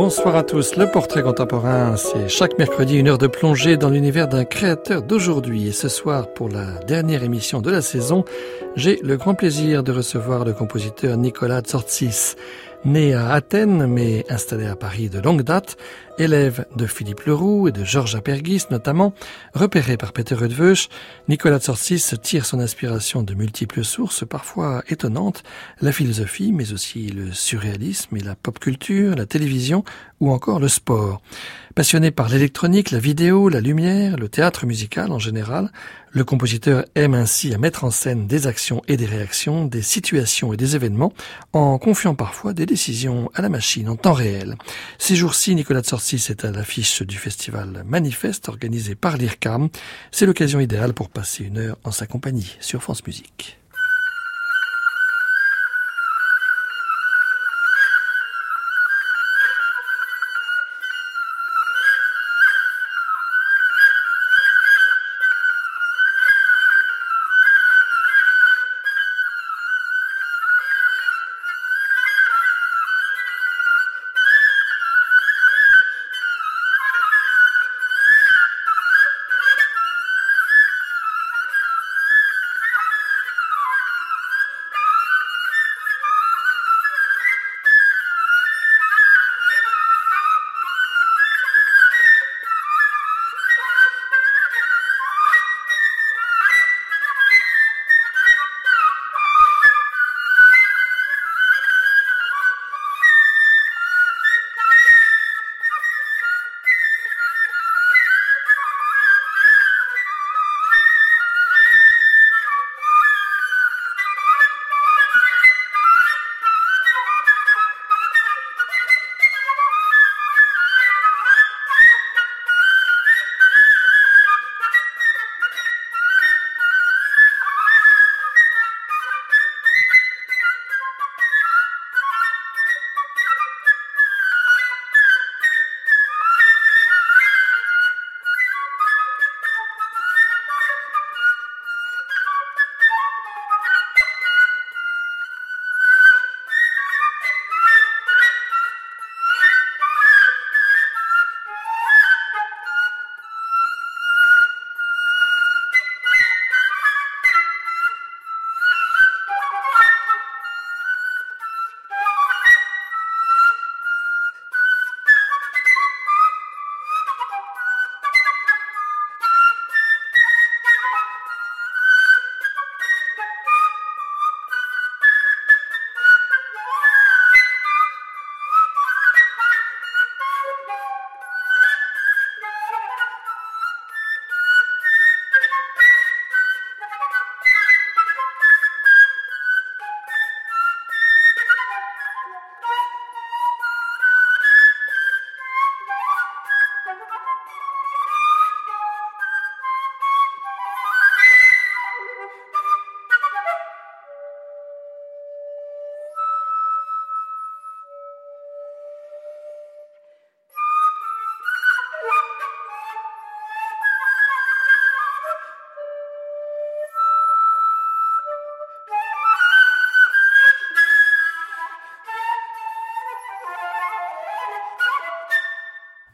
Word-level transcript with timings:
Bonsoir 0.00 0.36
à 0.36 0.44
tous. 0.44 0.76
Le 0.76 0.88
portrait 0.88 1.24
contemporain, 1.24 1.96
c'est 1.96 2.28
chaque 2.28 2.56
mercredi 2.56 2.98
une 2.98 3.08
heure 3.08 3.18
de 3.18 3.26
plongée 3.26 3.76
dans 3.76 3.90
l'univers 3.90 4.28
d'un 4.28 4.44
créateur 4.44 5.02
d'aujourd'hui. 5.02 5.66
Et 5.66 5.72
ce 5.72 5.88
soir, 5.88 6.32
pour 6.34 6.48
la 6.48 6.66
dernière 6.86 7.24
émission 7.24 7.60
de 7.60 7.68
la 7.68 7.82
saison, 7.82 8.24
j'ai 8.76 9.00
le 9.02 9.16
grand 9.16 9.34
plaisir 9.34 9.82
de 9.82 9.90
recevoir 9.90 10.44
le 10.44 10.52
compositeur 10.52 11.16
Nicolas 11.16 11.62
Tsortsis. 11.62 12.36
Né 12.84 13.12
à 13.12 13.32
Athènes, 13.32 13.86
mais 13.86 14.24
installé 14.30 14.66
à 14.66 14.76
Paris 14.76 15.08
de 15.08 15.18
longue 15.18 15.42
date, 15.42 15.76
élève 16.16 16.64
de 16.76 16.86
Philippe 16.86 17.22
Leroux 17.22 17.66
et 17.66 17.72
de 17.72 17.84
Georges 17.84 18.14
Apergis 18.14 18.66
notamment, 18.70 19.12
repéré 19.52 19.96
par 19.96 20.12
Peter 20.12 20.36
Rudveuch, 20.36 20.88
Nicolas 21.28 21.58
Tsortsis 21.58 22.14
tire 22.22 22.46
son 22.46 22.60
inspiration 22.60 23.24
de 23.24 23.34
multiples 23.34 23.84
sources, 23.84 24.24
parfois 24.24 24.84
étonnantes, 24.88 25.42
la 25.80 25.90
philosophie, 25.90 26.52
mais 26.52 26.72
aussi 26.72 27.08
le 27.08 27.32
surréalisme 27.32 28.16
et 28.16 28.20
la 28.20 28.36
pop 28.36 28.60
culture, 28.60 29.16
la 29.16 29.26
télévision 29.26 29.82
ou 30.20 30.30
encore 30.32 30.58
le 30.58 30.68
sport. 30.68 31.20
Passionné 31.74 32.10
par 32.10 32.28
l'électronique, 32.28 32.90
la 32.90 32.98
vidéo, 32.98 33.48
la 33.48 33.60
lumière, 33.60 34.16
le 34.16 34.28
théâtre 34.28 34.66
musical 34.66 35.12
en 35.12 35.20
général, 35.20 35.70
le 36.10 36.24
compositeur 36.24 36.84
aime 36.96 37.14
ainsi 37.14 37.54
à 37.54 37.58
mettre 37.58 37.84
en 37.84 37.92
scène 37.92 38.26
des 38.26 38.48
actions 38.48 38.82
et 38.88 38.96
des 38.96 39.06
réactions, 39.06 39.64
des 39.64 39.82
situations 39.82 40.52
et 40.52 40.56
des 40.56 40.74
événements, 40.74 41.12
en 41.52 41.78
confiant 41.78 42.16
parfois 42.16 42.52
des 42.52 42.66
décisions 42.66 43.30
à 43.34 43.42
la 43.42 43.48
machine 43.48 43.88
en 43.88 43.94
temps 43.94 44.12
réel. 44.12 44.56
Ces 44.98 45.14
jours-ci, 45.14 45.54
Nicolas 45.54 45.82
Tsorsis 45.82 46.26
est 46.30 46.44
à 46.44 46.50
l'affiche 46.50 47.02
du 47.02 47.16
festival 47.16 47.84
Manifeste 47.86 48.48
organisé 48.48 48.96
par 48.96 49.16
l'IRCAM. 49.16 49.68
C'est 50.10 50.26
l'occasion 50.26 50.58
idéale 50.58 50.94
pour 50.94 51.10
passer 51.10 51.44
une 51.44 51.58
heure 51.58 51.78
en 51.84 51.92
sa 51.92 52.06
compagnie 52.06 52.56
sur 52.58 52.82
France 52.82 53.06
Musique. 53.06 53.58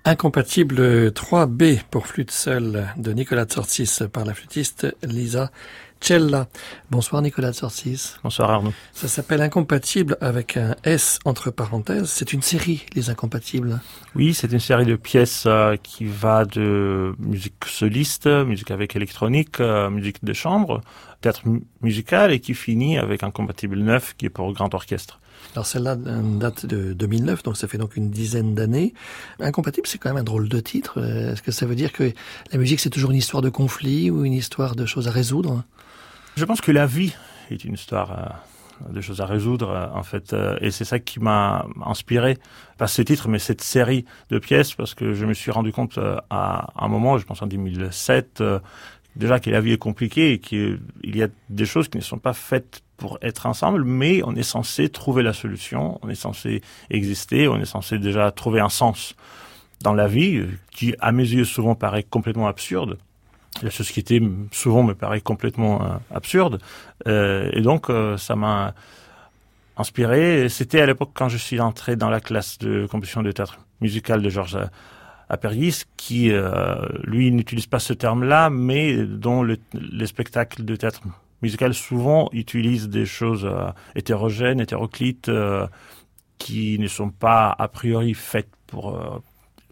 Incompatible 0.07 1.09
3B 1.13 1.81
pour 1.91 2.07
flûte 2.07 2.31
seule 2.31 2.89
de 2.99 3.13
Nicolas 3.13 3.47
Tsortis 3.47 4.01
par 4.13 4.27
la 4.27 4.35
flûtiste 4.35 4.95
Lisa 5.03 5.51
Cella. 5.99 6.47
Bonsoir 6.91 7.23
Nicolas 7.23 7.55
Tsortis. 7.55 8.17
Bonsoir 8.23 8.51
Arnaud. 8.51 8.75
Ça 8.93 9.09
s'appelle 9.09 9.41
Incompatible 9.41 10.19
avec 10.21 10.59
un 10.59 10.77
S 10.85 11.19
entre 11.25 11.51
parenthèses. 11.51 12.11
C'est 12.11 12.35
une 12.35 12.43
série, 12.43 12.85
Les 12.95 13.09
Incompatibles. 13.09 13.81
Oui, 14.15 14.35
c'est 14.35 14.53
une 14.53 14.61
série 14.61 14.85
de 14.85 14.97
pièces 14.97 15.45
euh, 15.47 15.77
qui 15.83 16.05
va 16.05 16.45
de 16.45 17.15
musique 17.19 17.54
soliste, 17.75 18.27
musique 18.27 18.71
avec 18.71 18.97
électronique, 18.97 19.61
euh, 19.61 19.91
musique 19.91 20.25
de 20.25 20.33
chambre, 20.33 20.81
théâtre 21.21 21.43
musical 21.83 22.33
et 22.33 22.41
qui 22.41 22.55
finit 22.55 22.99
avec 22.99 23.23
Incompatible 23.23 23.79
9 23.79 24.15
qui 24.17 24.27
est 24.27 24.31
pour 24.31 24.53
grand 24.53 24.73
orchestre. 24.75 25.21
Alors 25.55 25.67
celle-là 25.67 25.97
date 25.97 26.67
de 26.67 26.93
2009, 26.95 27.43
donc 27.43 27.57
ça 27.57 27.69
fait 27.69 27.79
donc 27.79 27.97
une 27.97 28.11
dizaine 28.11 28.55
d'années. 28.55 28.95
Incompatible, 29.41 29.87
c'est 29.87 29.99
quand 29.99 30.09
même 30.09 30.19
un 30.19 30.25
drôle 30.25 30.49
de 30.49 30.61
titre. 30.61 31.03
Est-ce 31.03 31.43
que 31.43 31.53
ça 31.53 31.67
veut 31.67 31.75
dire 31.75 31.93
que 31.93 32.13
la 32.51 32.59
musique, 32.59 32.81
c'est 32.81 32.91
toujours 32.91 33.11
une 33.11 33.19
histoire 33.19 33.43
de 33.43 33.51
conflit 33.51 34.11
ou 34.11 34.25
une 34.25 34.33
histoire 34.33 34.75
de 34.75 34.87
choses 34.87 35.07
à 35.07 35.11
résoudre? 35.11 35.63
Je 36.37 36.45
pense 36.45 36.61
que 36.61 36.73
la 36.73 36.87
vie 36.87 37.15
est 37.51 37.65
une 37.65 37.75
histoire 37.75 38.45
de 38.89 39.01
choses 39.01 39.21
à 39.21 39.27
résoudre 39.27 39.91
en 39.95 40.03
fait. 40.03 40.35
Et 40.61 40.71
c'est 40.71 40.85
ça 40.85 40.99
qui 40.99 41.21
m'a 41.21 41.67
inspiré, 41.85 42.39
pas 42.79 42.87
ce 42.87 43.03
titre, 43.03 43.29
mais 43.29 43.39
cette 43.39 43.61
série 43.61 44.05
de 44.31 44.39
pièces, 44.39 44.75
parce 44.75 44.95
que 44.95 45.15
je 45.15 45.27
me 45.27 45.35
suis 45.35 45.51
rendu 45.51 45.73
compte 45.73 45.99
à 46.31 46.67
un 46.77 46.89
moment, 46.89 47.19
je 47.19 47.27
pense 47.27 47.43
en 47.43 47.47
2007, 47.47 48.43
déjà 49.17 49.41
que 49.41 49.51
la 49.51 49.61
vie 49.61 49.73
est 49.73 49.79
compliquée 49.79 50.33
et 50.33 50.39
qu'il 50.39 50.81
y 51.05 51.23
a 51.23 51.29
des 51.51 51.67
choses 51.67 51.89
qui 51.89 51.99
ne 51.99 52.03
sont 52.03 52.19
pas 52.19 52.33
faites 52.33 52.83
pour 52.97 53.19
être 53.23 53.47
ensemble, 53.47 53.85
mais 53.85 54.23
on 54.25 54.35
est 54.35 54.45
censé 54.45 54.89
trouver 54.89 55.23
la 55.23 55.33
solution, 55.33 55.99
on 56.03 56.09
est 56.09 56.15
censé 56.15 56.63
exister, 56.91 57.49
on 57.49 57.61
est 57.61 57.65
censé 57.65 57.99
déjà 57.99 58.31
trouver 58.31 58.61
un 58.61 58.69
sens 58.69 59.15
dans 59.83 59.95
la 59.95 60.07
vie 60.07 60.45
qui, 60.71 60.95
à 61.01 61.13
mes 61.13 61.29
yeux, 61.29 61.45
souvent 61.45 61.75
paraît 61.75 62.05
complètement 62.05 62.47
absurde. 62.47 62.99
La 63.63 63.71
société, 63.71 64.21
souvent, 64.51 64.83
me 64.83 64.95
paraît 64.95 65.21
complètement 65.21 65.83
euh, 65.83 65.97
absurde. 66.13 66.61
Euh, 67.07 67.51
et 67.53 67.61
donc, 67.61 67.89
euh, 67.89 68.17
ça 68.17 68.37
m'a 68.37 68.75
inspiré. 69.77 70.49
C'était 70.49 70.81
à 70.81 70.87
l'époque 70.87 71.11
quand 71.15 71.29
je 71.29 71.37
suis 71.37 71.61
entré 71.61 71.97
dans 71.97 72.11
la 72.11 72.21
classe 72.21 72.59
de 72.59 72.87
composition 72.87 73.23
de 73.23 73.33
théâtre 73.33 73.59
musical 73.81 74.23
de 74.23 74.29
Georges 74.29 74.59
Apergis, 75.29 75.83
qui, 75.97 76.31
lui, 77.03 77.33
n'utilise 77.33 77.67
pas 77.67 77.81
ce 77.81 77.93
terme-là, 77.93 78.51
mais 78.51 79.05
dont 79.05 79.43
le, 79.43 79.59
les 79.73 80.07
spectacles 80.07 80.65
de 80.65 80.77
théâtre 80.77 81.01
musical 81.43 81.75
souvent 81.75 82.29
utilisent 82.33 82.89
des 82.89 83.05
choses 83.05 83.51
hétérogènes, 83.97 84.61
hétéroclites, 84.61 85.31
qui 86.39 86.79
ne 86.79 86.87
sont 86.87 87.11
pas 87.11 87.55
a 87.59 87.67
priori 87.67 88.15
faites 88.15 88.51
pour 88.69 88.97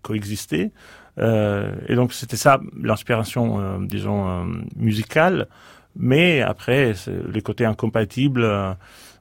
coexister. 0.02 0.72
Euh, 1.18 1.72
et 1.88 1.94
donc 1.94 2.12
c'était 2.12 2.36
ça 2.36 2.60
l'inspiration, 2.80 3.60
euh, 3.60 3.78
disons, 3.80 4.28
euh, 4.28 4.44
musicale. 4.76 5.48
Mais 5.96 6.40
après, 6.40 6.94
les 7.32 7.42
côtés 7.42 7.66
incompatibles. 7.66 8.76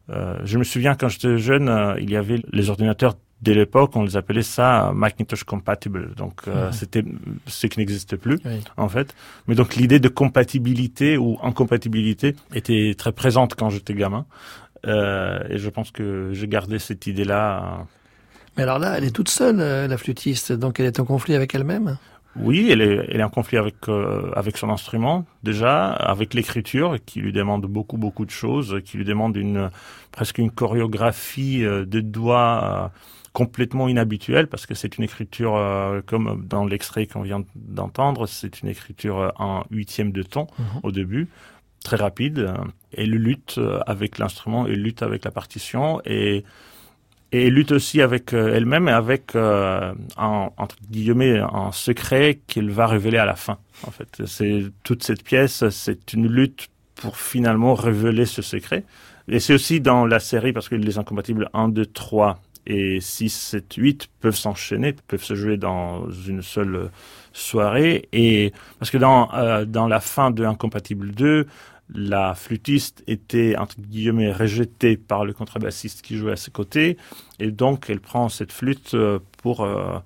je 0.07 0.57
me 0.57 0.63
souviens 0.63 0.95
quand 0.95 1.09
j'étais 1.09 1.38
jeune, 1.38 1.95
il 1.99 2.09
y 2.09 2.15
avait 2.15 2.41
les 2.53 2.69
ordinateurs 2.69 3.15
de 3.41 3.51
l'époque, 3.51 3.91
on 3.95 4.03
les 4.03 4.15
appelait 4.15 4.41
ça 4.41 4.93
Macintosh 4.95 5.43
compatible. 5.43 6.15
Donc 6.15 6.47
mhm. 6.47 6.71
c'était 6.71 7.03
ce 7.45 7.67
qui 7.67 7.79
n'existe 7.79 8.15
plus 8.15 8.39
en 8.77 8.88
fait. 8.88 9.13
Mais 9.47 9.55
donc 9.55 9.75
l'idée 9.75 9.99
de 9.99 10.07
compatibilité 10.07 11.17
ou 11.17 11.38
incompatibilité 11.43 12.38
était 12.53 12.95
très 12.97 13.11
présente 13.11 13.55
quand 13.55 13.69
j'étais 13.69 13.93
gamin. 13.93 14.25
et 14.85 15.57
je 15.57 15.69
pense 15.69 15.91
que 15.91 16.29
j'ai 16.31 16.47
gardé 16.47 16.79
cette 16.79 17.05
idée-là 17.05 17.85
mais 18.57 18.63
alors 18.63 18.80
là, 18.80 18.98
elle 18.98 19.03
est 19.03 19.15
toute 19.15 19.30
seule, 19.30 19.59
euh, 19.59 19.88
la 19.88 19.98
flûtiste, 19.98 20.51
donc 20.51 20.80
elle 20.80 20.86
est 20.86 21.00
en 21.00 21.06
conflit 21.06 21.36
avec 21.36 21.53
elle-même 21.56 21.98
oui, 22.38 22.69
elle 22.71 22.80
est, 22.80 23.07
elle 23.09 23.19
est 23.19 23.24
en 23.24 23.30
conflit 23.30 23.57
avec 23.57 23.89
euh, 23.89 24.31
avec 24.38 24.56
son 24.56 24.69
instrument 24.69 25.25
déjà, 25.44 25.92
avec 25.92 26.33
l'écriture 26.33 26.95
qui 27.06 27.19
lui 27.19 27.33
demande 27.33 27.65
beaucoup 27.65 27.98
beaucoup 27.98 28.24
de 28.24 28.31
choses, 28.31 28.80
qui 28.86 28.95
lui 28.95 29.03
demande 29.03 29.36
une 29.36 29.69
presque 30.13 30.38
une 30.38 30.50
chorégraphie 30.50 31.65
euh, 31.65 31.86
de 31.86 32.00
doigts 32.00 32.94
complètement 33.33 33.89
inhabituelle 33.89 34.48
parce 34.48 34.65
que 34.65 34.75
c'est 34.75 34.98
une 34.98 35.03
écriture 35.03 35.59
comme 36.06 36.45
dans 36.48 36.63
l'extrait 36.63 37.06
qu'on 37.06 37.21
vient 37.21 37.44
d'entendre, 37.56 38.27
c'est 38.27 38.62
une 38.62 38.69
écriture 38.69 39.33
en 39.38 39.65
huitième 39.69 40.13
de 40.13 40.24
ton 40.24 40.48
mhm. 40.57 40.65
au 40.83 40.94
début, 40.94 41.27
très 41.83 41.98
rapide. 41.98 42.53
Elle 42.95 43.12
lutte 43.12 43.59
avec 43.88 44.19
l'instrument, 44.19 44.68
elle 44.68 44.81
lutte 44.81 45.01
avec 45.03 45.25
la 45.25 45.31
partition 45.31 46.01
et 46.06 46.45
et 47.31 47.49
lutte 47.49 47.71
aussi 47.71 48.01
avec 48.01 48.33
euh, 48.33 48.55
elle-même 48.55 48.89
et 48.89 48.91
avec 48.91 49.35
euh, 49.35 49.93
un, 50.17 50.49
entre 50.57 50.75
guillemets 50.89 51.39
un 51.39 51.71
secret 51.71 52.39
qu'elle 52.47 52.69
va 52.69 52.87
révéler 52.87 53.17
à 53.17 53.25
la 53.25 53.35
fin. 53.35 53.57
En 53.87 53.91
fait, 53.91 54.23
c'est 54.25 54.65
toute 54.83 55.03
cette 55.03 55.23
pièce, 55.23 55.67
c'est 55.69 56.13
une 56.13 56.27
lutte 56.27 56.67
pour 56.95 57.17
finalement 57.17 57.73
révéler 57.73 58.25
ce 58.25 58.41
secret. 58.41 58.83
Et 59.27 59.39
c'est 59.39 59.53
aussi 59.53 59.79
dans 59.79 60.05
la 60.05 60.19
série 60.19 60.51
parce 60.51 60.67
que 60.67 60.75
les 60.75 60.97
incompatibles 60.97 61.49
1, 61.53 61.69
2, 61.69 61.85
3 61.85 62.41
et 62.67 62.99
6, 62.99 63.29
7, 63.29 63.73
8 63.75 64.09
peuvent 64.19 64.35
s'enchaîner, 64.35 64.93
peuvent 65.07 65.23
se 65.23 65.33
jouer 65.33 65.57
dans 65.57 66.09
une 66.11 66.41
seule 66.41 66.89
soirée. 67.33 68.07
Et 68.11 68.51
parce 68.77 68.91
que 68.91 68.97
dans 68.97 69.33
euh, 69.33 69.65
dans 69.65 69.87
la 69.87 69.99
fin 69.99 70.31
de 70.31 70.43
Incompatible 70.43 71.11
2, 71.11 71.47
la 71.93 72.35
flûtiste 72.35 73.03
était 73.07 73.55
entre 73.57 73.75
guillemets 73.79 74.31
rejetée 74.31 74.97
par 74.97 75.25
le 75.25 75.33
contrebassiste 75.33 76.01
qui 76.01 76.17
jouait 76.17 76.33
à 76.33 76.38
ses 76.38 76.51
côtés 76.51 76.97
et 77.39 77.51
donc 77.51 77.89
elle 77.89 77.99
prend 77.99 78.29
cette 78.29 78.51
flûte 78.51 78.93
euh, 78.93 79.19
pour 79.41 79.61
euh, 79.61 79.99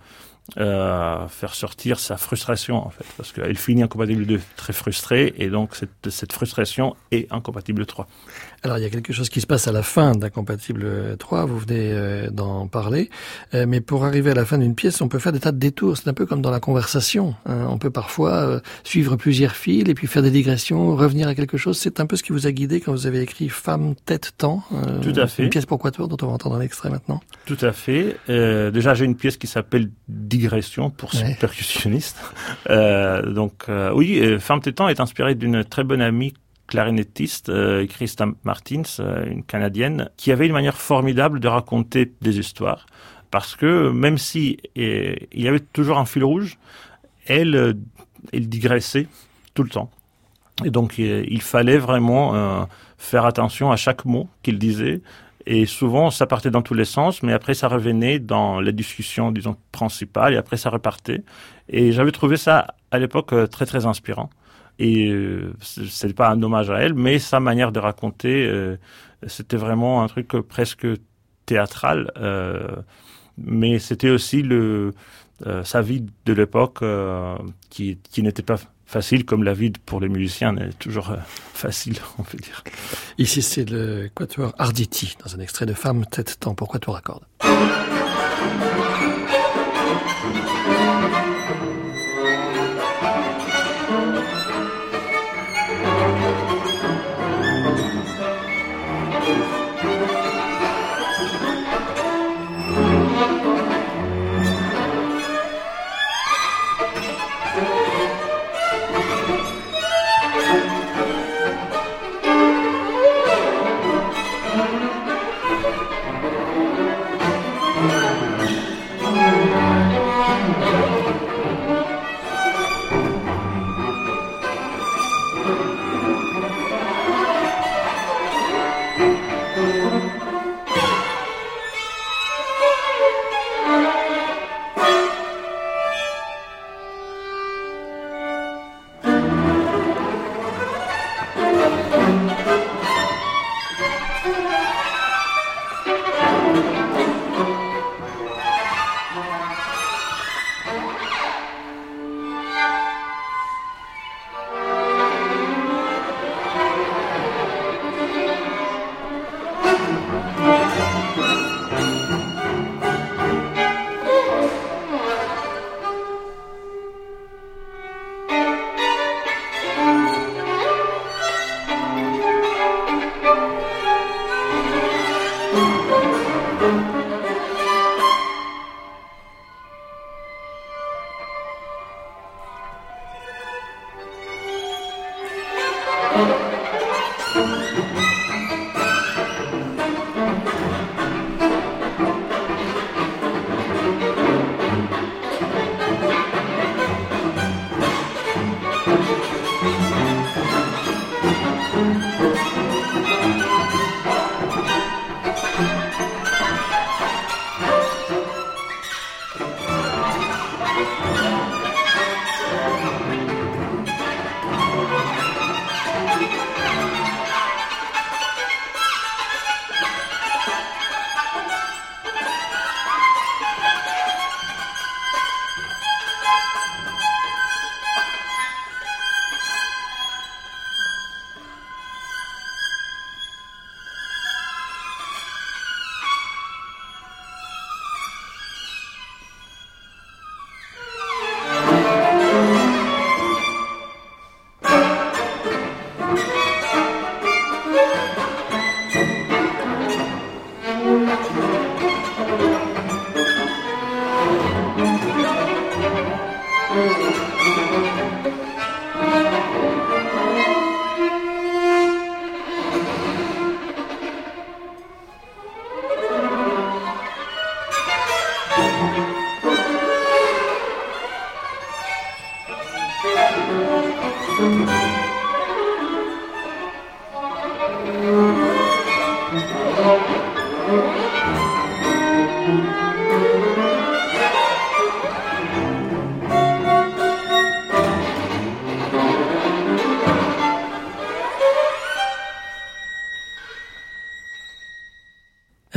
euh, 0.57 1.27
faire 1.27 1.55
sortir 1.55 1.99
sa 1.99 2.17
frustration 2.17 2.85
en 2.85 2.89
fait 2.89 3.05
parce 3.17 3.31
qu'elle 3.31 3.57
finit 3.57 3.83
incompatible 3.83 4.25
2 4.25 4.39
très 4.55 4.73
frustrée 4.73 5.33
et 5.37 5.49
donc 5.49 5.75
cette, 5.75 6.09
cette 6.09 6.33
frustration 6.33 6.95
est 7.11 7.31
incompatible 7.31 7.85
3. 7.85 8.07
Alors 8.65 8.79
il 8.79 8.81
y 8.81 8.85
a 8.87 8.89
quelque 8.89 9.13
chose 9.13 9.29
qui 9.29 9.41
se 9.41 9.45
passe 9.45 9.67
à 9.67 9.71
la 9.71 9.83
fin 9.83 10.13
d'Incompatible 10.13 11.17
3, 11.19 11.45
vous 11.45 11.59
venez 11.59 11.91
euh, 11.91 12.31
d'en 12.31 12.65
parler, 12.65 13.11
euh, 13.53 13.67
mais 13.67 13.79
pour 13.79 14.05
arriver 14.05 14.31
à 14.31 14.33
la 14.33 14.43
fin 14.43 14.57
d'une 14.57 14.73
pièce, 14.73 15.01
on 15.01 15.07
peut 15.07 15.19
faire 15.19 15.33
des 15.33 15.39
tas 15.39 15.51
de 15.51 15.59
détours, 15.59 15.97
c'est 15.97 16.09
un 16.09 16.15
peu 16.15 16.25
comme 16.25 16.41
dans 16.41 16.49
la 16.49 16.59
conversation. 16.59 17.35
Hein. 17.45 17.67
On 17.69 17.77
peut 17.77 17.91
parfois 17.91 18.31
euh, 18.31 18.59
suivre 18.83 19.17
plusieurs 19.17 19.51
fils 19.51 19.87
et 19.87 19.93
puis 19.93 20.07
faire 20.07 20.23
des 20.23 20.31
digressions, 20.31 20.95
revenir 20.95 21.27
à 21.27 21.35
quelque 21.35 21.57
chose. 21.57 21.77
C'est 21.77 21.99
un 21.99 22.07
peu 22.07 22.15
ce 22.15 22.23
qui 22.23 22.31
vous 22.31 22.47
a 22.47 22.51
guidé 22.51 22.81
quand 22.81 22.91
vous 22.91 23.05
avez 23.05 23.21
écrit 23.21 23.49
Femme, 23.49 23.93
tête, 24.03 24.31
temps. 24.35 24.63
Tout 25.03 25.13
à 25.15 25.27
fait. 25.27 25.43
Une 25.43 25.49
pièce 25.51 25.67
pour 25.67 25.77
quatuor 25.77 26.07
dont 26.07 26.17
on 26.23 26.25
va 26.25 26.33
entendre 26.33 26.55
un 26.55 26.61
extrait 26.61 26.89
maintenant. 26.89 27.21
Tout 27.45 27.59
à 27.61 27.71
fait. 27.71 28.17
déjà 28.27 28.95
j'ai 28.95 29.05
une 29.05 29.15
pièce 29.15 29.37
qui 29.37 29.45
s'appelle 29.45 29.91
Digression 30.07 30.89
pour 30.89 31.13
ouais. 31.13 31.37
percussionniste. 31.39 32.17
donc 32.67 33.67
oui, 33.93 34.39
Femme, 34.39 34.59
tête, 34.59 34.73
temps 34.73 34.87
est 34.87 34.99
inspirée 34.99 35.35
d'une 35.35 35.63
très 35.63 35.83
bonne 35.83 36.01
amie 36.01 36.33
clarinettiste, 36.67 37.49
euh, 37.49 37.85
Christa 37.87 38.27
Martins, 38.43 38.83
euh, 38.99 39.25
une 39.29 39.43
Canadienne, 39.43 40.09
qui 40.17 40.31
avait 40.31 40.47
une 40.47 40.53
manière 40.53 40.77
formidable 40.77 41.39
de 41.39 41.47
raconter 41.47 42.11
des 42.21 42.39
histoires. 42.39 42.85
Parce 43.31 43.55
que 43.55 43.89
même 43.89 44.17
si 44.17 44.57
il 44.75 45.17
y 45.33 45.47
avait 45.47 45.59
toujours 45.59 45.97
un 45.97 46.05
fil 46.05 46.23
rouge, 46.23 46.57
elle, 47.27 47.55
euh, 47.55 47.73
elle 48.33 48.47
digressait 48.47 49.07
tout 49.53 49.63
le 49.63 49.69
temps. 49.69 49.91
Et 50.63 50.69
donc 50.69 50.97
il 50.97 51.41
fallait 51.41 51.77
vraiment 51.77 52.65
faire 52.97 53.25
attention 53.25 53.73
à 53.73 53.75
chaque 53.75 54.05
mot 54.05 54.29
qu'il 54.41 54.57
disait. 54.57 55.01
Et 55.45 55.65
souvent, 55.65 56.11
ça 56.11 56.27
partait 56.27 56.49
dans 56.49 56.61
tous 56.61 56.73
les 56.73 56.85
sens, 56.85 57.23
mais 57.23 57.33
après, 57.33 57.53
ça 57.53 57.67
revenait 57.67 58.19
dans 58.19 58.61
la 58.61 58.71
discussion, 58.71 59.33
disons, 59.33 59.57
principale, 59.73 60.33
et 60.33 60.37
après, 60.37 60.55
ça 60.55 60.69
repartait. 60.69 61.23
Et 61.67 61.91
j'avais 61.91 62.13
trouvé 62.13 62.37
ça, 62.37 62.67
à 62.89 62.99
l'époque, 62.99 63.33
très, 63.51 63.65
très 63.65 63.85
inspirant. 63.85 64.29
Et 64.79 65.07
euh, 65.07 65.53
c'est 65.61 66.13
pas 66.13 66.29
un 66.29 66.41
hommage 66.41 66.69
à 66.69 66.79
elle, 66.79 66.93
mais 66.93 67.19
sa 67.19 67.39
manière 67.39 67.71
de 67.71 67.79
raconter, 67.79 68.45
euh, 68.45 68.77
c'était 69.27 69.57
vraiment 69.57 70.03
un 70.03 70.07
truc 70.07 70.29
presque 70.47 70.87
théâtral. 71.45 72.11
Euh, 72.17 72.75
mais 73.37 73.79
c'était 73.79 74.09
aussi 74.09 74.41
le 74.41 74.93
sa 75.65 75.81
vie 75.81 76.05
de 76.25 76.31
l'époque 76.31 76.81
qui, 77.69 77.99
qui 78.09 78.23
n'était 78.23 78.41
pas 78.41 78.55
facile 78.85 79.25
comme 79.25 79.43
la 79.43 79.53
vie 79.53 79.73
pour 79.85 79.99
les 79.99 80.07
musiciens 80.07 80.53
n'est 80.53 80.71
toujours 80.71 81.13
facile, 81.53 81.97
on 82.17 82.23
peut 82.23 82.37
dire. 82.37 82.63
Ici, 83.17 83.41
c'est 83.41 83.69
le 83.69 84.09
quatuor 84.15 84.55
Arditi 84.57 85.17
dans 85.25 85.35
un 85.35 85.39
extrait 85.39 85.65
de 85.65 85.73
Femme 85.73 86.05
tête 86.05 86.39
temps 86.39 86.55
pour 86.55 86.69
quatuor 86.69 86.95
à 86.95 87.01
cordes. 87.01 87.25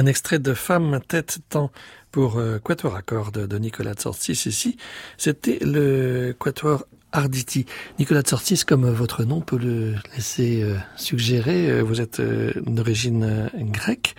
Extrait 0.09 0.39
de 0.39 0.55
Femme 0.55 1.01
tête 1.07 1.39
temps 1.49 1.71
pour 2.11 2.39
euh, 2.39 2.59
quatuor 2.59 2.97
à 2.97 3.03
cordes 3.03 3.47
de 3.47 3.59
Nicolas 3.59 3.95
Tsortis 3.95 4.43
ici. 4.47 4.77
C'était 5.17 5.59
le 5.63 6.35
quatuor 6.37 6.85
Arditi. 7.13 7.65
Nicolas 7.99 8.21
Tsortis, 8.21 8.65
comme 8.67 8.89
votre 8.91 9.25
nom 9.25 9.41
peut 9.41 9.57
le 9.57 9.95
laisser 10.15 10.63
euh, 10.63 10.77
suggérer, 10.97 11.71
euh, 11.71 11.81
vous 11.81 12.03
êtes 12.03 12.21
euh, 12.21 12.53
d'origine 12.67 13.49
grecque. 13.55 14.15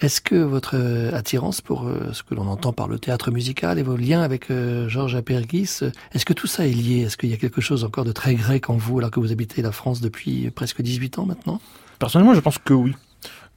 Est-ce 0.00 0.20
que 0.20 0.36
votre 0.36 0.76
attirance 1.12 1.60
pour 1.60 1.90
ce 2.12 2.22
que 2.22 2.36
l'on 2.36 2.46
entend 2.46 2.72
par 2.72 2.86
le 2.86 3.00
théâtre 3.00 3.32
musical 3.32 3.80
et 3.80 3.82
vos 3.82 3.96
liens 3.96 4.22
avec 4.22 4.46
Georges 4.86 5.16
Apergis, 5.16 5.80
est-ce 6.12 6.24
que 6.24 6.32
tout 6.32 6.46
ça 6.46 6.68
est 6.68 6.72
lié? 6.72 7.00
Est-ce 7.00 7.16
qu'il 7.16 7.30
y 7.30 7.34
a 7.34 7.36
quelque 7.36 7.60
chose 7.60 7.82
encore 7.82 8.04
de 8.04 8.12
très 8.12 8.36
grec 8.36 8.70
en 8.70 8.76
vous 8.76 8.98
alors 8.98 9.10
que 9.10 9.18
vous 9.18 9.32
habitez 9.32 9.60
la 9.60 9.72
France 9.72 10.00
depuis 10.00 10.52
presque 10.52 10.82
18 10.82 11.18
ans 11.18 11.26
maintenant? 11.26 11.60
Personnellement, 11.98 12.34
je 12.34 12.38
pense 12.38 12.58
que 12.58 12.74
oui. 12.74 12.94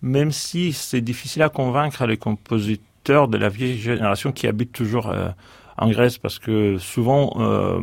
Même 0.02 0.32
si 0.32 0.74
c'est 0.74 1.02
difficile 1.02 1.44
à 1.44 1.50
convaincre 1.50 2.06
les 2.06 2.18
compositeurs 2.18 3.28
de 3.28 3.38
la 3.38 3.50
vieille 3.50 3.78
génération 3.78 4.32
qui 4.32 4.48
habitent 4.48 4.72
toujours 4.72 5.10
euh, 5.10 5.30
en 5.78 5.90
Grèce, 5.90 6.18
parce 6.18 6.40
que 6.40 6.78
souvent 6.78 7.34
euh, 7.38 7.80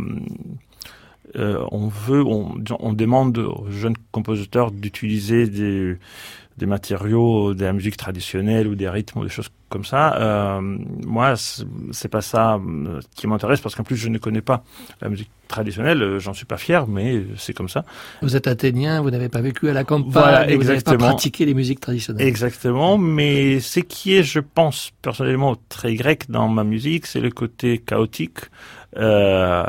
euh, 1.36 1.64
on 1.70 1.88
veut, 1.88 2.24
on, 2.24 2.54
on 2.80 2.92
demande 2.92 3.38
aux 3.38 3.70
jeunes 3.70 3.96
compositeurs 4.12 4.70
d'utiliser 4.70 5.46
des, 5.46 5.96
des 6.56 6.66
matériaux 6.66 7.54
de 7.54 7.64
la 7.64 7.72
musique 7.72 7.96
traditionnelle 7.96 8.66
ou 8.66 8.74
des 8.74 8.88
rythmes 8.88 9.20
ou 9.20 9.24
des 9.24 9.30
choses 9.30 9.50
comme 9.68 9.84
ça. 9.84 10.16
Euh, 10.16 10.60
moi, 11.06 11.34
c'est 11.92 12.08
pas 12.08 12.20
ça 12.22 12.54
euh, 12.56 13.00
qui 13.14 13.26
m'intéresse 13.26 13.60
parce 13.60 13.74
qu'en 13.74 13.82
plus 13.84 13.96
je 13.96 14.08
ne 14.08 14.18
connais 14.18 14.40
pas 14.40 14.62
la 15.00 15.08
musique 15.08 15.30
traditionnelle. 15.48 16.02
Euh, 16.02 16.18
J'en 16.18 16.34
suis 16.34 16.44
pas 16.46 16.56
fier, 16.58 16.86
mais 16.86 17.22
c'est 17.36 17.52
comme 17.54 17.68
ça. 17.68 17.84
Vous 18.22 18.36
êtes 18.36 18.46
athénien, 18.46 19.00
vous 19.00 19.10
n'avez 19.10 19.28
pas 19.28 19.40
vécu 19.40 19.68
à 19.68 19.72
la 19.72 19.84
campagne, 19.84 20.10
Voilà, 20.12 20.56
vous 20.56 20.64
n'avez 20.64 20.80
pas 20.80 20.96
pratiqué 20.96 21.44
les 21.46 21.54
musiques 21.54 21.80
traditionnelles. 21.80 22.26
Exactement, 22.26 22.98
mais 22.98 23.60
ce 23.60 23.80
qui 23.80 24.14
est, 24.14 24.22
je 24.22 24.40
pense, 24.40 24.90
personnellement 25.02 25.56
très 25.68 25.94
grec 25.94 26.30
dans 26.30 26.48
ma 26.48 26.64
musique, 26.64 27.06
c'est 27.06 27.20
le 27.20 27.30
côté 27.30 27.78
chaotique 27.78 28.38
euh, 28.96 29.64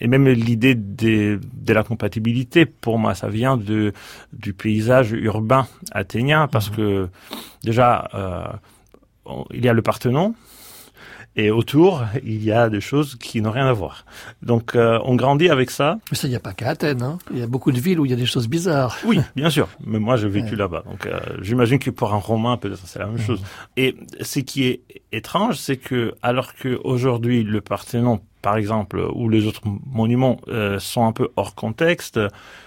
et 0.00 0.06
même 0.06 0.28
l'idée 0.28 0.74
de, 0.76 1.40
de 1.42 1.72
la 1.72 1.82
compatibilité. 1.82 2.66
Pour 2.66 2.98
moi, 2.98 3.14
ça 3.14 3.28
vient 3.28 3.56
de 3.56 3.92
du 4.32 4.52
paysage 4.54 5.12
urbain 5.12 5.66
athénien 5.92 6.46
parce 6.46 6.70
Mhm. 6.70 6.76
que 6.76 7.08
déjà 7.64 8.08
euh, 8.14 8.44
il 9.52 9.64
y 9.64 9.68
a 9.68 9.72
le 9.72 9.82
Parthénon. 9.82 10.34
Et 11.36 11.52
autour, 11.52 12.02
il 12.24 12.42
y 12.42 12.50
a 12.50 12.68
des 12.68 12.80
choses 12.80 13.14
qui 13.14 13.40
n'ont 13.40 13.52
rien 13.52 13.66
à 13.68 13.72
voir. 13.72 14.04
Donc, 14.42 14.74
euh, 14.74 14.98
on 15.04 15.14
grandit 15.14 15.48
avec 15.48 15.70
ça. 15.70 15.98
Mais 16.10 16.16
ça, 16.16 16.26
il 16.26 16.30
n'y 16.30 16.36
a 16.36 16.40
pas 16.40 16.52
qu'à 16.54 16.70
Athènes. 16.70 17.02
Hein. 17.02 17.18
Il 17.30 17.38
y 17.38 17.42
a 17.42 17.46
beaucoup 17.46 17.70
de 17.70 17.78
villes 17.78 18.00
où 18.00 18.04
il 18.04 18.10
y 18.10 18.14
a 18.14 18.16
des 18.16 18.26
choses 18.26 18.48
bizarres. 18.48 18.98
Oui, 19.04 19.20
bien 19.36 19.48
sûr. 19.48 19.68
Mais 19.86 20.00
moi, 20.00 20.16
j'ai 20.16 20.28
vécu 20.28 20.50
Ouais. 20.50 20.56
là-bas. 20.56 20.82
Donc, 20.90 21.06
euh, 21.06 21.20
j'imagine 21.40 21.78
que 21.78 21.90
pour 21.90 22.12
un 22.12 22.16
Romain, 22.18 22.56
peut-être 22.56 22.80
c'est 22.84 22.98
la 22.98 23.06
même 23.06 23.20
chose. 23.20 23.40
Et 23.76 23.94
ce 24.20 24.40
qui 24.40 24.64
est 24.64 24.80
étrange, 25.12 25.54
c'est 25.56 25.76
que, 25.76 26.14
alors 26.20 26.52
que 26.54 26.80
aujourd'hui 26.82 27.44
le 27.44 27.60
Parthénon, 27.60 28.20
par 28.42 28.56
exemple, 28.56 29.00
ou 29.14 29.28
les 29.28 29.46
autres 29.46 29.62
monuments 29.86 30.40
euh, 30.48 30.80
sont 30.80 31.06
un 31.06 31.12
peu 31.12 31.28
hors 31.36 31.54
contexte, 31.54 32.18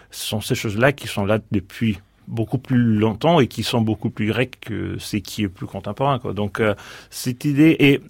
ce 0.09 0.25
sont 0.25 0.39
ces 0.39 0.55
choses-là 0.55 0.93
qui 0.93 1.07
sont 1.07 1.25
là 1.25 1.39
depuis 1.51 1.99
beaucoup 2.27 2.57
plus 2.57 2.97
longtemps 2.97 3.39
et 3.39 3.47
qui 3.47 3.63
sont 3.63 3.81
beaucoup 3.81 4.09
plus 4.09 4.27
grecs 4.27 4.59
que 4.61 4.97
ce 4.99 5.17
qui 5.17 5.43
est 5.43 5.49
plus 5.49 5.65
contemporain. 5.65 6.19
Quoi. 6.19 6.33
Donc, 6.33 6.59
euh, 6.59 6.75
cette 7.09 7.45
idée 7.45 7.75
et 7.79 8.01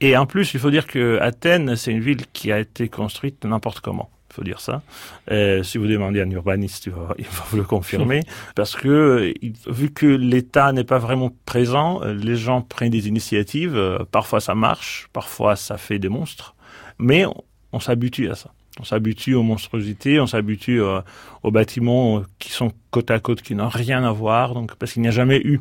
et 0.00 0.16
en 0.16 0.26
plus, 0.26 0.52
il 0.52 0.60
faut 0.60 0.70
dire 0.70 0.86
que 0.86 1.18
Athènes, 1.20 1.76
c'est 1.76 1.90
une 1.90 2.00
ville 2.00 2.26
qui 2.32 2.52
a 2.52 2.58
été 2.58 2.88
construite 2.88 3.44
n'importe 3.44 3.80
comment. 3.80 4.10
Il 4.30 4.34
faut 4.34 4.44
dire 4.44 4.60
ça. 4.60 4.82
Euh, 5.30 5.62
si 5.62 5.78
vous 5.78 5.86
demandez 5.86 6.20
à 6.20 6.24
un 6.24 6.30
urbaniste, 6.30 6.86
il 6.86 6.92
va, 6.92 7.14
il 7.18 7.24
va 7.24 7.44
vous 7.48 7.56
le 7.56 7.62
confirmer. 7.62 8.20
Parce 8.54 8.74
que, 8.74 9.32
vu 9.66 9.90
que 9.92 10.06
l'État 10.06 10.72
n'est 10.72 10.84
pas 10.84 10.98
vraiment 10.98 11.30
présent, 11.46 12.02
euh, 12.02 12.12
les 12.12 12.36
gens 12.36 12.60
prennent 12.60 12.90
des 12.90 13.08
initiatives. 13.08 13.80
Parfois, 14.10 14.40
ça 14.40 14.54
marche. 14.54 15.08
Parfois, 15.12 15.56
ça 15.56 15.78
fait 15.78 15.98
des 15.98 16.10
monstres. 16.10 16.54
Mais 16.98 17.24
on, 17.24 17.34
on 17.72 17.80
s'habitue 17.80 18.28
à 18.28 18.34
ça. 18.34 18.50
On 18.80 18.84
s'habitue 18.84 19.34
aux 19.34 19.42
monstruosités, 19.42 20.18
on 20.18 20.26
s'habitue 20.26 20.82
euh, 20.82 21.00
aux 21.42 21.50
bâtiments 21.52 22.22
qui 22.38 22.50
sont 22.50 22.72
côte 22.90 23.10
à 23.10 23.20
côte, 23.20 23.42
qui 23.42 23.54
n'ont 23.54 23.68
rien 23.68 24.02
à 24.02 24.10
voir. 24.10 24.54
Donc, 24.54 24.74
parce 24.76 24.92
qu'il 24.92 25.02
n'y 25.02 25.08
a 25.08 25.12
jamais 25.12 25.40
eu 25.44 25.60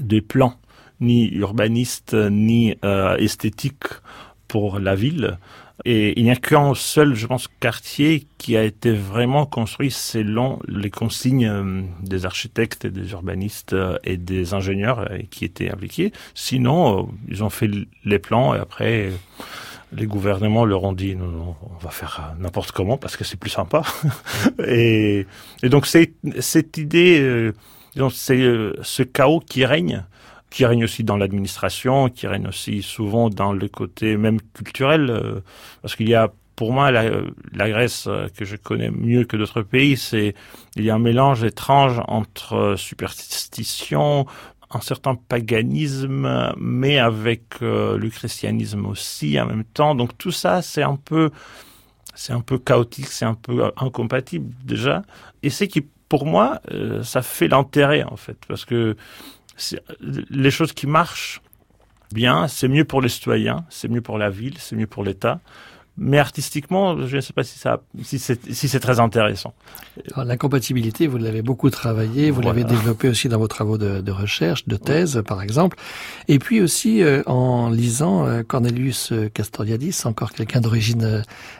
de 0.00 0.20
plan, 0.20 0.54
ni 1.00 1.28
urbaniste, 1.28 2.14
ni 2.14 2.76
euh, 2.84 3.16
esthétique 3.16 3.84
pour 4.48 4.78
la 4.78 4.94
ville. 4.94 5.38
Et 5.84 6.18
il 6.18 6.24
n'y 6.24 6.30
a 6.30 6.36
qu'un 6.36 6.74
seul, 6.74 7.14
je 7.14 7.26
pense, 7.26 7.48
quartier 7.58 8.28
qui 8.38 8.56
a 8.56 8.62
été 8.62 8.92
vraiment 8.92 9.44
construit 9.44 9.90
selon 9.90 10.60
les 10.68 10.90
consignes 10.90 11.46
euh, 11.46 11.82
des 12.00 12.24
architectes 12.26 12.86
des 12.86 13.10
urbanistes 13.10 13.72
euh, 13.72 13.98
et 14.04 14.16
des 14.16 14.54
ingénieurs 14.54 15.08
qui 15.30 15.44
étaient 15.44 15.70
impliqués. 15.70 16.12
Sinon, 16.34 17.10
ils 17.28 17.42
ont 17.42 17.50
fait 17.50 17.68
les 18.04 18.18
plans 18.20 18.54
et 18.54 18.58
après, 18.58 19.10
les 19.96 20.06
gouvernements 20.06 20.64
leur 20.64 20.84
ont 20.84 20.92
dit 20.92 21.16
non, 21.16 21.26
non, 21.26 21.56
on 21.62 21.78
va 21.78 21.90
faire 21.90 22.20
euh, 22.20 22.42
n'importe 22.42 22.72
comment 22.72 22.96
parce 22.96 23.16
que 23.16 23.24
c'est 23.24 23.38
plus 23.38 23.50
sympa. 23.50 23.82
et, 24.66 25.26
et 25.62 25.68
donc, 25.68 25.86
cette 25.86 26.78
idée, 26.78 27.20
euh, 27.20 27.52
c'est 28.10 28.40
euh, 28.40 28.74
ce 28.82 29.02
chaos 29.02 29.40
qui 29.40 29.64
règne 29.64 30.04
qui 30.50 30.64
règne 30.64 30.84
aussi 30.84 31.02
dans 31.02 31.16
l'administration, 31.16 32.08
qui 32.08 32.28
règne 32.28 32.46
aussi 32.46 32.80
souvent 32.80 33.28
dans 33.28 33.52
le 33.52 33.66
côté 33.66 34.16
même 34.16 34.38
culturel, 34.52 35.10
euh, 35.10 35.40
parce 35.82 35.96
qu'il 35.96 36.08
y 36.08 36.14
a 36.14 36.30
pour 36.54 36.72
moi 36.72 36.92
la, 36.92 37.10
la 37.52 37.68
Grèce 37.68 38.08
que 38.36 38.44
je 38.44 38.54
connais 38.54 38.92
mieux 38.92 39.24
que 39.24 39.36
d'autres 39.36 39.62
pays, 39.62 39.96
c'est 39.96 40.36
il 40.76 40.84
y 40.84 40.90
a 40.90 40.94
un 40.94 41.00
mélange 41.00 41.42
étrange 41.42 42.00
entre 42.06 42.76
superstition, 42.78 44.26
un 44.74 44.80
certain 44.80 45.14
paganisme, 45.14 46.52
mais 46.56 46.98
avec 46.98 47.62
euh, 47.62 47.96
le 47.96 48.08
christianisme 48.10 48.86
aussi 48.86 49.40
en 49.40 49.46
même 49.46 49.64
temps. 49.64 49.94
Donc 49.94 50.16
tout 50.18 50.32
ça, 50.32 50.62
c'est 50.62 50.82
un 50.82 50.96
peu 50.96 51.30
c'est 52.14 52.32
un 52.32 52.40
peu 52.40 52.58
chaotique, 52.58 53.08
c'est 53.08 53.24
un 53.24 53.34
peu 53.34 53.72
incompatible 53.76 54.54
déjà. 54.64 55.02
Et 55.42 55.50
c'est 55.50 55.68
qui, 55.68 55.82
pour 56.08 56.26
moi, 56.26 56.60
euh, 56.70 57.02
ça 57.02 57.22
fait 57.22 57.48
l'intérêt 57.48 58.04
en 58.04 58.16
fait, 58.16 58.38
parce 58.46 58.64
que 58.64 58.96
les 60.30 60.50
choses 60.50 60.72
qui 60.72 60.86
marchent 60.86 61.40
bien, 62.12 62.48
c'est 62.48 62.68
mieux 62.68 62.84
pour 62.84 63.00
les 63.00 63.08
citoyens, 63.08 63.64
c'est 63.68 63.88
mieux 63.88 64.00
pour 64.00 64.18
la 64.18 64.30
ville, 64.30 64.56
c'est 64.58 64.76
mieux 64.76 64.86
pour 64.86 65.04
l'État. 65.04 65.40
Mais 65.96 66.18
artistiquement, 66.18 67.06
je 67.06 67.16
ne 67.16 67.20
sais 67.20 67.32
pas 67.32 67.44
si 67.44 67.56
ça, 67.58 67.80
si 68.02 68.18
c'est, 68.18 68.52
si 68.52 68.68
c'est 68.68 68.80
très 68.80 68.98
intéressant. 68.98 69.54
Alors, 70.14 70.24
L'incompatibilité, 70.24 71.06
vous 71.06 71.18
l'avez 71.18 71.42
beaucoup 71.42 71.70
travaillé, 71.70 72.30
vous 72.30 72.42
Voilà. 72.42 72.48
l'avez 72.48 72.64
développé 72.64 73.08
aussi 73.08 73.28
dans 73.28 73.38
vos 73.38 73.46
travaux 73.46 73.78
de, 73.78 74.00
de 74.00 74.10
recherche, 74.12 74.66
de 74.66 74.76
thèse 74.76 75.22
par 75.26 75.40
exemple, 75.42 75.76
et 76.26 76.38
puis 76.40 76.60
aussi 76.60 77.02
euh, 77.02 77.22
en 77.26 77.70
lisant 77.70 78.26
euh, 78.26 78.42
Cornelius 78.42 79.12
Castoriadis, 79.34 79.96
encore 80.04 80.32
quelqu'un 80.32 80.60
d'origine 80.60 81.04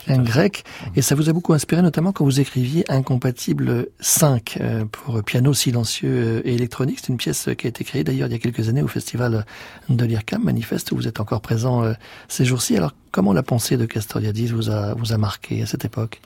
euh, 0.09 0.17
grecque, 0.19 0.65
et 0.97 1.03
ça 1.03 1.15
vous 1.15 1.29
a 1.29 1.33
beaucoup 1.33 1.53
inspiré 1.53 1.83
notamment 1.83 2.13
quand 2.13 2.25
vous 2.25 2.41
écriviez 2.41 2.85
Incompatible 2.89 3.87
5 4.01 4.59
euh, 4.61 4.85
pour 4.91 5.23
piano 5.23 5.55
silencieux 5.55 6.11
euh, 6.11 6.43
et 6.45 6.55
électronique. 6.55 6.99
C'est 7.01 7.09
une 7.09 7.19
pièce 7.19 7.49
qui 7.57 7.67
a 7.67 7.71
été 7.71 7.85
créée 7.85 8.03
d'ailleurs 8.03 8.29
il 8.29 8.33
y 8.33 8.37
a 8.37 8.39
quelques 8.39 8.69
années 8.69 8.83
au 8.83 8.89
festival 8.89 9.47
de 9.89 10.05
l'IRCAM, 10.05 10.43
manifeste, 10.43 10.91
où 10.93 10.97
vous 10.97 11.07
êtes 11.07 11.21
encore 11.21 11.41
présent 11.41 11.85
euh, 11.85 11.93
ces 12.29 12.45
jours-ci. 12.45 12.77
Alors 12.77 12.93
comment 13.15 13.33
la 13.33 13.45
pensée 13.45 13.77
de 13.77 13.87
Castoriadis 13.87 14.49
vous 14.49 14.71
a, 14.71 14.93
vous 14.95 15.13
a 15.13 15.19
marqué 15.19 15.63
à 15.63 15.67
cette 15.67 15.85
époque? 15.85 16.21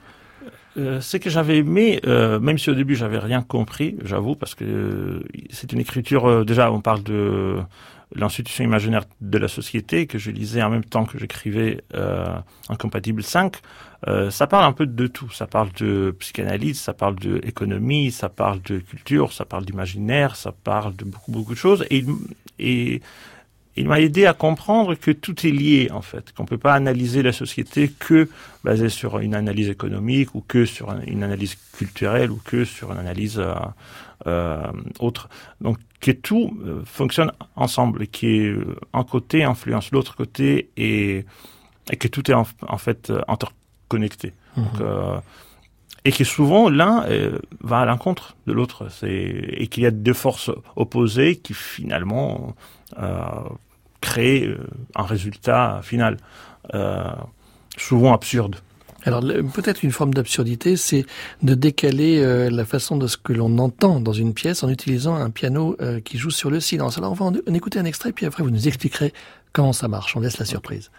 Euh, 0.77 0.99
ce 1.01 1.17
que 1.17 1.29
j'avais 1.29 1.57
aimé, 1.59 1.99
euh, 2.07 2.39
même 2.39 2.57
si 2.57 2.71
au 2.71 2.73
début 2.73 2.95
j'avais 2.95 3.19
rien 3.19 3.43
compris, 3.43 3.95
j'avoue, 4.03 4.35
parce 4.35 4.55
que 4.55 4.65
euh, 4.65 5.23
c'est 5.51 5.71
une 5.71 5.79
écriture. 5.79 6.43
déjà, 6.45 6.71
on 6.71 6.81
parle 6.81 7.03
de 7.03 7.57
l'institution 8.15 8.63
imaginaire 8.63 9.03
de 9.21 9.37
la 9.37 9.47
société 9.47 10.07
que 10.07 10.17
je 10.17 10.31
lisais 10.31 10.63
en 10.63 10.71
même 10.71 10.83
temps 10.83 11.05
que 11.05 11.19
j'écrivais 11.19 11.83
Incompatible 12.69 13.21
5. 13.21 13.57
Euh, 14.07 14.31
ça 14.31 14.47
parle 14.47 14.65
un 14.65 14.71
peu 14.71 14.85
de 14.85 15.07
tout. 15.07 15.29
Ça 15.29 15.45
parle 15.45 15.69
de 15.73 16.15
psychanalyse, 16.19 16.79
ça 16.79 16.93
parle 16.93 17.15
de 17.15 17.39
économie, 17.43 18.11
ça 18.11 18.29
parle 18.29 18.61
de 18.61 18.79
culture, 18.79 19.33
ça 19.33 19.45
parle 19.45 19.65
d'imaginaire, 19.65 20.35
ça 20.35 20.51
parle 20.51 20.95
de 20.95 21.05
beaucoup 21.05 21.31
beaucoup 21.31 21.53
de 21.53 21.59
choses. 21.59 21.85
Et 21.89 23.01
il 23.79 23.87
m'a 23.87 23.99
aidé 23.99 24.25
à 24.25 24.33
comprendre 24.33 24.95
que 24.95 25.11
tout 25.11 25.37
est 25.47 25.51
lié 25.51 25.89
en 25.91 26.01
fait, 26.01 26.25
qu'on 26.33 26.45
peut 26.45 26.57
pas 26.67 26.73
analyser 26.73 27.21
la 27.23 27.31
société 27.31 27.89
que 28.07 28.29
basée 28.63 28.89
sur 28.89 29.19
une 29.19 29.35
analyse 29.35 29.69
économique 29.69 30.35
ou 30.35 30.41
que 30.41 30.65
sur 30.65 30.89
un- 30.89 31.01
une 31.07 31.23
analyse 31.23 31.55
culturelle 31.77 32.29
ou 32.31 32.39
que 32.43 32.65
sur 32.65 32.91
une 32.91 32.97
analyse 32.99 33.39
euh, 33.39 33.53
euh, 34.27 34.61
autre. 34.99 35.29
Donc 35.61 35.77
que 36.01 36.11
tout 36.11 36.45
euh, 36.65 36.81
fonctionne 36.85 37.31
ensemble, 37.55 38.07
que 38.07 38.75
un 38.93 39.03
côté 39.03 39.43
influence 39.43 39.91
l'autre 39.91 40.15
côté 40.15 40.69
et, 40.77 41.25
et 41.91 41.97
que 41.97 42.07
tout 42.07 42.29
est 42.31 42.33
en, 42.33 42.45
en 42.67 42.77
fait 42.77 43.11
interconnecté. 43.27 44.33
Donc, 44.57 44.79
Mhm. 44.81 45.21
et 46.05 46.11
que 46.11 46.23
souvent 46.23 46.69
l'un 46.69 47.05
va 47.61 47.79
à 47.79 47.85
l'encontre 47.85 48.35
de 48.47 48.53
l'autre. 48.53 48.87
Et 49.05 49.67
qu'il 49.67 49.83
y 49.83 49.85
a 49.85 49.91
deux 49.91 50.13
forces 50.25 50.51
opposées 50.75 51.35
qui 51.37 51.53
finalement 51.53 52.55
euh, 52.97 53.25
créent 54.01 54.47
euh, 54.47 54.57
un 54.95 55.03
résultat 55.03 55.81
final, 55.83 56.17
euh, 56.73 57.03
souvent 57.77 58.13
absurde. 58.13 58.55
Alors 59.05 59.21
peut-être 59.21 59.83
une 59.83 59.91
forme 59.93 60.13
d'absurdité, 60.13 60.75
c'est 60.75 61.05
de 61.41 61.53
décaler 61.53 62.19
euh, 62.19 62.49
la 62.49 62.65
façon 62.65 62.97
de 62.97 63.07
ce 63.07 63.15
que 63.15 63.31
l'on 63.31 63.57
entend 63.57 64.01
dans 64.01 64.11
une 64.11 64.33
pièce 64.33 64.61
en 64.61 64.69
utilisant 64.69 65.15
un 65.15 65.29
piano 65.29 65.77
euh, 65.79 66.01
qui 66.01 66.17
joue 66.17 66.31
sur 66.31 66.49
le 66.49 66.59
silence. 66.59 66.97
Alors 66.97 67.13
on 67.13 67.15
va 67.15 67.25
en, 67.25 67.33
en 67.33 67.53
écouter 67.53 67.79
un 67.79 67.85
extrait, 67.85 68.11
puis 68.11 68.25
après 68.25 68.43
vous 68.43 68.51
nous 68.51 68.67
expliquerez 68.67 69.13
comment 69.53 69.71
ça 69.73 69.87
marche. 69.87 70.17
On 70.17 70.19
laisse 70.19 70.37
la 70.37 70.45
surprise. 70.45 70.91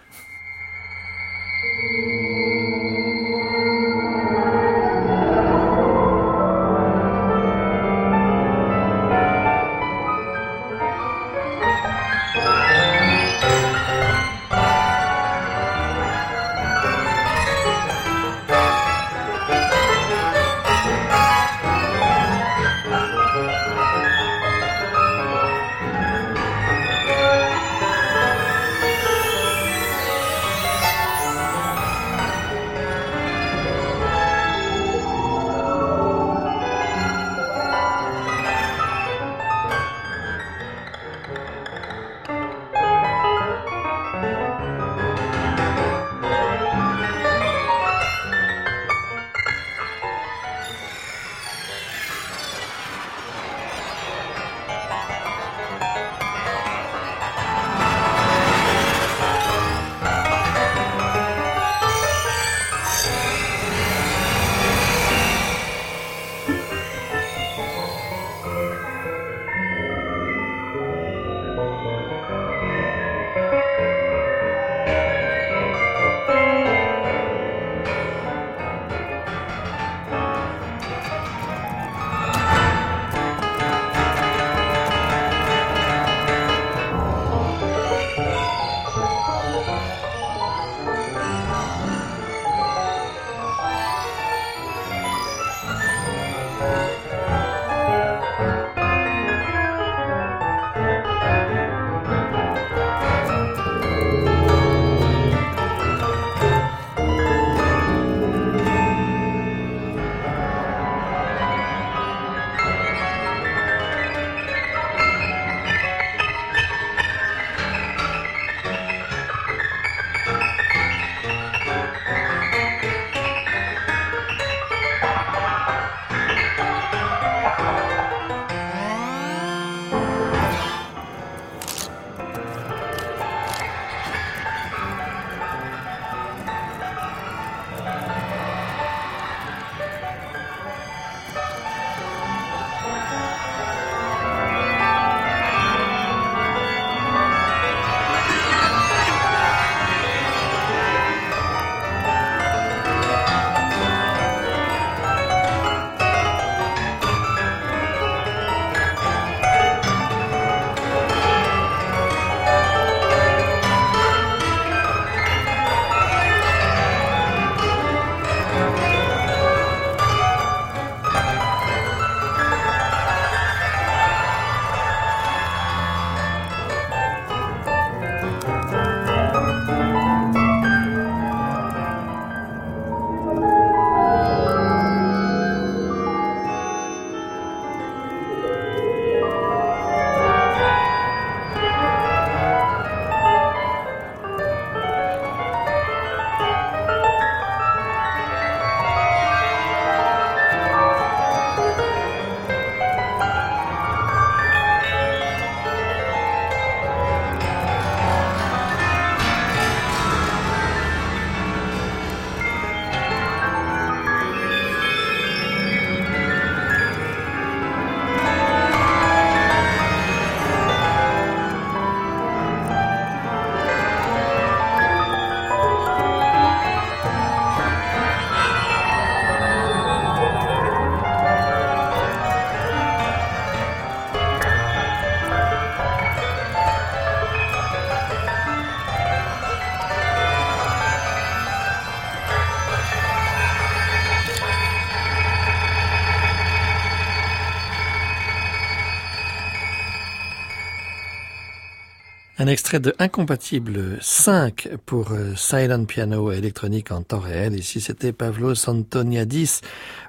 Un 252.40 252.46
extrait 252.46 252.80
de 252.80 252.94
Incompatible 252.98 253.98
5 254.00 254.70
pour 254.86 255.12
euh, 255.12 255.34
Silent 255.36 255.84
Piano 255.84 256.32
électronique 256.32 256.90
en 256.90 257.02
temps 257.02 257.18
réel. 257.18 257.54
Ici, 257.54 257.82
c'était 257.82 258.14
Pavlos 258.14 258.66
Antoniadis 258.66 259.60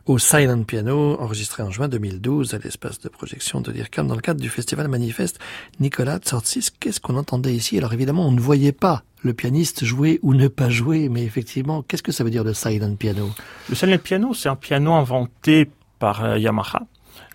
au 0.06 0.18
Silent 0.18 0.64
Piano, 0.64 1.20
enregistré 1.20 1.62
en 1.62 1.72
juin 1.72 1.90
2012 1.90 2.54
à 2.54 2.60
l'espace 2.60 3.02
de 3.02 3.10
projection 3.10 3.60
de 3.60 3.74
l'IRCAM 3.74 4.08
dans 4.08 4.16
le 4.16 4.22
cadre 4.22 4.40
du 4.40 4.48
festival 4.48 4.88
manifeste 4.88 5.40
Nicolas 5.82 6.20
Tsortsis. 6.20 6.70
Qu'est-ce 6.80 7.02
qu'on 7.02 7.18
entendait 7.18 7.54
ici? 7.54 7.78
Alors 7.78 7.92
évidemment, 7.92 8.26
on 8.26 8.32
ne 8.32 8.40
voyait 8.40 8.72
pas 8.72 9.04
le 9.24 9.34
pianiste 9.34 9.84
jouer 9.84 10.22
ou 10.22 10.34
ne 10.34 10.48
pas 10.48 10.70
jouer, 10.70 11.10
mais 11.10 11.26
effectivement, 11.26 11.84
qu'est-ce 11.84 12.02
que 12.02 12.14
ça 12.14 12.24
veut 12.24 12.32
dire 12.32 12.46
le 12.46 12.54
silent 12.54 12.96
piano? 12.96 13.30
Le 13.68 13.76
silent 13.76 13.98
piano, 13.98 14.34
c'est 14.34 14.48
un 14.48 14.56
piano 14.56 14.94
inventé 14.94 15.70
par 16.00 16.24
euh, 16.24 16.38
Yamaha 16.38 16.84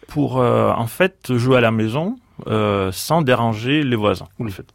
pour 0.06 0.38
euh, 0.38 0.70
en 0.70 0.86
fait 0.86 1.36
jouer 1.36 1.58
à 1.58 1.60
la 1.60 1.70
maison 1.70 2.16
euh, 2.46 2.92
sans 2.92 3.22
déranger 3.22 3.82
les 3.82 3.96
voisins. 3.96 4.28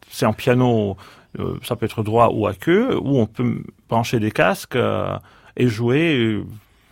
C'est 0.10 0.26
un 0.26 0.34
piano, 0.34 0.98
euh, 1.40 1.56
ça 1.64 1.76
peut 1.76 1.86
être 1.86 2.04
droit 2.04 2.30
ou 2.34 2.48
à 2.48 2.54
queue, 2.54 2.98
où 3.00 3.20
on 3.20 3.28
peut 3.28 3.64
brancher 3.88 4.20
des 4.20 4.32
casques 4.32 4.76
euh, 4.76 5.18
et 5.56 5.68
jouer 5.68 6.44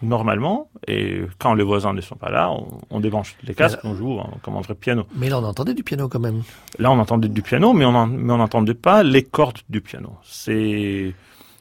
normalement. 0.04 0.70
Et 0.88 1.24
quand 1.40 1.56
les 1.56 1.64
voisins 1.64 1.94
ne 1.94 2.02
sont 2.02 2.16
pas 2.16 2.30
là, 2.30 2.52
on, 2.52 2.68
on 2.92 3.00
débranche 3.00 3.36
les 3.44 3.56
casques, 3.56 3.80
on 3.84 3.96
joue 3.96 4.20
hein, 4.20 4.30
comme 4.44 4.58
un 4.58 4.62
vrai 4.62 4.76
piano. 4.76 5.06
Mais 5.16 5.30
là, 5.30 5.40
on 5.40 5.44
entendait 5.44 5.74
du 5.74 5.84
piano 5.84 6.08
quand 6.08 6.20
même. 6.20 6.44
Là, 6.78 6.92
on 6.92 7.00
entendait 7.00 7.30
du 7.30 7.42
piano, 7.42 7.74
mais 7.74 7.86
on 7.86 8.06
mais 8.08 8.34
on 8.34 8.38
n'entendait 8.38 8.76
pas 8.76 9.02
les 9.04 9.24
cordes 9.24 9.60
du 9.70 9.82
piano. 9.82 10.18
C'est 10.24 11.14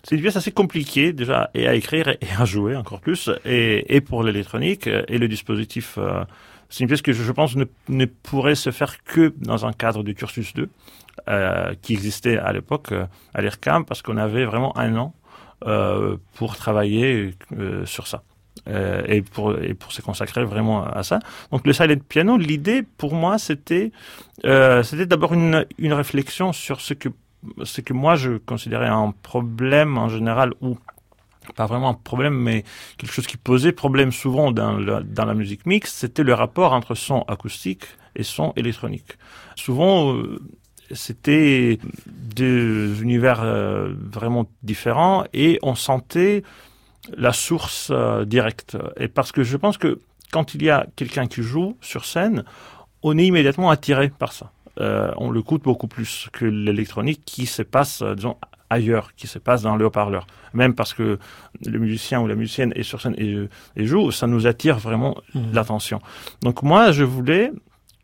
c'est 0.05 0.15
une 0.15 0.21
pièce 0.23 0.37
assez 0.37 0.53
compliquée 0.53 1.13
déjà 1.13 1.51
et 1.55 1.67
à 1.67 1.75
écrire 1.75 2.09
et 2.09 2.19
à 2.39 2.45
jouer 2.45 2.77
encore 2.77 3.01
plus 3.01 3.31
et, 3.45 3.97
et 3.97 4.01
pour 4.01 4.23
l'électronique 4.23 4.87
et 4.87 5.19
le 5.19 5.29
dispositif 5.29 5.99
c'est 6.69 6.81
une 6.81 6.89
pièce 6.89 7.03
que 7.03 7.13
je 7.13 7.33
pense 7.33 7.57
ne, 7.57 8.05
pourrait 8.05 8.55
se 8.55 8.71
faire 8.71 9.03
que 9.03 9.33
dans 9.39 9.67
un 9.67 9.73
cadre 9.73 10.03
du 10.03 10.15
cursus 10.15 10.53
2 10.55 10.69
euh, 11.29 11.75
qui 11.81 11.95
existait 11.95 12.39
à 12.39 12.53
l'époque 12.53 12.93
euh, 12.93 13.07
à 13.35 13.41
l'IRCAM 13.43 13.85
parce 13.85 14.03
qu'on 14.03 14.17
avait 14.17 14.45
vraiment 14.45 14.77
un 14.77 14.97
an 14.97 15.15
euh, 15.67 16.17
pour 16.35 16.57
travailler 16.57 17.35
sur 17.85 18.07
ça. 18.07 18.23
Et 18.67 19.23
pour 19.23 19.57
se 19.89 20.03
consacrer 20.03 20.45
vraiment 20.45 20.85
à 20.85 21.03
ça. 21.03 21.21
Donc 21.51 21.67
le 21.67 21.73
silent 21.73 21.97
piano, 22.07 22.37
l'idée 22.37 22.83
pour 22.83 23.15
moi 23.15 23.39
c'était 23.39 23.93
d'abord 24.45 25.33
une 25.33 25.65
une 25.79 25.95
réflexion 25.95 26.53
sur 26.53 26.83
ce 26.83 26.93
que 26.93 27.09
ce 27.63 27.81
que 27.81 27.95
moi 27.95 28.15
je 28.17 28.37
considérais 28.37 28.89
un 28.89 29.15
problème 29.23 29.97
en 29.97 30.11
général 30.11 30.53
ou 30.61 30.77
pas 31.53 31.67
vraiment 31.67 31.91
un 31.91 31.95
problème, 31.95 32.35
mais 32.35 32.65
quelque 32.97 33.13
chose 33.13 33.27
qui 33.27 33.37
posait 33.37 33.73
problème 33.73 34.13
souvent 34.13 34.53
dans, 34.53 34.73
le, 34.73 35.03
dans 35.03 35.25
la 35.25 35.35
musique 35.35 35.67
mixte, 35.67 35.97
c'était 35.97 36.23
le 36.23 36.35
rapport 36.35 36.73
entre 36.73 36.95
son 36.95 37.23
acoustique 37.23 37.85
et 38.17 38.23
son 38.23 38.53
électronique. 38.57 39.17
Souvent, 39.57 40.15
euh, 40.15 40.39
c'était 40.93 41.79
deux 42.07 43.03
univers 43.03 43.41
euh, 43.43 43.95
vraiment 44.13 44.47
différents 44.63 45.25
et 45.33 45.59
on 45.63 45.75
sentait 45.75 46.43
la 47.17 47.33
source 47.33 47.89
euh, 47.91 48.25
directe. 48.25 48.77
Et 48.99 49.09
parce 49.09 49.33
que 49.33 49.43
je 49.43 49.57
pense 49.57 49.79
que 49.79 50.01
quand 50.31 50.55
il 50.55 50.63
y 50.63 50.71
a 50.71 50.87
quelqu'un 50.97 51.27
qui 51.27 51.43
joue 51.43 51.77
sur 51.81 52.05
scène, 52.05 52.45
on 53.03 53.17
est 53.17 53.27
immédiatement 53.27 53.71
attiré 53.71 54.11
par 54.11 54.33
ça. 54.33 54.53
On 55.17 55.33
le 55.33 55.43
coûte 55.43 55.65
beaucoup 55.65 55.89
plus 55.89 56.29
que 56.33 56.45
l'électronique 56.45 57.23
qui 57.25 57.47
se 57.47 57.63
passe, 57.63 58.01
disons, 58.15 58.37
ailleurs, 58.71 59.15
qui 59.17 59.27
se 59.27 59.39
passe 59.39 59.63
dans 59.63 59.77
le 59.77 59.87
haut-parleur. 59.87 60.27
Même 60.53 60.75
parce 60.75 60.95
que 60.95 61.19
le 61.65 61.79
musicien 61.79 62.21
ou 62.21 62.27
la 62.27 62.35
musicienne 62.35 62.73
est 62.77 62.83
sur 62.83 63.01
scène 63.01 63.15
et, 63.19 63.49
et 63.77 63.87
joue, 63.87 64.11
ça 64.11 64.27
nous 64.27 64.47
attire 64.47 64.79
vraiment 64.79 65.17
mmh. 65.35 65.53
l'attention. 65.53 66.01
Donc 66.43 66.63
moi, 66.63 66.93
je 66.93 67.05
voulais 67.05 67.53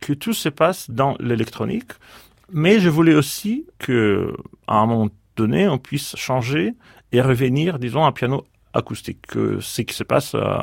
que 0.01 0.13
tout 0.13 0.35
se 0.35 0.49
passe 0.49 0.91
dans 0.91 1.17
l'électronique, 1.21 1.93
mais 2.53 2.79
je 2.79 2.89
voulais 2.89 3.15
aussi 3.15 3.67
que, 3.79 4.35
à 4.67 4.77
un 4.77 4.87
moment 4.87 5.09
donné, 5.37 5.69
on 5.69 5.79
puisse 5.79 6.15
changer 6.17 6.75
et 7.13 7.21
revenir, 7.21 7.79
disons, 7.79 8.05
à 8.05 8.09
un 8.09 8.13
piano 8.13 8.45
acoustique. 8.75 9.27
Que 9.27 9.61
ce 9.61 9.83
qui 9.83 9.95
se 9.95 10.05
passe, 10.05 10.35
euh, 10.35 10.59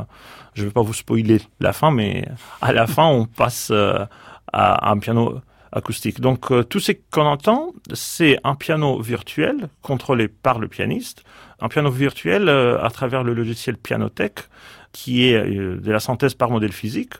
je 0.53 0.61
ne 0.61 0.67
vais 0.67 0.73
pas 0.73 0.81
vous 0.81 0.93
spoiler 0.93 1.41
la 1.59 1.73
fin, 1.73 1.91
mais 1.91 2.27
à 2.61 2.71
la 2.71 2.87
fin, 2.87 3.07
on 3.07 3.25
passe 3.25 3.69
euh, 3.71 4.05
à 4.53 4.91
un 4.91 4.99
piano 4.99 5.41
acoustique. 5.71 6.19
Donc 6.19 6.51
euh, 6.51 6.63
tout 6.63 6.79
ce 6.79 6.91
qu'on 7.11 7.25
entend, 7.25 7.73
c'est 7.93 8.37
un 8.43 8.55
piano 8.55 9.01
virtuel 9.01 9.69
contrôlé 9.81 10.27
par 10.27 10.59
le 10.59 10.67
pianiste, 10.67 11.23
un 11.59 11.69
piano 11.69 11.89
virtuel 11.89 12.49
euh, 12.49 12.83
à 12.83 12.89
travers 12.89 13.23
le 13.23 13.33
logiciel 13.33 13.77
Pianotech, 13.77 14.49
qui 14.91 15.25
est 15.27 15.35
euh, 15.35 15.77
de 15.77 15.91
la 15.91 15.99
synthèse 15.99 16.33
par 16.33 16.49
modèle 16.49 16.73
physique. 16.73 17.13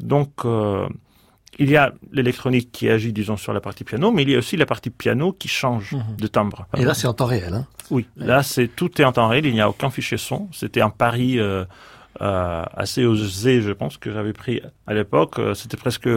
Donc 0.00 0.44
il 1.58 1.70
y 1.70 1.76
a 1.76 1.92
l'électronique 2.10 2.72
qui 2.72 2.88
agit, 2.88 3.12
disons, 3.12 3.36
sur 3.36 3.52
la 3.52 3.60
partie 3.60 3.84
piano, 3.84 4.10
mais 4.10 4.22
il 4.22 4.30
y 4.30 4.34
a 4.34 4.38
aussi 4.38 4.56
la 4.56 4.66
partie 4.66 4.90
piano 4.90 5.32
qui 5.32 5.48
change 5.48 5.92
mmh. 5.92 6.16
de 6.18 6.26
timbre. 6.26 6.66
Et 6.76 6.84
là, 6.84 6.94
c'est 6.94 7.06
en 7.06 7.12
temps 7.12 7.26
réel. 7.26 7.52
Hein 7.52 7.66
oui, 7.90 8.08
là, 8.16 8.42
c'est 8.42 8.68
tout 8.68 9.00
est 9.00 9.04
en 9.04 9.12
temps 9.12 9.28
réel. 9.28 9.46
Il 9.46 9.52
n'y 9.52 9.60
a 9.60 9.68
aucun 9.68 9.90
fichier 9.90 10.16
son. 10.16 10.48
C'était 10.50 10.80
un 10.80 10.90
pari 10.90 11.38
assez 12.18 13.04
osé, 13.04 13.60
je 13.60 13.70
pense, 13.70 13.98
que 13.98 14.10
j'avais 14.10 14.32
pris 14.32 14.60
à 14.86 14.94
l'époque. 14.94 15.38
C'était 15.54 15.76
presque 15.76 16.08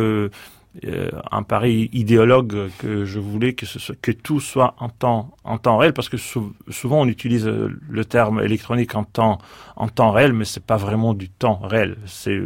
euh, 0.83 1.09
un 1.31 1.43
pari 1.43 1.89
idéologue 1.93 2.69
que 2.79 3.05
je 3.05 3.19
voulais 3.19 3.53
que, 3.53 4.11
tout 4.11 4.39
soit 4.39 4.75
en 4.79 4.89
temps, 4.89 5.77
réel, 5.77 5.93
parce 5.93 6.09
que 6.09 6.17
sou 6.17 6.53
souvent 6.69 7.01
on 7.01 7.07
utilise 7.07 7.47
le 7.47 8.05
terme 8.05 8.41
électronique 8.41 8.95
en 8.95 9.03
temps, 9.03 9.39
réel, 10.11 10.33
mais 10.33 10.45
c'est 10.45 10.65
pas 10.65 10.77
vraiment 10.77 11.13
du 11.13 11.29
temps 11.29 11.59
réel. 11.63 11.97
C'est, 12.05 12.39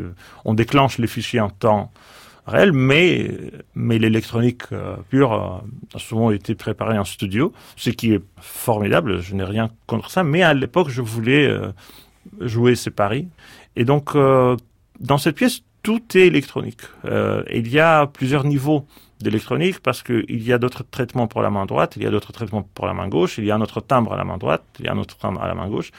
on 0.45 0.53
déclenche 0.53 0.97
les 0.97 1.07
fichiers 1.07 1.39
en 1.39 1.49
temps 1.49 1.91
réel, 2.45 2.71
mais, 2.71 3.51
l'électronique 3.75 4.63
euh, 4.71 4.95
pure 5.09 5.33
euh, 5.33 5.95
a 5.95 5.99
souvent 5.99 6.31
été 6.31 6.55
préparée 6.55 6.97
en 6.97 7.05
studio, 7.05 7.53
ce 7.75 7.89
qui 7.89 8.13
est 8.13 8.21
formidable, 8.39 9.21
je 9.21 9.35
n'ai 9.35 9.43
rien 9.43 9.69
contre 9.87 10.09
ça, 10.09 10.23
mais 10.23 10.41
à 10.41 10.53
l'époque 10.53 10.89
je 10.89 11.01
voulais 11.01 11.47
euh, 11.47 11.71
jouer 12.41 12.75
ces 12.75 12.91
paris. 12.91 13.27
Et 13.75 13.85
donc, 13.85 14.15
euh, 14.15 14.57
dans 14.99 15.17
cette 15.17 15.35
pièce, 15.35 15.61
tout 15.83 16.01
est 16.15 16.27
électronique. 16.27 16.81
Euh, 17.05 17.43
il 17.53 17.67
y 17.69 17.79
a 17.79 18.07
plusieurs 18.07 18.43
niveaux 18.43 18.85
d'électronique 19.21 19.79
parce 19.79 20.01
qu'il 20.01 20.41
y 20.41 20.53
a 20.53 20.57
d'autres 20.57 20.83
traitements 20.89 21.27
pour 21.27 21.41
la 21.41 21.49
main 21.49 21.65
droite, 21.65 21.93
il 21.97 22.03
y 22.03 22.05
a 22.05 22.09
d'autres 22.09 22.31
traitements 22.31 22.63
pour 22.73 22.85
la 22.85 22.93
main 22.93 23.07
gauche, 23.07 23.37
il 23.37 23.45
y 23.45 23.51
a 23.51 23.55
un 23.55 23.61
autre 23.61 23.81
timbre 23.81 24.13
à 24.13 24.17
la 24.17 24.23
main 24.23 24.37
droite, 24.37 24.63
il 24.79 24.85
y 24.85 24.87
a 24.87 24.93
un 24.93 24.97
autre 24.97 25.17
timbre 25.17 25.41
à 25.41 25.47
la 25.47 25.55
main 25.55 25.67
gauche. 25.67 25.91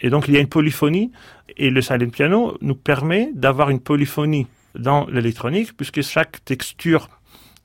Et 0.00 0.10
donc 0.10 0.28
il 0.28 0.34
y 0.34 0.36
a 0.36 0.40
une 0.40 0.48
polyphonie 0.48 1.10
et 1.56 1.70
le 1.70 1.80
silent 1.80 2.10
piano 2.10 2.56
nous 2.60 2.74
permet 2.74 3.30
d'avoir 3.34 3.70
une 3.70 3.80
polyphonie 3.80 4.46
dans 4.74 5.06
l'électronique 5.06 5.76
puisque 5.76 6.02
chaque 6.02 6.44
texture, 6.44 7.08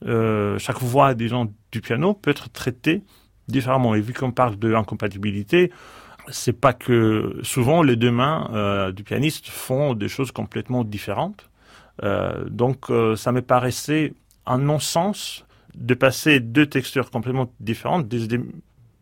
euh, 0.06 0.58
chaque 0.58 0.80
voix 0.80 1.13
du 1.13 1.82
piano 1.82 2.13
peut 2.13 2.32
être 2.32 2.49
traitée 2.49 3.04
différemment. 3.47 3.93
Et 3.95 4.02
vu 4.02 4.13
qu'on 4.13 4.32
parle 4.32 4.56
d'incompatibilité, 4.56 5.71
c'est 6.30 6.60
pas 6.60 6.73
que 6.73 7.39
souvent 7.43 7.84
les 7.84 7.95
deux 7.95 8.12
mains 8.12 8.49
euh, 8.54 8.91
du 8.91 9.04
pianiste 9.04 9.47
font 9.49 9.93
des 9.93 10.08
choses 10.08 10.32
complètement 10.32 10.84
différentes. 10.84 11.49
Euh, 12.01 12.45
donc 12.49 12.89
euh, 12.89 13.15
ça 13.15 13.32
me 13.32 13.41
paraissait 13.41 14.13
un 14.45 14.58
non-sens 14.58 15.45
de 15.75 15.93
passer 15.93 16.39
deux 16.39 16.65
textures 16.65 17.12
complètement 17.12 17.51
différentes, 17.60 18.08
des 18.08 18.23
idées 18.23 18.41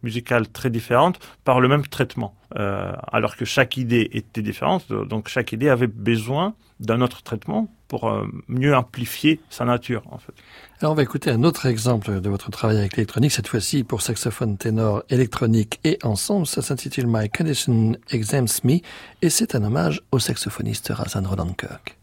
musicales 0.03 0.47
très 0.47 0.69
différentes, 0.69 1.19
par 1.43 1.59
le 1.59 1.67
même 1.67 1.85
traitement, 1.85 2.33
euh, 2.57 2.91
alors 3.11 3.35
que 3.35 3.45
chaque 3.45 3.77
idée 3.77 4.09
était 4.13 4.41
différente, 4.41 4.91
donc 4.91 5.27
chaque 5.27 5.51
idée 5.51 5.69
avait 5.69 5.87
besoin 5.87 6.55
d'un 6.79 7.01
autre 7.01 7.21
traitement 7.21 7.71
pour 7.87 8.11
mieux 8.47 8.75
amplifier 8.75 9.39
sa 9.49 9.65
nature, 9.65 10.01
en 10.09 10.17
fait. 10.17 10.33
Alors 10.79 10.93
on 10.93 10.95
va 10.95 11.03
écouter 11.03 11.29
un 11.29 11.43
autre 11.43 11.67
exemple 11.67 12.19
de 12.19 12.29
votre 12.29 12.49
travail 12.49 12.77
avec 12.77 12.95
l'électronique, 12.95 13.31
cette 13.31 13.47
fois-ci 13.47 13.83
pour 13.83 14.01
saxophone 14.01 14.57
ténor 14.57 15.03
électronique 15.09 15.79
et 15.83 15.99
ensemble. 16.01 16.47
Ça 16.47 16.63
s'intitule 16.63 17.05
My 17.07 17.29
Condition 17.29 17.95
Exempts 18.09 18.63
Me 18.63 18.79
et 19.21 19.29
c'est 19.29 19.53
un 19.53 19.63
hommage 19.63 20.01
au 20.11 20.17
saxophoniste 20.17 20.91
Razan 20.95 21.27
Roland 21.27 21.53
Kirk. 21.53 22.00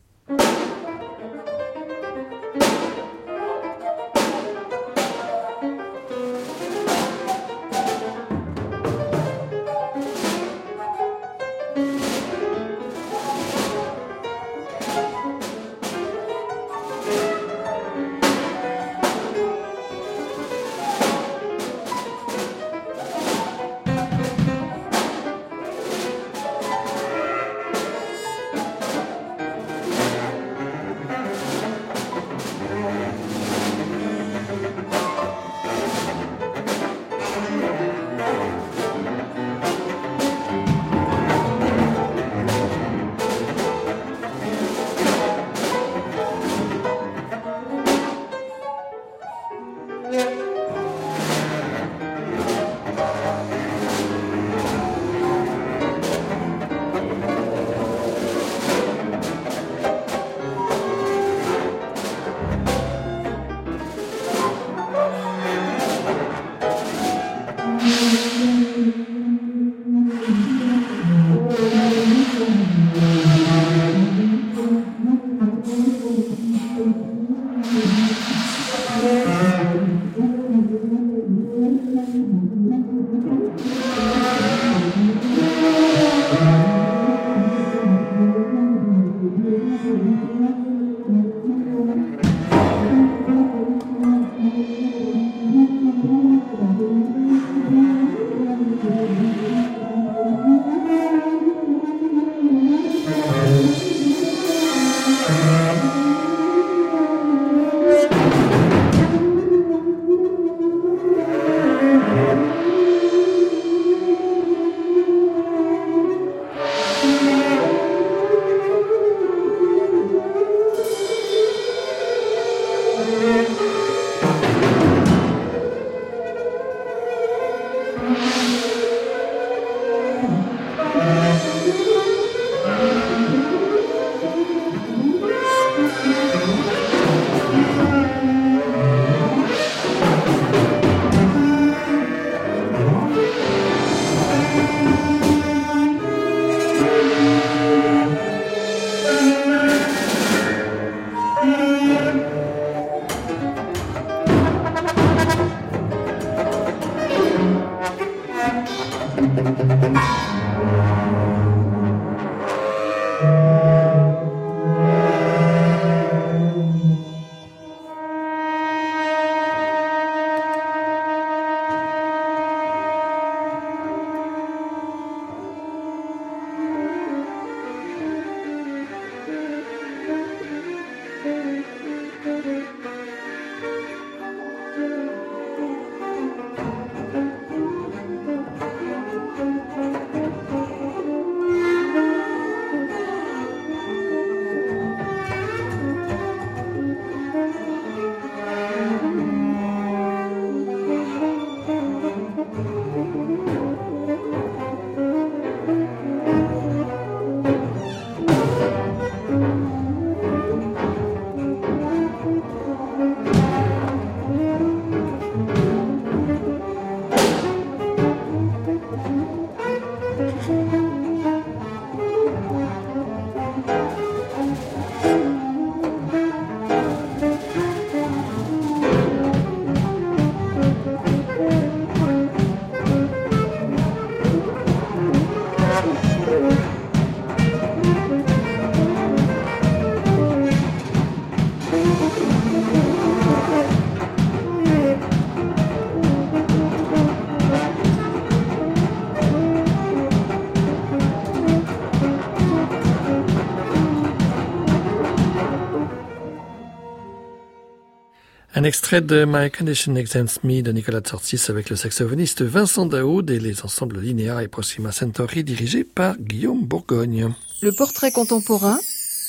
Un 258.59 258.65
extrait 258.65 259.01
de 259.01 259.25
My 259.25 259.53
Condition 259.53 259.95
Exempts 259.95 260.43
Me 260.43 260.63
de 260.63 260.73
Nicolas 260.73 260.99
Tsortis 260.99 261.43
avec 261.49 261.71
le 261.71 261.77
saxophoniste 261.77 262.43
Vincent 262.43 262.87
Daoud 262.87 263.31
et 263.31 263.39
les 263.39 263.63
ensembles 263.63 264.01
Linéa 264.01 264.43
et 264.43 264.49
Proxima 264.49 264.91
Centauri 264.91 265.45
dirigés 265.45 265.85
par 265.85 266.19
Guillaume 266.19 266.65
Bourgogne. 266.67 267.33
Le 267.63 267.71
portrait 267.71 268.11
contemporain, 268.11 268.77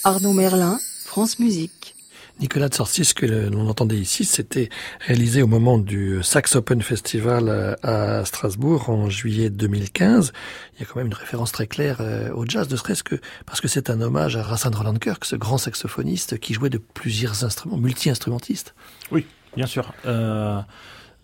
Arnaud 0.04 0.34
Merlin, 0.34 0.80
France 1.06 1.38
Musique. 1.38 1.94
Nicolas 2.40 2.70
Tsortis, 2.70 3.14
que 3.14 3.26
l'on 3.26 3.68
entendait 3.68 3.98
ici, 3.98 4.24
c'était 4.26 4.70
réalisé 5.06 5.42
au 5.42 5.48
moment 5.48 5.78
du 5.78 6.20
Sax 6.24 6.56
Open 6.56 6.82
Festival 6.82 7.76
à 7.84 8.24
Strasbourg 8.26 8.90
en 8.90 9.10
juillet 9.10 9.50
2015. 9.50 10.32
Il 10.76 10.80
y 10.80 10.84
a 10.84 10.86
quand 10.86 10.98
même 10.98 11.08
une 11.08 11.14
référence 11.14 11.52
très 11.52 11.68
claire 11.68 11.98
euh, 12.00 12.32
au 12.34 12.46
jazz, 12.46 12.70
ne 12.70 12.76
serait-ce 12.76 13.04
que 13.04 13.16
parce 13.46 13.60
que 13.62 13.68
c'est 13.68 13.90
un 13.90 14.02
hommage 14.02 14.38
à 14.38 14.44
Rassan 14.44 14.74
Roland 14.74 14.96
Kirk, 14.96 15.26
ce 15.26 15.36
grand 15.36 15.58
saxophoniste 15.58 16.40
qui 16.40 16.54
jouait 16.54 16.70
de 16.70 16.78
plusieurs 16.78 17.44
instruments, 17.44 17.78
multi-instrumentiste. 17.78 18.74
Oui, 19.12 19.26
bien 19.56 19.66
sûr. 19.66 19.94
Euh, 20.06 20.62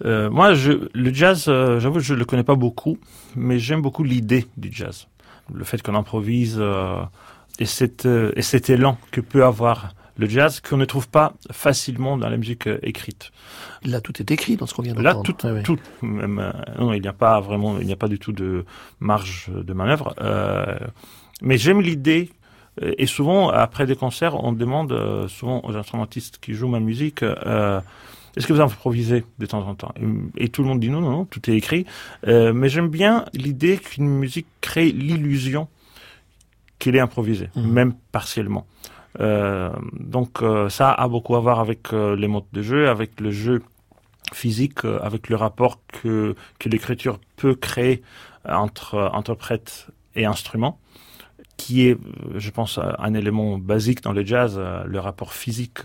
euh, 0.04 0.30
moi, 0.30 0.54
je, 0.54 0.90
le 0.94 1.14
jazz, 1.14 1.46
euh, 1.48 1.80
j'avoue, 1.80 2.00
je 2.00 2.14
le 2.14 2.26
connais 2.26 2.44
pas 2.44 2.56
beaucoup, 2.56 2.98
mais 3.36 3.60
j'aime 3.60 3.82
beaucoup 3.82 4.04
l'idée 4.04 4.46
du 4.58 4.70
jazz, 4.72 5.08
le 5.54 5.64
fait 5.64 5.82
qu'on 5.82 5.96
improvise 5.96 6.58
euh, 6.60 7.04
et, 7.60 7.66
euh, 8.06 8.32
et 8.36 8.42
cet 8.42 8.70
élan 8.70 8.98
que 9.12 9.22
peut 9.22 9.46
avoir 9.46 9.96
le 10.18 10.28
jazz 10.30 10.62
qu'on 10.62 10.78
ne 10.78 10.86
trouve 10.86 11.08
pas 11.10 11.34
facilement 11.52 12.18
dans 12.18 12.30
la 12.30 12.38
musique 12.38 12.68
euh, 12.68 12.80
écrite. 12.84 13.32
Là, 13.84 14.02
tout 14.02 14.14
est 14.22 14.32
écrit 14.32 14.56
dans 14.56 14.66
ce 14.66 14.74
qu'on 14.74 14.82
vient 14.82 14.94
Là, 14.96 15.14
d'entendre. 15.14 15.38
tout, 15.38 15.48
ouais. 15.48 15.64
tout, 15.64 15.78
même, 16.02 16.40
euh, 16.40 16.52
non, 16.80 16.94
il 16.94 17.02
n'y 17.02 17.08
a 17.08 17.14
pas 17.14 17.40
vraiment, 17.42 17.78
il 17.80 17.86
n'y 17.86 17.94
a 17.94 17.98
pas 17.98 18.08
du 18.08 18.20
tout 18.20 18.32
de 18.32 18.66
marge 19.00 19.50
de 19.54 19.74
manœuvre. 19.74 20.16
Euh, 20.22 20.78
mais 21.42 21.58
j'aime 21.58 21.82
l'idée. 21.82 22.30
Et 22.98 23.06
souvent, 23.06 23.50
après 23.50 23.86
des 23.86 23.96
concerts, 23.96 24.36
on 24.44 24.52
demande 24.52 24.94
souvent 25.30 25.62
aux 25.64 25.78
instrumentistes 25.78 26.40
qui 26.42 26.54
jouent 26.54 26.68
ma 26.68 26.82
musique, 26.82 27.24
euh, 27.24 27.80
est-ce 28.36 28.48
que 28.48 28.52
vous 28.52 28.60
improvisez 28.60 29.24
de 29.40 29.46
temps 29.46 29.66
en 29.66 29.76
temps? 29.76 29.94
Et, 30.36 30.50
tout 30.50 30.62
le 30.62 30.68
monde 30.68 30.82
dit 30.82 30.90
non, 30.90 31.00
non, 31.00 31.10
non, 31.12 31.24
tout 31.26 31.50
est 31.50 31.56
écrit. 31.56 31.86
Euh, 32.28 32.52
mais 32.52 32.68
j'aime 32.68 32.90
bien 32.90 33.24
l'idée 33.34 33.78
qu'une 33.78 34.10
musique 34.10 34.48
crée 34.60 34.92
l'illusion 34.92 35.70
qu'elle 36.78 36.98
est 36.98 37.00
improvisée, 37.00 37.50
Mhm. 37.56 37.72
même 37.72 37.94
partiellement. 38.12 38.66
Euh, 39.20 39.72
donc 39.94 40.42
euh, 40.42 40.68
ça 40.70 40.92
a 40.92 41.08
beaucoup 41.08 41.36
à 41.36 41.40
voir 41.40 41.60
avec 41.60 41.94
euh, 41.94 42.16
les 42.16 42.28
modes 42.28 42.44
de 42.52 42.62
jeu, 42.62 42.90
avec 42.90 43.20
le 43.22 43.32
jeu 43.32 43.62
physique, 44.34 44.84
avec 44.84 45.30
le 45.30 45.36
rapport 45.36 45.80
que, 45.88 46.36
que 46.60 46.68
l'écriture 46.68 47.20
peut 47.38 47.56
créer 47.56 48.02
entre 48.44 49.12
interprète 49.14 49.88
et 50.16 50.26
instrument, 50.26 50.80
qui 51.58 51.88
est, 51.88 51.98
je 52.36 52.50
pense, 52.50 52.80
un 52.80 53.14
élément 53.14 53.58
basique 53.58 54.02
dans 54.02 54.14
le 54.14 54.26
jazz, 54.26 54.60
le 54.86 55.00
rapport 55.00 55.34
physique 55.34 55.82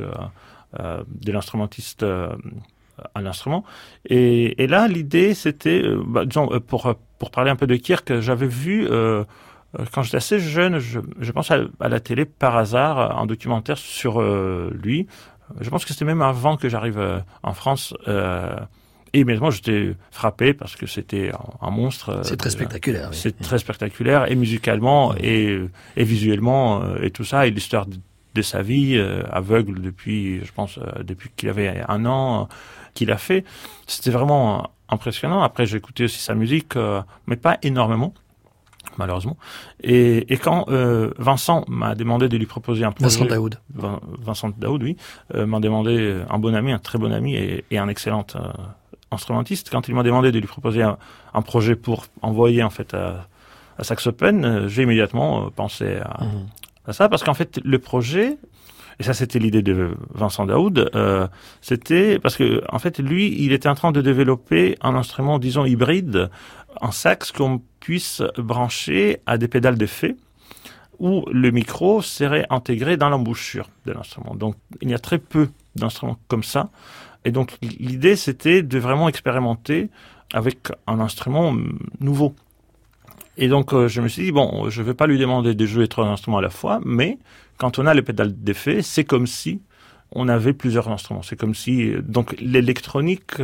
de 0.73 1.33
l'instrumentiste 1.33 2.03
à 2.03 3.21
l'instrument. 3.21 3.63
Et, 4.07 4.63
et 4.63 4.67
là, 4.67 4.89
l'idée, 4.89 5.35
c'était, 5.35 5.83
bah, 6.07 6.25
disons, 6.25 6.49
pour, 6.61 6.95
pour 7.19 7.31
parler 7.31 7.51
un 7.51 7.57
peu 7.57 7.67
de 7.67 7.77
Kirk, 7.77 8.21
j'avais 8.21 8.49
vu... 8.49 8.89
euh, 8.91 9.25
quand 9.93 10.03
j'étais 10.03 10.17
assez 10.17 10.39
jeune, 10.39 10.79
je, 10.79 11.01
je 11.21 11.33
pense 11.33 11.51
à, 11.51 11.61
à 11.81 11.89
la 11.89 12.01
télé 12.01 12.25
par 12.25 12.57
hasard, 12.57 12.99
euh, 12.99 13.23
un 13.23 13.27
documentaire 13.27 13.79
sur 13.79 14.21
euh, 14.21 14.71
lui. 14.83 15.07
Je 15.61 15.69
pense 15.71 15.85
que 15.85 15.93
c'était 15.93 16.05
même 16.05 16.23
avant 16.23 16.57
que 16.57 16.69
j'arrive 16.69 16.99
euh, 16.99 17.19
en 17.43 17.53
France. 17.55 17.95
Euh, 18.09 18.55
et 19.13 19.21
immédiatement, 19.21 19.51
j'étais 19.51 19.95
frappé 20.13 20.55
parce 20.55 20.77
que 20.77 20.87
c'était 20.87 21.33
un, 21.33 21.67
un 21.67 21.71
monstre. 21.71 22.11
euh, 22.11 22.23
C'est 22.23 22.37
très 22.37 22.51
spectaculaire. 22.51 23.09
oui. 23.11 23.17
C'est 23.17 23.37
très 23.41 23.59
spectaculaire, 23.59 24.31
et 24.31 24.37
musicalement, 24.37 25.15
et, 25.17 25.59
et 25.97 26.05
visuellement, 26.05 26.83
euh, 26.83 27.03
et 27.03 27.11
tout 27.11 27.25
ça, 27.25 27.47
et 27.47 27.51
l'histoire 27.51 27.87
de, 27.87 27.97
de 28.35 28.43
sa 28.43 28.63
vie, 28.63 28.97
euh, 28.97 29.23
aveugle 29.33 29.81
depuis, 29.83 30.45
je 30.45 30.53
pense, 30.53 30.79
euh, 30.79 31.03
depuis 31.03 31.31
qu'il 31.37 31.49
avait 31.49 31.83
un 31.89 32.07
an, 32.07 32.43
euh, 32.43 32.45
qu'il 32.95 33.11
a 33.11 33.19
fait. 33.19 33.45
C'était 33.89 34.11
vraiment 34.11 34.61
euh, 34.61 34.67
impressionnant. 34.89 35.43
Après, 35.43 35.67
j'ai 35.67 35.77
écouté 35.79 36.05
aussi 36.05 36.21
sa 36.21 36.35
musique, 36.37 36.77
euh, 36.77 37.03
mais 37.27 37.35
pas 37.37 37.59
énormément 37.63 38.15
malheureusement. 38.99 39.37
Et, 39.83 40.33
et 40.33 40.37
quand 40.37 40.67
euh, 40.69 41.11
Vincent 41.19 41.65
m'a 41.69 41.95
demandé 41.95 42.29
de 42.29 42.37
lui 42.37 42.47
proposer 42.47 42.85
un 42.85 42.93
projet, 42.93 43.05
Vincent 43.19 43.25
Daoud. 43.27 43.59
Vin- 43.75 44.01
Vincent 44.21 44.51
Daoud, 44.57 44.83
oui, 44.83 44.97
euh, 45.35 45.47
m'a 45.47 45.61
demandé 45.61 46.21
un 46.29 46.39
bon 46.39 46.55
ami, 46.55 46.73
un 46.73 46.79
très 46.79 46.99
bon 46.99 47.13
ami 47.13 47.35
et, 47.35 47.65
et 47.71 47.79
un 47.79 47.89
excellent 47.89 48.27
euh, 48.37 48.41
instrumentiste. 49.11 49.71
Quand 49.71 49.89
il 49.89 49.95
m'a 49.95 50.03
demandé 50.03 50.33
de 50.33 50.39
lui 50.39 50.47
proposer 50.47 50.83
un, 50.83 50.99
un 51.35 51.43
projet 51.43 51.77
pour 51.77 52.07
envoyer 52.23 52.63
en 52.63 52.71
fait 52.71 52.95
à, 52.95 53.27
à 53.79 53.85
Sax 53.85 54.07
Open, 54.07 54.45
euh, 54.45 54.69
j'ai 54.69 54.83
immédiatement 54.83 55.47
euh, 55.47 55.51
pensé 55.55 55.97
à, 55.97 56.25
Mhm. 56.25 56.47
à 56.87 56.93
ça 56.93 57.09
parce 57.09 57.23
qu'en 57.25 57.35
fait 57.35 57.61
le 57.65 57.79
projet 57.79 58.37
et 58.99 59.03
ça 59.03 59.15
c'était 59.15 59.39
l'idée 59.39 59.63
de 59.63 59.91
Vincent 60.15 60.45
Daoud 60.47 60.91
euh, 60.95 61.27
c'était 61.63 62.19
parce 62.19 62.37
que 62.37 62.63
en 62.69 62.79
fait 62.79 62.99
lui 62.99 63.35
il 63.45 63.53
était 63.53 63.69
en 63.69 63.75
train 63.75 63.93
de 63.93 64.01
développer 64.03 64.77
un 64.83 64.95
instrument 64.95 65.39
disons 65.39 65.65
hybride 65.65 66.29
en 66.81 66.91
sax 66.91 67.33
qu'on 67.33 67.63
puisse 67.81 68.23
brancher 68.37 69.19
à 69.27 69.39
des 69.39 69.49
pédales 69.49 69.77
d'effet 69.77 70.17
où 70.99 71.25
le 71.33 71.51
micro 71.51 72.03
serait 72.03 72.47
intégré 72.51 72.97
dans 72.97 73.09
l'embouchure 73.09 73.69
de 73.87 73.93
l'instrument. 73.93 74.35
Donc 74.35 74.55
il 74.83 74.91
y 74.91 74.95
a 74.95 74.99
très 74.99 75.19
peu 75.19 75.49
d'instruments 75.75 76.19
comme 76.29 76.45
ça. 76.45 76.69
Et 77.25 77.33
donc 77.33 77.57
l'idée 77.63 78.17
c'était 78.17 78.63
de 78.63 78.79
vraiment 78.79 79.09
expérimenter 79.09 79.89
avec 80.33 80.69
un 80.87 81.01
instrument 81.01 81.53
mm, 81.53 81.79
nouveau. 82.01 82.35
Et 83.39 83.49
donc 83.49 83.73
euh, 83.73 83.89
je 83.89 84.03
me 84.03 84.09
suis 84.09 84.25
dit, 84.25 84.33
bon, 84.33 84.69
je 84.69 84.83
ne 84.83 84.87
vais 84.87 84.95
pas 84.95 85.07
lui 85.07 85.19
demander 85.19 85.55
de 85.55 85.67
jouer 85.67 85.89
trois 85.89 86.07
instruments 86.07 86.39
à 86.39 86.43
la 86.43 86.51
fois, 86.51 86.81
mais 86.85 87.19
quand 87.57 87.79
on 87.79 87.87
a 87.87 87.95
les 87.95 88.03
pédales 88.03 88.35
d'effet, 88.35 88.83
c'est 88.83 89.05
comme 89.05 89.27
si 89.27 89.63
on 90.13 90.29
avait 90.29 90.53
plusieurs 90.53 90.89
instruments. 90.89 91.23
C'est 91.23 91.37
comme 91.37 91.55
si... 91.55 91.93
Donc 92.03 92.37
l'électronique 92.41 93.43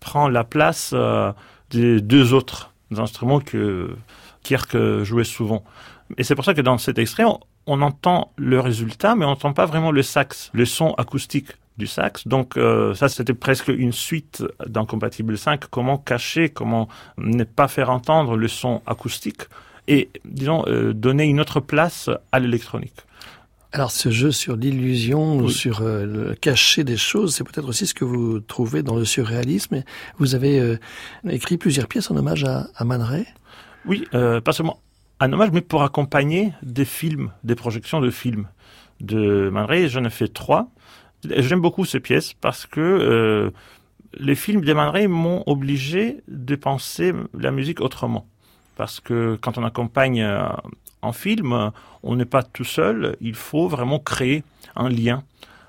prend 0.00 0.28
la 0.28 0.44
place 0.44 0.92
euh, 0.94 1.32
des 1.70 2.00
deux 2.00 2.32
autres 2.32 2.73
instruments 3.00 3.40
que 3.40 3.96
Kirk 4.42 4.76
jouait 5.02 5.24
souvent. 5.24 5.64
Et 6.18 6.24
c'est 6.24 6.34
pour 6.34 6.44
ça 6.44 6.54
que 6.54 6.60
dans 6.60 6.78
cet 6.78 6.98
extrait, 6.98 7.24
on, 7.24 7.40
on 7.66 7.82
entend 7.82 8.32
le 8.36 8.60
résultat, 8.60 9.14
mais 9.14 9.24
on 9.24 9.30
n'entend 9.30 9.52
pas 9.52 9.66
vraiment 9.66 9.90
le 9.90 10.02
sax, 10.02 10.50
le 10.52 10.64
son 10.64 10.92
acoustique 10.94 11.52
du 11.76 11.86
sax. 11.86 12.26
Donc 12.28 12.56
euh, 12.56 12.94
ça, 12.94 13.08
c'était 13.08 13.34
presque 13.34 13.68
une 13.68 13.92
suite 13.92 14.44
d'Incompatible 14.66 15.36
5. 15.36 15.64
Comment 15.70 15.98
cacher, 15.98 16.48
comment 16.48 16.88
ne 17.18 17.44
pas 17.44 17.68
faire 17.68 17.90
entendre 17.90 18.36
le 18.36 18.48
son 18.48 18.82
acoustique 18.86 19.42
et, 19.86 20.08
disons, 20.24 20.64
euh, 20.66 20.94
donner 20.94 21.24
une 21.24 21.40
autre 21.40 21.60
place 21.60 22.08
à 22.32 22.40
l'électronique. 22.40 22.94
Alors 23.74 23.90
ce 23.90 24.08
jeu 24.08 24.30
sur 24.30 24.54
l'illusion 24.54 25.36
ou 25.38 25.46
Oui. 25.46 25.52
sur 25.52 25.80
euh, 25.82 26.06
le 26.06 26.34
cacher 26.36 26.84
des 26.84 26.96
choses, 26.96 27.34
c'est 27.34 27.42
peut-être 27.42 27.68
aussi 27.68 27.88
ce 27.88 27.94
que 27.94 28.04
vous 28.04 28.38
trouvez 28.38 28.84
dans 28.84 28.94
le 28.94 29.04
surréalisme. 29.04 29.82
Vous 30.18 30.36
avez 30.36 30.60
euh, 30.60 30.76
écrit 31.28 31.58
plusieurs 31.58 31.88
pièces 31.88 32.08
en 32.08 32.16
hommage 32.16 32.44
à, 32.44 32.68
à 32.76 32.84
Man 32.84 33.02
Ray. 33.02 33.26
Oui, 33.84 34.04
euh, 34.14 34.40
pas 34.40 34.52
seulement 34.52 34.78
un 35.18 35.32
hommage, 35.32 35.50
mais 35.52 35.60
pour 35.60 35.82
accompagner 35.82 36.52
des 36.62 36.84
films, 36.84 37.32
des 37.42 37.56
projections 37.56 38.00
de 38.00 38.10
films 38.10 38.46
de 39.00 39.50
Man 39.52 39.64
Ray. 39.66 39.88
J'en 39.88 40.04
ai 40.04 40.10
fait 40.10 40.28
trois. 40.28 40.68
J'aime 41.28 41.60
beaucoup 41.60 41.84
ces 41.84 41.98
pièces 41.98 42.32
parce 42.32 42.66
que 42.66 42.80
euh, 42.80 43.50
les 44.16 44.36
films 44.36 44.60
de 44.60 44.72
Man 44.72 44.88
Ray 44.90 45.08
m'ont 45.08 45.42
obligé 45.46 46.18
de 46.28 46.54
penser 46.54 47.12
la 47.36 47.50
musique 47.50 47.80
autrement. 47.80 48.28
Parce 48.76 49.00
que 49.00 49.36
quand 49.40 49.58
on 49.58 49.64
accompagne 49.64 50.22
en 51.04 51.12
film, 51.12 51.52
euh, 51.52 51.70
on 52.02 52.16
n'est 52.16 52.24
pas 52.24 52.42
tout 52.42 52.64
seul. 52.64 53.16
Il 53.20 53.34
faut 53.34 53.68
vraiment 53.68 53.98
créer 53.98 54.42
un 54.76 54.88
lien 54.88 55.22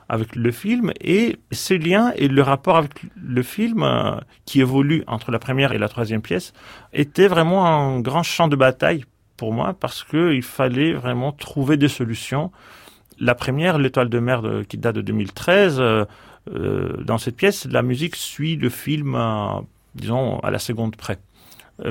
avec 0.07 0.35
le 0.35 0.51
film 0.51 0.91
et 1.01 1.37
ce 1.51 1.73
lien 1.73 2.11
et 2.15 2.27
le 2.27 2.41
rapport 2.43 2.77
avec 2.77 2.91
le 3.15 3.41
film 3.41 3.81
euh, 3.83 4.15
qui 4.45 4.61
évolue 4.61 5.03
entre 5.07 5.31
la 5.31 5.39
première 5.39 5.71
et 5.71 5.79
la 5.79 5.89
troisième 5.89 6.21
pièce 6.21 6.53
était 6.93 7.27
vraiment 7.27 7.65
un 7.65 7.99
grand 8.01 8.21
champ 8.21 8.47
de 8.47 8.55
bataille 8.55 9.03
pour 9.35 9.51
moi 9.51 9.73
parce 9.79 10.03
que 10.03 10.33
il 10.33 10.43
fallait 10.43 10.93
vraiment 10.93 11.31
trouver 11.31 11.77
des 11.77 11.87
solutions. 11.89 12.51
La 13.19 13.33
première, 13.33 13.77
l'étoile 13.79 14.09
de 14.09 14.19
mer 14.19 14.41
de- 14.43 14.63
qui 14.63 14.77
date 14.77 14.95
de 14.95 15.01
2013, 15.01 15.79
euh, 15.79 16.05
dans 17.03 17.17
cette 17.17 17.35
pièce, 17.35 17.65
la 17.65 17.81
musique 17.81 18.15
suit 18.15 18.55
le 18.57 18.69
film, 18.69 19.17
disons, 19.95 20.39
à 20.39 20.51
la 20.51 20.59
seconde 20.59 20.95
près. 20.95 21.17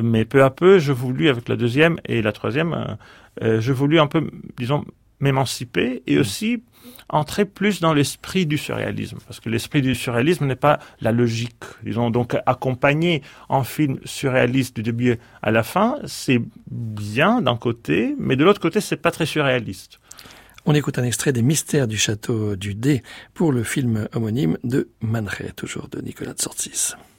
Mais 0.03 0.25
peu 0.25 0.45
à 0.45 0.51
peu, 0.51 0.79
je 0.79 0.93
voulus, 0.93 1.29
avec 1.29 1.49
la 1.49 1.57
deuxième 1.57 1.99
et 2.07 2.23
la 2.23 2.33
troisième, 2.33 2.97
euh, 3.43 3.61
je 3.61 3.73
voulus 3.73 4.01
un 4.01 4.07
peu, 4.07 4.31
disons, 4.59 4.85
m'émanciper 5.21 6.03
et 6.07 6.19
aussi 6.19 6.63
entrer 7.09 7.45
plus 7.45 7.81
dans 7.81 7.95
l'esprit 7.95 8.47
du 8.47 8.59
surréalisme. 8.59 9.19
Parce 9.27 9.41
que 9.41 9.49
l'esprit 9.49 9.83
du 9.83 9.95
surréalisme 9.95 10.47
n'est 10.47 10.57
pas 10.57 10.79
la 11.01 11.13
logique. 11.13 11.65
Disons, 11.83 12.11
donc, 12.11 12.37
accompagner 12.47 13.23
un 13.49 13.65
film 13.65 13.99
surréaliste 14.05 14.77
du 14.77 14.83
début 14.83 15.19
à 15.43 15.51
la 15.51 15.63
fin, 15.63 15.99
c'est 16.05 16.41
bien 16.71 17.43
d'un 17.43 17.57
côté, 17.57 18.15
mais 18.19 18.37
de 18.37 18.45
l'autre 18.45 18.61
côté, 18.61 18.81
c'est 18.81 18.97
pas 18.97 19.11
très 19.11 19.27
surréaliste. 19.27 20.01
On 20.67 20.75
écoute 20.75 20.99
un 20.99 21.05
extrait 21.05 21.33
des 21.33 21.43
Mystères 21.43 21.87
du 21.87 21.99
château 21.99 22.57
du 22.57 22.75
Dé 22.75 23.03
pour 23.35 23.53
le 23.53 23.65
film 23.65 24.09
homonyme 24.15 24.57
de 24.65 24.89
Man 25.03 25.29
Ray, 25.29 25.53
toujours 25.53 25.89
de 25.89 26.01
Nicolas 26.01 26.33
Tsortis. 26.33 26.95
Framionart. 26.95 27.14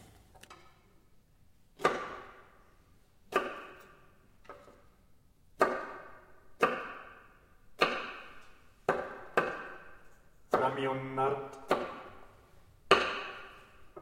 Leonard 10.96 11.52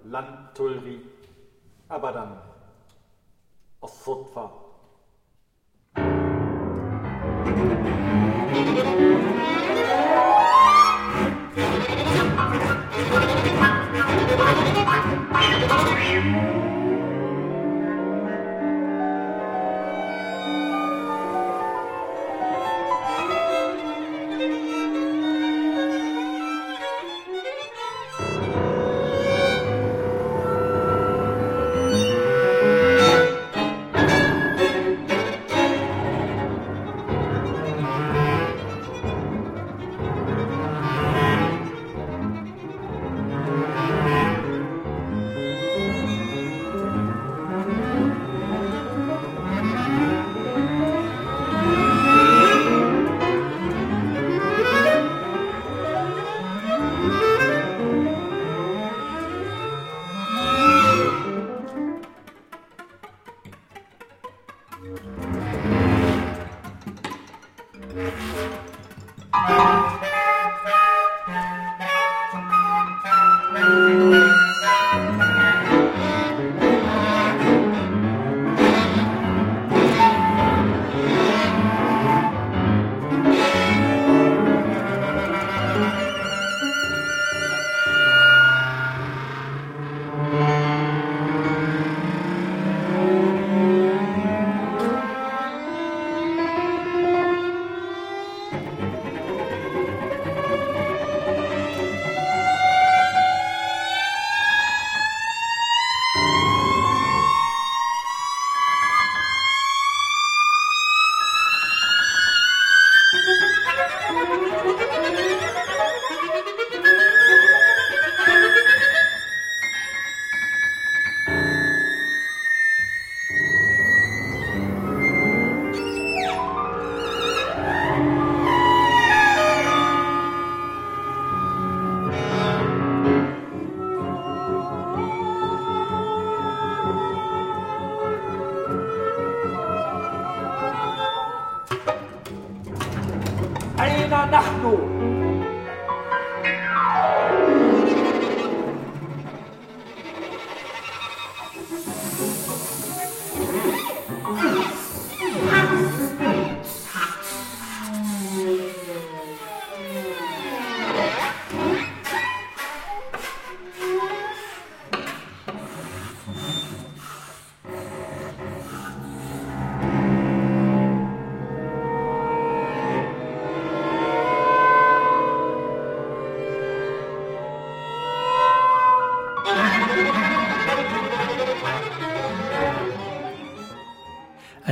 Lantulri 0.06 0.98
Abadan 1.90 2.38
Ossotva. 3.82 4.46
Thank 16.16 16.63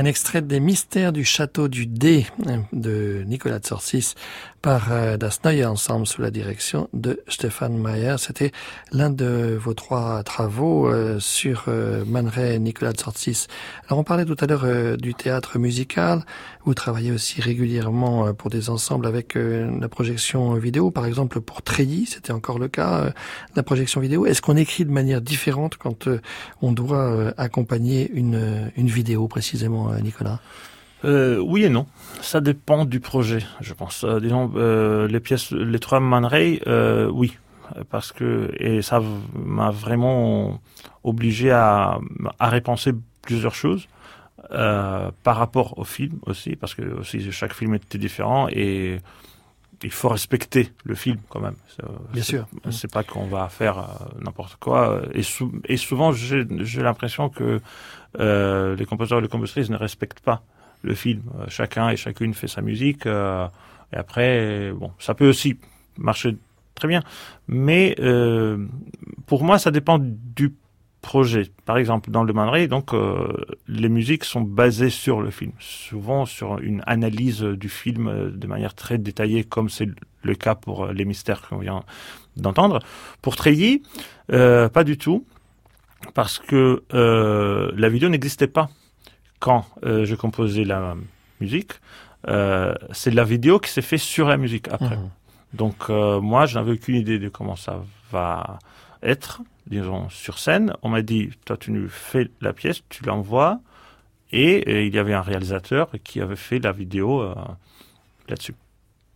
Un 0.02 0.04
extrait 0.04 0.42
des 0.42 0.58
Mystères 0.58 1.12
du 1.12 1.24
château 1.24 1.68
du 1.68 1.86
D 1.86 2.26
de 2.72 3.22
Nicolas 3.24 3.60
Tsorsis 3.60 4.16
par 4.62 4.92
euh, 4.92 5.16
Das 5.16 5.40
Neue 5.44 5.64
Ensemble 5.64 6.06
sous 6.06 6.22
la 6.22 6.30
direction 6.30 6.88
de 6.92 7.20
Stéphane 7.28 7.76
Mayer. 7.76 8.14
C'était 8.18 8.52
l'un 8.92 9.10
de 9.10 9.58
vos 9.60 9.74
trois 9.74 10.22
travaux 10.22 10.88
euh, 10.88 11.18
sur 11.18 11.64
euh, 11.66 12.04
Man 12.04 12.28
Ray 12.28 12.60
Nicolas 12.60 12.92
Tsorsis. 12.92 13.48
Alors 13.86 13.98
on 13.98 14.04
parlait 14.04 14.24
tout 14.24 14.36
à 14.40 14.46
l'heure 14.46 14.96
du 14.96 15.14
théâtre 15.14 15.58
musical. 15.58 16.24
Vous 16.64 16.74
travaillez 16.74 17.10
aussi 17.10 17.40
régulièrement 17.40 18.32
pour 18.34 18.50
des 18.50 18.70
ensembles 18.70 19.06
avec 19.06 19.34
la 19.34 19.88
projection 19.88 20.54
vidéo. 20.54 20.92
Par 20.92 21.06
exemple 21.06 21.40
pour 21.40 21.62
Treilly, 21.62 22.06
c'était 22.06 22.32
encore 22.32 22.60
le 22.60 22.68
cas, 22.68 23.12
la 23.56 23.62
projection 23.64 24.00
vidéo. 24.00 24.26
Est-ce 24.26 24.40
qu'on 24.40 24.56
écrit 24.56 24.84
de 24.84 24.92
manière 24.92 25.20
différente 25.20 25.76
quand 25.76 26.08
on 26.60 26.70
doit 26.70 27.34
accompagner 27.36 28.08
une, 28.12 28.70
une 28.76 28.86
vidéo 28.86 29.26
précisément, 29.26 29.91
Nicolas 30.00 30.38
Euh, 31.04 31.38
oui 31.38 31.64
et 31.64 31.68
non. 31.68 31.86
Ça 32.20 32.40
dépend 32.40 32.84
du 32.84 33.00
projet, 33.00 33.40
je 33.60 33.74
pense. 33.74 34.04
Euh, 34.04 34.20
disons, 34.20 34.50
euh, 34.54 35.08
les 35.08 35.18
pièces, 35.20 35.50
les 35.50 35.78
trois 35.80 35.98
Man 36.00 36.24
Ray, 36.24 36.60
euh, 36.66 37.08
oui. 37.10 37.36
Parce 37.90 38.12
que, 38.12 38.50
et 38.58 38.82
ça 38.82 39.00
m'a 39.34 39.70
vraiment 39.70 40.60
obligé 41.04 41.50
à, 41.50 41.98
à 42.38 42.50
repenser 42.50 42.92
plusieurs 43.22 43.54
choses. 43.54 43.88
Euh, 44.50 45.10
par 45.22 45.36
rapport 45.36 45.78
au 45.78 45.84
film 45.84 46.18
aussi, 46.26 46.56
parce 46.56 46.74
que 46.74 46.82
aussi 46.98 47.30
chaque 47.32 47.54
film 47.54 47.74
était 47.74 47.96
différent 47.96 48.48
et 48.50 48.98
il 49.82 49.90
faut 49.90 50.08
respecter 50.08 50.72
le 50.84 50.94
film 50.94 51.18
quand 51.28 51.40
même. 51.40 51.54
Bien 52.12 52.22
sûr. 52.22 52.46
C'est 52.70 52.90
pas 52.92 53.02
qu'on 53.04 53.26
va 53.26 53.48
faire 53.48 53.78
euh, 53.78 53.82
n'importe 54.20 54.56
quoi. 54.56 55.00
Et, 55.14 55.22
sou- 55.22 55.52
et 55.66 55.76
souvent, 55.76 56.12
j'ai 56.12 56.44
l'impression 56.82 57.28
que 57.30 57.60
euh, 58.20 58.76
les 58.76 58.84
compositeurs 58.84 59.18
et 59.18 59.22
les 59.22 59.28
compositrices 59.28 59.70
ne 59.70 59.76
respectent 59.76 60.20
pas 60.20 60.42
le 60.82 60.94
film. 60.94 61.22
Euh, 61.38 61.44
Chacun 61.48 61.88
et 61.88 61.96
chacune 61.96 62.34
fait 62.34 62.48
sa 62.48 62.62
musique. 62.62 63.06
euh, 63.06 63.46
et 63.92 63.96
après, 63.96 64.72
bon, 64.72 64.90
ça 64.98 65.14
peut 65.14 65.28
aussi 65.28 65.58
marcher 65.98 66.36
très 66.74 66.88
bien. 66.88 67.02
Mais 67.46 67.94
pour 69.26 69.44
moi, 69.44 69.58
ça 69.58 69.70
dépend 69.70 69.98
du 70.00 70.54
projet. 71.02 71.50
Par 71.66 71.76
exemple, 71.76 72.10
dans 72.10 72.24
le 72.24 72.32
Man 72.32 72.66
donc 72.68 72.92
les 73.68 73.88
musiques 73.90 74.24
sont 74.24 74.40
basées 74.40 74.88
sur 74.88 75.20
le 75.20 75.30
film, 75.30 75.52
souvent 75.58 76.24
sur 76.24 76.58
une 76.60 76.82
analyse 76.86 77.42
du 77.42 77.68
film 77.68 78.32
de 78.34 78.46
manière 78.46 78.72
très 78.72 78.96
détaillée, 78.96 79.44
comme 79.44 79.68
c'est 79.68 79.90
le 80.22 80.34
cas 80.34 80.54
pour 80.54 80.86
les 80.86 81.04
mystères 81.04 81.42
qu'on 81.42 81.58
vient 81.58 81.84
d'entendre. 82.36 82.80
Pour 83.20 83.36
Treilly, 83.36 83.82
euh, 84.32 84.68
pas 84.68 84.84
du 84.84 84.96
tout, 84.96 85.26
parce 86.14 86.38
que 86.38 86.82
euh, 86.94 87.72
la 87.76 87.88
vidéo 87.88 88.08
n'existait 88.08 88.46
pas 88.46 88.68
quand 89.42 89.66
euh, 89.84 90.04
je 90.04 90.14
composais 90.14 90.64
la 90.64 90.94
musique. 91.40 91.72
Euh, 92.28 92.74
c'est 92.92 93.10
la 93.10 93.24
vidéo 93.24 93.58
qui 93.58 93.70
s'est 93.70 93.82
fait 93.82 93.98
sur 93.98 94.28
la 94.28 94.36
musique 94.36 94.68
après. 94.68 94.96
Mhm. 94.96 95.10
Donc 95.54 95.90
euh, 95.90 96.20
moi, 96.20 96.46
je 96.46 96.56
n'avais 96.56 96.72
aucune 96.72 96.94
idée 96.94 97.18
de 97.18 97.28
comment 97.28 97.56
ça 97.56 97.82
va 98.12 98.60
être, 99.02 99.42
disons, 99.66 100.08
sur 100.10 100.38
scène. 100.38 100.74
On 100.82 100.90
m'a 100.90 101.02
dit, 101.02 101.30
toi, 101.44 101.56
tu 101.56 101.72
nous 101.72 101.88
fais 101.88 102.30
la 102.40 102.52
pièce, 102.52 102.82
tu 102.88 103.04
l'envoies. 103.04 103.60
Et, 104.30 104.86
il 104.86 104.94
y 104.94 104.98
avait 104.98 105.12
un 105.12 105.20
réalisateur 105.20 105.90
qui 106.04 106.20
avait 106.20 106.36
fait 106.36 106.60
la 106.60 106.72
vidéo 106.72 107.22
là-dessus. 108.28 108.54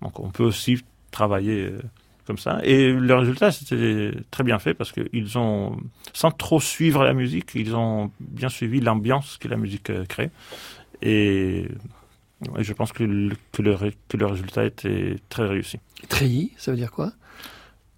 Donc 0.02 0.20
on 0.20 0.28
peut 0.28 0.44
aussi 0.44 0.82
travailler 1.10 1.72
comme 2.26 2.38
ça. 2.38 2.58
Et 2.62 2.92
le 2.92 3.14
résultat, 3.14 3.52
c'était 3.52 4.12
très 4.30 4.44
bien 4.44 4.58
fait 4.58 4.74
parce 4.74 4.92
qu'ils 4.92 5.38
ont, 5.38 5.76
sans 6.12 6.30
trop 6.30 6.60
suivre 6.60 7.04
la 7.04 7.14
musique, 7.14 7.52
ils 7.54 7.74
ont 7.74 8.10
bien 8.20 8.48
suivi 8.48 8.80
l'ambiance 8.80 9.38
que 9.38 9.48
la 9.48 9.56
musique 9.56 9.90
euh, 9.90 10.04
crée. 10.04 10.30
Et 11.02 11.68
je 12.58 12.72
pense 12.72 12.92
que 12.92 13.04
le, 13.04 13.36
que 13.52 13.62
le, 13.62 13.76
que 14.08 14.16
le 14.16 14.26
résultat 14.26 14.64
était 14.64 15.16
très 15.28 15.46
réussi. 15.46 15.78
Treillis, 16.08 16.52
ça 16.56 16.72
veut 16.72 16.76
dire 16.76 16.90
quoi? 16.90 17.12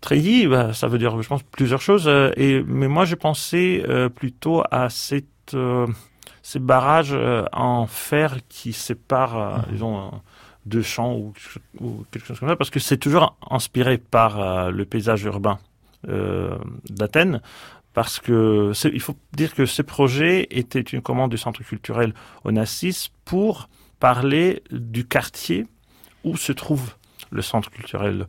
Treillis, 0.00 0.46
bah, 0.46 0.72
ça 0.74 0.86
veut 0.86 0.98
dire, 0.98 1.20
je 1.20 1.28
pense, 1.28 1.42
plusieurs 1.42 1.80
choses. 1.80 2.06
Euh, 2.06 2.30
et, 2.36 2.62
mais 2.62 2.88
moi, 2.88 3.04
j'ai 3.04 3.16
pensé 3.16 3.82
euh, 3.88 4.08
plutôt 4.08 4.62
à 4.70 4.90
cette, 4.90 5.56
ces 6.42 6.58
barrages 6.58 7.16
en 7.52 7.86
fer 7.86 8.36
qui 8.48 8.72
séparent, 8.72 9.58
mmh. 9.58 9.72
disons, 9.72 10.10
de 10.68 10.82
champs 10.82 11.14
ou, 11.14 11.32
quelque 12.10 12.26
chose 12.26 12.38
comme 12.38 12.48
ça, 12.48 12.56
parce 12.56 12.70
que 12.70 12.80
c'est 12.80 12.98
toujours 12.98 13.36
inspiré 13.50 13.98
par 13.98 14.40
euh, 14.40 14.70
le 14.70 14.84
paysage 14.84 15.24
urbain 15.24 15.58
euh, 16.08 16.56
d'Athènes, 16.88 17.40
parce 17.94 18.20
que 18.20 18.72
il 18.92 19.00
faut 19.00 19.16
dire 19.32 19.54
que 19.54 19.66
ce 19.66 19.82
projet 19.82 20.46
était 20.50 20.80
une 20.80 21.02
commande 21.02 21.30
du 21.30 21.38
centre 21.38 21.62
culturel 21.62 22.14
Onassis 22.44 23.10
pour 23.24 23.68
parler 23.98 24.62
du 24.70 25.04
quartier 25.06 25.66
où 26.22 26.36
se 26.36 26.52
trouve 26.52 26.94
le 27.30 27.42
centre 27.42 27.70
culturel 27.70 28.26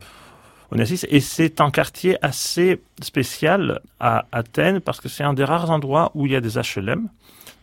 Onassis, 0.72 1.04
et 1.08 1.20
c'est 1.20 1.60
un 1.60 1.70
quartier 1.70 2.16
assez 2.24 2.80
spécial 3.02 3.80
à 3.98 4.26
Athènes 4.32 4.80
parce 4.80 5.00
que 5.00 5.08
c'est 5.08 5.24
un 5.24 5.34
des 5.34 5.44
rares 5.44 5.70
endroits 5.70 6.10
où 6.14 6.26
il 6.26 6.32
y 6.32 6.36
a 6.36 6.40
des 6.40 6.58
HLM, 6.58 7.08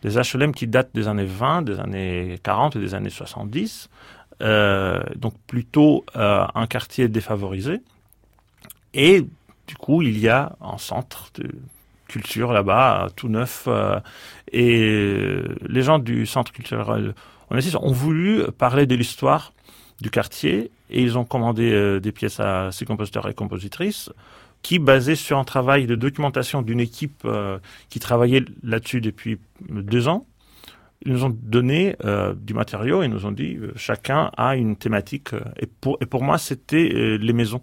des 0.02 0.16
HLM 0.16 0.52
qui 0.54 0.66
datent 0.66 0.94
des 0.94 1.08
années 1.08 1.24
20, 1.24 1.62
des 1.62 1.80
années 1.80 2.38
40 2.42 2.76
et 2.76 2.78
des 2.78 2.94
années 2.94 3.10
70, 3.10 3.88
euh, 3.88 4.17
donc 4.40 5.34
plutôt 5.46 6.04
euh, 6.16 6.46
un 6.54 6.66
quartier 6.66 7.08
défavorisé. 7.08 7.80
Et 8.94 9.24
du 9.66 9.74
coup, 9.76 10.02
il 10.02 10.18
y 10.18 10.28
a 10.28 10.56
un 10.60 10.78
centre 10.78 11.30
de 11.34 11.50
culture 12.06 12.52
là-bas, 12.52 13.08
tout 13.16 13.28
neuf. 13.28 13.64
Euh, 13.66 14.00
et 14.52 15.42
les 15.66 15.82
gens 15.82 15.98
du 15.98 16.26
centre 16.26 16.52
culturel 16.52 17.14
ont 17.50 17.92
voulu 17.92 18.42
parler 18.56 18.86
de 18.86 18.94
l'histoire 18.94 19.52
du 20.00 20.10
quartier 20.10 20.70
et 20.90 21.02
ils 21.02 21.18
ont 21.18 21.24
commandé 21.24 22.00
des 22.00 22.12
pièces 22.12 22.40
à 22.40 22.70
ces 22.72 22.84
compositeurs 22.84 23.28
et 23.28 23.34
compositrices 23.34 24.10
qui, 24.62 24.78
basées 24.78 25.16
sur 25.16 25.38
un 25.38 25.44
travail 25.44 25.86
de 25.86 25.94
documentation 25.94 26.62
d'une 26.62 26.80
équipe 26.80 27.26
qui 27.90 28.00
travaillait 28.00 28.44
là-dessus 28.62 29.00
depuis 29.00 29.38
deux 29.68 30.08
ans, 30.08 30.26
ils 31.02 31.12
nous 31.12 31.24
ont 31.24 31.36
donné 31.42 31.96
euh, 32.04 32.34
du 32.34 32.54
matériau 32.54 33.02
et 33.02 33.08
nous 33.08 33.24
ont 33.24 33.32
dit 33.32 33.56
euh, 33.56 33.72
chacun 33.76 34.30
a 34.36 34.56
une 34.56 34.76
thématique. 34.76 35.32
Euh, 35.32 35.40
et 35.58 35.66
pour, 35.66 35.96
et 36.00 36.06
pour 36.06 36.22
moi, 36.22 36.38
c'était 36.38 36.88
les 37.18 37.32
maisons. 37.32 37.62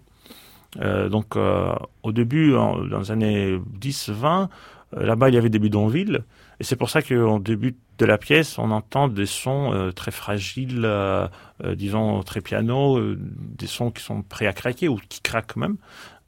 donc, 1.10 1.36
au 1.36 2.12
début, 2.12 2.52
dans 2.52 3.00
les 3.00 3.10
années 3.10 3.58
10-20, 3.80 4.48
là-bas, 4.92 5.28
il 5.30 5.34
y 5.34 5.38
avait 5.38 5.48
des 5.48 5.58
bidonvilles. 5.58 6.20
Et 6.60 6.64
c'est 6.64 6.76
pour 6.76 6.90
ça 6.90 7.02
qu'au 7.02 7.38
début 7.38 7.76
de 7.98 8.04
la 8.04 8.18
pièce, 8.18 8.58
on 8.58 8.70
entend 8.70 9.08
des 9.08 9.26
sons 9.26 9.92
très 9.94 10.10
fragiles, 10.10 10.86
disons 11.64 12.22
très 12.22 12.42
piano, 12.42 13.14
des 13.16 13.66
sons 13.66 13.90
qui 13.90 14.02
sont 14.02 14.22
prêts 14.22 14.46
à 14.46 14.52
craquer 14.52 14.88
ou 14.88 14.98
qui 15.08 15.20
craquent 15.22 15.56
même. 15.56 15.76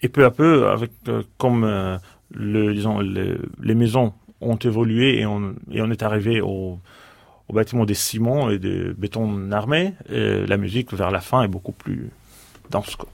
Et 0.00 0.08
peu 0.08 0.24
à 0.24 0.30
peu, 0.30 0.68
avec 0.68 0.92
comme 1.36 1.98
le, 2.30 2.74
disons, 2.74 3.00
les 3.00 3.74
maisons 3.74 4.14
ont 4.40 4.56
évolué 4.56 5.18
et 5.20 5.26
on, 5.26 5.54
et 5.70 5.82
on 5.82 5.90
est 5.90 6.02
arrivé 6.02 6.40
au, 6.40 6.78
au 7.48 7.54
bâtiment 7.54 7.84
des 7.84 7.94
ciments 7.94 8.50
et 8.50 8.58
des 8.58 8.92
bétons 8.94 9.50
armés. 9.52 9.94
Et 10.08 10.46
la 10.46 10.56
musique, 10.56 10.92
vers 10.92 11.10
la 11.10 11.20
fin, 11.20 11.42
est 11.42 11.48
beaucoup 11.48 11.72
plus 11.72 12.10
dense. 12.70 12.96
Quoi. 12.96 13.08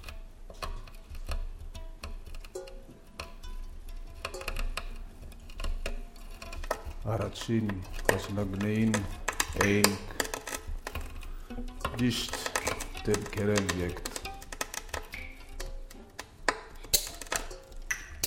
Aratsin, 7.06 7.68
Kasnagnein, 8.08 8.92
Ein, 9.62 9.82
Disht, 11.98 12.34
Tebkeren 13.04 13.66
Yekt. 13.78 14.10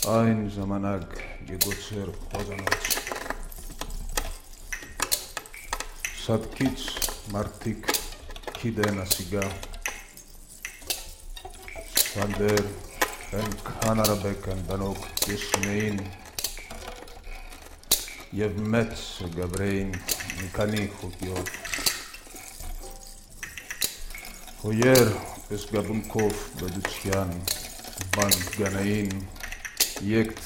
Ein 0.07 0.49
קצת 6.27 6.53
קיץ, 6.53 6.79
מרתיק, 7.31 7.87
קידן 8.53 8.99
הסיגה. 8.99 9.49
סנדר, 11.97 12.55
אין 13.33 13.51
כאן 13.51 13.99
הרבה 13.99 14.33
כאן 14.33 14.63
בנוק, 14.67 14.97
ישמעין. 15.27 15.97
יבמץ 18.33 19.21
גבריין, 19.35 19.91
מכני 20.43 20.87
חוטיו. 21.01 21.35
הויר, 24.61 25.17
פסגבונקוף, 25.49 26.49
בדוציאן, 26.55 27.29
בן 28.15 28.29
גנאין, 28.57 29.09
יקט, 30.01 30.41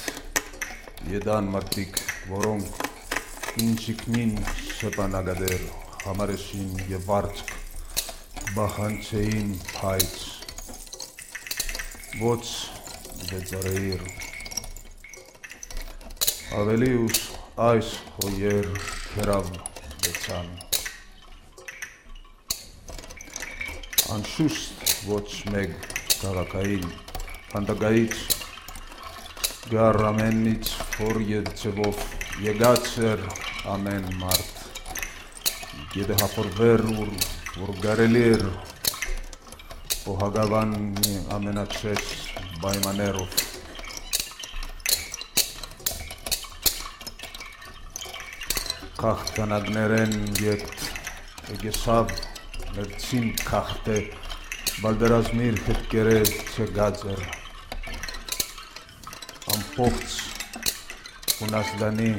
ידן 1.08 1.44
מרתיק, 1.44 2.00
וורונק, 2.28 2.88
אינשיקנין, 3.58 4.36
չպանագադեր 4.82 5.64
համարեշին 6.02 6.70
եւ 6.90 7.04
վարձք 7.06 7.50
բախանչեին 8.56 9.50
փայծ 9.68 10.14
ոչ 12.22 12.46
դեծարեիր 13.32 14.02
ավելի 16.62 16.90
ուշ 17.02 17.20
այս 17.66 17.92
հոյեր 18.16 18.70
քերավ 18.80 19.52
դեցան 20.08 20.50
անշուշտ 24.16 24.96
ոչ 25.12 25.28
մեկ 25.58 25.78
քաղաքային 26.16 26.90
հանդագայից 27.54 28.18
գար 29.76 30.02
ամենից 30.10 30.74
ֆոր 30.98 31.22
եծվով 31.30 32.04
եկած 32.50 32.92
էր 33.12 33.24
ամեն 33.76 34.12
մարդ 34.26 34.71
Եդեհապորվեր 35.92 36.82
ուր, 36.88 37.10
որ 37.60 37.72
գարելի 37.84 38.20
էր 38.24 38.44
Պոհագավան 40.06 40.70
ամենաչեջ 41.36 42.06
բայմաներով։ 42.62 43.36
Կաղթանագներեն 49.02 50.16
ետ 50.46 50.88
եգեսավ 51.58 52.16
մերցին 52.78 53.30
կաղթե 53.44 54.00
բալդերազմիր 54.80 55.62
հետկերը 55.68 56.18
չգածեր։ 56.32 57.30
Ամպողց 59.58 60.20
ունասդանի 61.52 62.12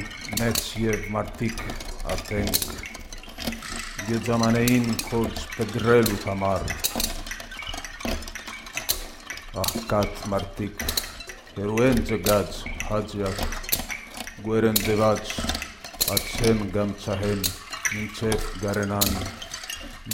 մեծ 0.44 0.64
և 0.84 1.12
մարդիկ 1.16 1.68
արտենք 2.12 2.91
Գեծամանեին 4.02 4.86
քոչ 5.06 5.30
կդրելու 5.52 6.16
համար։ 6.24 6.62
Աղկատ 9.62 10.24
մարդիկ, 10.32 10.82
երուեն 11.60 12.00
ծգած, 12.08 12.58
հաջյակ, 12.88 13.44
գուերեն 14.46 14.80
ձևաց, 14.88 15.32
ացեն 16.16 16.64
գամցահել, 16.74 17.42
մինչև 17.92 18.46
գարենան, 18.64 19.14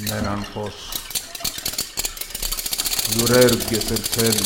նրան 0.04 0.46
խոս։ 0.52 0.80
Լուրեր 3.16 3.56
գեսերցեն, 3.70 4.42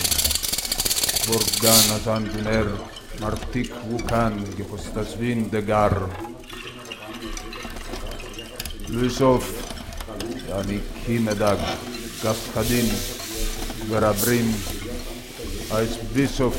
որ 1.32 1.48
գան 1.64 1.96
ազանդիներ, 1.98 2.76
մարդիկ 3.24 3.74
ուկան 3.98 4.44
գեխոստացվին 4.60 5.48
դգար, 5.56 5.98
לשאוף, 8.92 9.72
יעני 10.48 10.78
קינדג, 11.06 11.56
גפחדים, 12.24 12.84
גרברים, 13.88 14.52
אייס 15.70 15.90
בלי 16.12 16.28
סוף, 16.28 16.58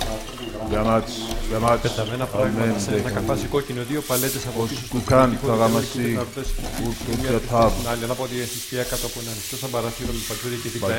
גמץ. 0.71 1.32
Πεταμένα 1.81 2.25
πράγματα 2.25 2.79
σε 2.79 2.91
ένα 2.95 3.09
καπάσι 3.09 3.45
κόκκινο, 3.45 3.81
δύο 3.89 4.01
παλέτες 4.01 4.45
από 4.47 4.65
του 4.65 4.75
Κουκάν, 4.89 5.39
ταγαμασί, 5.47 6.19
κουκάν, 7.05 7.73
Άλλη, 7.91 8.05
κάτω 8.91 9.05
από 9.07 9.19
σαν 9.61 9.69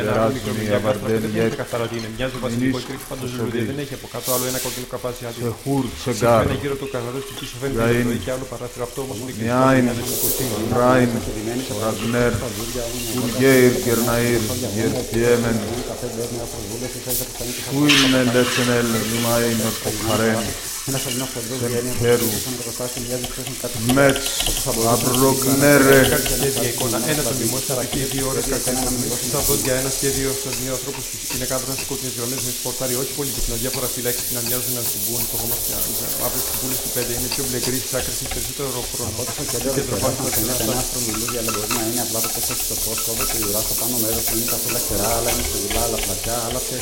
ένα 0.00 0.10
μια 2.16 2.28
Δεν 3.70 3.78
έχει 3.78 3.94
από 3.94 4.08
κάτω 4.12 4.28
άλλο 4.34 4.44
ένα. 4.50 4.58
Σε 6.04 6.12
γύρω 6.60 6.76
και 6.80 6.96
άλλο. 20.16 20.33
gracias. 20.34 20.73
Ένα 20.90 20.98
σαλινό 21.02 21.26
φροντό 21.32 21.54
για 21.60 21.68
από 21.70 22.58
το 22.58 22.62
εργοστάσιο 22.62 23.00
μοιάζει 23.06 23.26
Ένα 27.12 27.22
στον 27.26 27.36
τιμό, 27.38 27.58
ταρακή, 27.68 28.00
δύο 28.12 28.24
ώρες 28.32 28.44
καθημερινά. 28.52 29.16
Τα 29.34 29.40
δόντια 29.46 29.74
ένα 29.82 29.90
σχέδιο 29.96 30.28
δύο 30.42 30.52
δύο 30.60 30.72
ανθρώπους 30.78 31.04
που 31.10 31.16
είναι 31.34 31.46
κάτω 31.50 31.62
από 31.66 31.82
σκοτεινέ 31.84 32.10
γραμμές 32.18 32.40
με 32.46 32.50
σπορτάρι, 32.58 32.94
όχι 33.02 33.12
πολύ 33.18 33.30
πυκνά. 33.36 33.54
Διάφορα 33.62 33.86
φυλάξει 33.94 34.22
να 34.36 34.40
μοιάζουν 34.46 34.72
να 34.78 34.82
συμπούν. 34.90 35.22
Το 35.30 35.36
χώμα 35.40 35.56
πια 35.62 35.76
αύριο 36.26 36.42
στις 36.44 36.56
πούλε 36.58 36.76
του 36.82 36.90
πέντε 36.96 37.12
είναι 37.16 37.28
πιο 37.34 37.42
μπλε 37.46 37.58
της 37.84 37.92
άκρη 37.98 38.12
και 38.20 38.26
περισσότερο 38.34 38.68
χρόνο. 38.92 39.14
Όταν 39.22 39.32
και 39.50 39.58
δεν 39.64 39.72
είναι 40.62 40.76
άστρο 40.80 40.98
μιλούδι, 41.06 41.36
αλλά 41.40 41.50
μπορεί 41.54 41.72
να 41.80 41.84
είναι 41.88 42.02
απλά 42.06 42.18
το 42.24 42.28
πόσο 42.34 42.54
στο 42.66 42.76
φόσκοβο 42.84 43.22
του 43.30 43.38
ουρά 43.46 43.60
στο 43.66 43.74
πάνω 43.80 43.94
μέρος 44.02 44.22
που 44.26 44.34
είναι 44.36 44.48
καθόλου 44.52 44.80
άλλα 45.16 45.28
είναι 45.32 45.44
στο 45.48 45.56
γυλά, 45.62 45.82
άλλα 45.86 45.98
άλλα 46.46 46.60
πια 46.68 46.76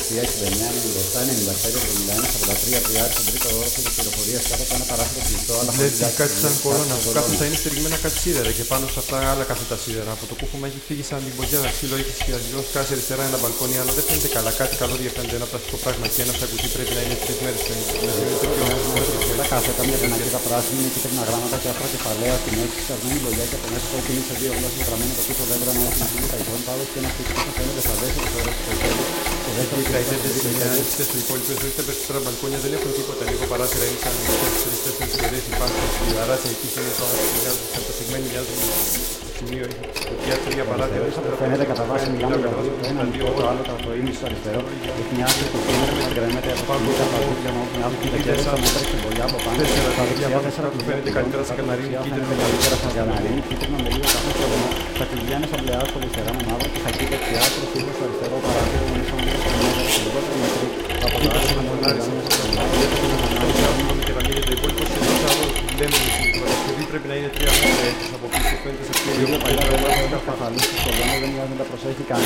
πληροφορία 3.97 4.39
κάτω 4.49 4.63
από 4.65 4.73
ένα 4.77 4.85
παράθυρο 4.91 5.21
κλειστό, 5.27 5.53
αλλά 5.61 5.71
χωρίς 5.75 5.79
Βλέπει 5.79 5.95
διάκριση, 6.01 6.19
κάτι 6.21 6.35
σαν 6.43 6.53
χωρίς 6.53 6.63
κορώνα. 6.65 6.95
άστρο, 6.97 7.11
Κάτω 7.17 7.27
όλα 7.29 7.37
θα 7.41 7.45
είναι 7.47 7.57
στηριγμένα 7.61 7.97
κάτι 8.05 8.17
σίδερα 8.23 8.51
και 8.57 8.63
πάνω 8.71 8.83
σε 8.93 8.99
αυτά 9.03 9.17
άλλα 9.31 9.43
κάθετα 9.49 9.75
σίδερα. 9.83 10.09
Από 10.17 10.25
το 10.29 10.35
κούφωμα 10.39 10.65
έχει 10.69 10.79
φύγει 10.87 11.03
σαν 11.09 11.19
την 11.25 11.33
ποδιά. 11.37 11.59
Ξύλο 11.75 11.95
έχει 12.01 12.13
σχεδιασμό, 12.19 12.59
σκάσει 12.69 12.91
αριστερά 12.95 13.23
ένα 13.29 13.37
μπαλκόνι, 13.41 13.75
αλλά 13.81 13.91
δεν 13.97 14.03
φαίνεται 14.07 14.29
καλά. 14.37 14.51
Κάτι 14.61 14.73
καλό 14.81 14.95
διαφαίνεται 15.03 15.35
ένα 15.41 15.47
πλαστικό 15.51 15.77
πράγμα 15.83 16.05
και 16.13 16.21
ένα 16.25 16.33
σακουτί 16.39 16.67
πρέπει 16.75 16.93
να 16.97 17.01
είναι 17.05 17.15
τρεις 17.23 17.37
μέρες 17.43 17.61
πριν. 17.65 17.79
Τα 19.41 19.45
κάθετα, 19.51 19.81
μια 19.89 19.97
πινακίδα 20.01 20.39
πράσινη 20.47 20.79
με 20.85 20.89
κίτρινα 20.93 21.23
γράμματα 21.29 21.55
και 21.61 21.67
άστρα 21.71 21.87
κεφαλαία 21.93 22.35
στη 22.41 22.49
μέση, 22.57 22.77
σκασμένη 22.85 23.19
λογιά 23.27 23.45
και 23.49 23.57
από 23.59 23.67
μέσα 23.73 23.87
κόκκινη 23.93 24.21
σε 24.27 24.33
δύο 24.41 24.51
γλώσσες 24.57 24.83
γραμμένη 24.87 25.11
από 25.15 25.23
πίσω 25.27 25.43
δέντρα 25.49 25.71
με 25.75 25.81
ένα 25.97 26.05
φίλο 26.11 26.27
καϊτρών 26.33 26.61
πάγο 26.67 26.83
και 26.91 26.97
ένα 27.01 27.09
σπίτι 27.13 27.31
που 27.45 27.51
φαίνεται 27.57 27.81
στα 27.87 27.95
δεύτερα 28.01 28.27
ώρε 28.39 28.51
του 28.57 28.73
χέρι. 28.81 29.03
Το 29.03 29.11
δεύτερο 29.23 29.42
οι 29.53 29.85
καλλιτέχνε 29.93 30.29
οι 30.37 30.41
μηχανίστε 30.53 31.03
του 31.09 31.17
υπόλοιπου 31.23 31.53
όχι 31.65 31.75
τα 31.79 31.83
περισσότερα 31.87 32.19
μπαλκόνια 32.23 32.59
δεν 32.65 32.71
έχουν 32.77 32.91
τίποτα. 32.97 33.21
Λίγο 33.31 33.45
παράθυρα 33.51 33.85
είναι 33.89 34.01
κανονικέ, 34.05 34.47
τρει-τέσσερι 34.61 35.11
σειρέ 35.15 35.39
υπάρχουν. 35.53 35.85
Οι 36.09 36.13
παράθυρα 36.17 36.53
εκεί 36.55 36.67
είναι 36.79 36.93
πάνω 36.99 37.15
που 37.21 37.33
μοιάζουν, 37.37 37.65
κατασυγμένοι 37.75 38.25
μοιάζουν. 38.31 38.57
Το 39.25 39.29
σημείο 39.37 39.63
έχει 39.69 39.99
σκοτειά 40.03 40.35
τρία 40.43 40.65
παράθυρα. 40.69 41.05
Φαίνεται 41.41 41.65
κατά 41.71 41.83
βάση 41.89 42.05
μιλάμε 42.13 42.37
για 42.41 42.51
ένα 42.91 43.03
μικρό 43.09 43.29
το 43.37 43.43
άλλο 43.49 43.61
το 43.85 43.89
ίμιση 43.99 44.21
αριστερό. 44.27 44.61
Έχει 45.01 45.11
μια 45.17 45.25
άκρη 45.31 45.45
που 45.51 45.59
φαίνεται 45.65 45.93
με 45.97 46.03
γραμμένα 46.17 46.51
από 46.55 46.63
πάνω 46.69 46.89
τα 46.99 47.05
παγούδια 47.11 47.51
μου 47.55 47.61
έχουν 47.65 47.79
άδικη 47.85 48.07
τα 48.13 48.19
κέντρα 48.25 48.51
μου 48.59 48.67
τρέχει 48.73 49.21
από 49.27 49.37
πάνω. 49.43 49.57
Τέσσερα 49.59 49.89
τα 49.97 50.03
δεξιά 50.07 50.39
τέσσερα 50.45 50.67
που 50.73 50.79
φαίνεται 50.87 51.11
καλύτερα 51.17 51.43
στα 51.47 51.55
καναρίνη. 51.59 51.93
Φαίνεται 52.05 52.35
καλύτερα 52.43 52.75
στα 52.81 52.89
καναρίνη. 52.97 53.39
Κίτρινα 53.47 53.77
με 53.83 53.89
λίγο 53.95 54.07
καθόλου. 54.15 54.67
Θα 54.97 55.05
τη 55.09 55.15
σαν 55.51 55.59
πλεά 55.63 55.81
στο 55.89 55.97
αριστερά 55.99 56.31
μου 56.35 56.43
μαύρο 56.49 56.67
και 56.73 56.79
θα 56.85 56.91
κοίταξε 56.97 57.31
άκρο 57.45 57.63
στο 57.97 58.03
αριστερό 58.05 58.37
παράθυρο 58.45 58.85
πρέπει 66.93 67.11
να 67.11 67.17
είναι 67.19 67.31
τρία 67.37 67.51
μέτρα 67.61 67.85
έτσι 67.91 68.05
από 68.17 68.27
πίσω, 68.33 68.55
φαίνεται 68.63 68.83
σε. 68.87 68.93
Δεν 69.19 69.29
δεν 71.51 71.67
προσέχει 71.71 72.03
στην 72.03 72.07
να. 72.09 72.25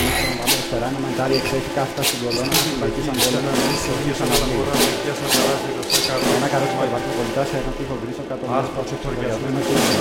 Ένα 6.38 6.49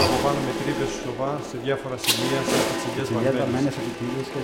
από 0.07 0.19
διάφορα 1.67 1.97
σημεία, 2.05 2.41
σε 2.51 2.57
βαγμένες. 3.15 3.45
Βαγμένες 3.45 3.75
και 4.33 4.41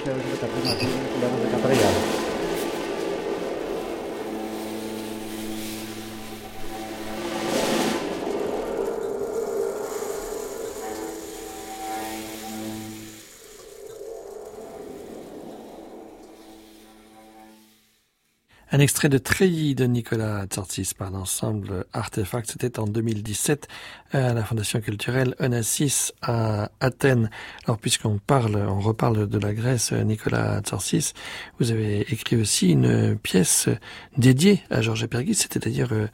Un 18.74 18.78
extrait 18.78 19.10
de 19.10 19.18
Treillis 19.18 19.74
de 19.74 19.84
Nicolas 19.84 20.46
Tsartis 20.46 20.92
par 20.96 21.10
l'ensemble 21.10 21.84
Artefact. 21.92 22.52
C'était 22.52 22.78
en 22.78 22.86
2017 22.86 23.68
à 24.12 24.32
la 24.32 24.42
Fondation 24.42 24.80
culturelle 24.80 25.34
Onassis 25.40 26.12
à 26.22 26.70
Athènes. 26.80 27.28
Alors, 27.66 27.76
puisqu'on 27.76 28.16
parle, 28.16 28.56
on 28.56 28.80
reparle 28.80 29.28
de 29.28 29.38
la 29.38 29.52
Grèce, 29.52 29.92
Nicolas 29.92 30.62
Tsartis, 30.62 31.12
vous 31.60 31.70
avez 31.70 32.00
écrit 32.10 32.36
aussi 32.36 32.70
une 32.70 33.18
pièce 33.18 33.68
dédiée 34.16 34.62
à 34.70 34.80
Georges 34.80 35.04
Apergis, 35.04 35.34
c'est-à-dire 35.34 35.92
euh, 35.92 36.06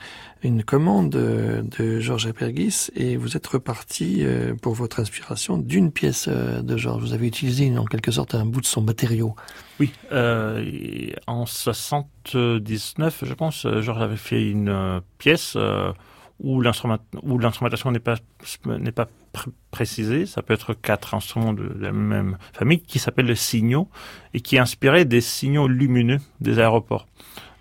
une 0.42 0.62
commande 0.62 1.14
euh, 1.16 1.62
de 1.78 2.00
Georges 2.00 2.26
Apergis 2.26 2.88
et 2.94 3.16
vous 3.16 3.36
êtes 3.36 3.46
reparti 3.46 4.18
euh, 4.20 4.54
pour 4.54 4.74
votre 4.74 5.00
inspiration 5.00 5.58
d'une 5.58 5.90
pièce 5.90 6.26
euh, 6.28 6.62
de 6.62 6.76
Georges. 6.76 7.02
Vous 7.02 7.12
avez 7.12 7.26
utilisé 7.26 7.76
en 7.76 7.84
quelque 7.84 8.10
sorte 8.12 8.34
un 8.34 8.46
bout 8.46 8.60
de 8.60 8.66
son 8.66 8.82
matériau. 8.82 9.34
Oui, 9.80 9.92
en 11.26 11.46
79, 11.46 13.24
je 13.24 13.34
pense, 13.34 13.66
Georges 13.80 14.02
avait 14.02 14.16
fait 14.16 14.50
une 14.50 15.00
pièce 15.18 15.56
où 16.40 16.60
l'instrument- 16.60 16.98
où 17.22 17.38
l'instrumentation 17.38 17.90
n'est 17.92 17.98
pas 18.00 18.16
pas 18.94 19.08
pr- 19.34 19.48
précisée. 19.70 20.26
Ça 20.26 20.42
peut 20.42 20.54
être 20.54 20.74
quatre 20.74 21.14
instruments 21.14 21.52
de, 21.52 21.72
la 21.78 21.92
même 21.92 22.38
famille 22.52 22.80
qui 22.80 22.98
s'appelle 22.98 23.26
le 23.26 23.34
signaux 23.36 23.88
et 24.34 24.40
qui 24.40 24.56
est 24.56 24.60
inspiré 24.60 25.04
des 25.04 25.20
signaux 25.20 25.68
lumineux 25.68 26.18
des 26.40 26.58
aéroports 26.58 27.06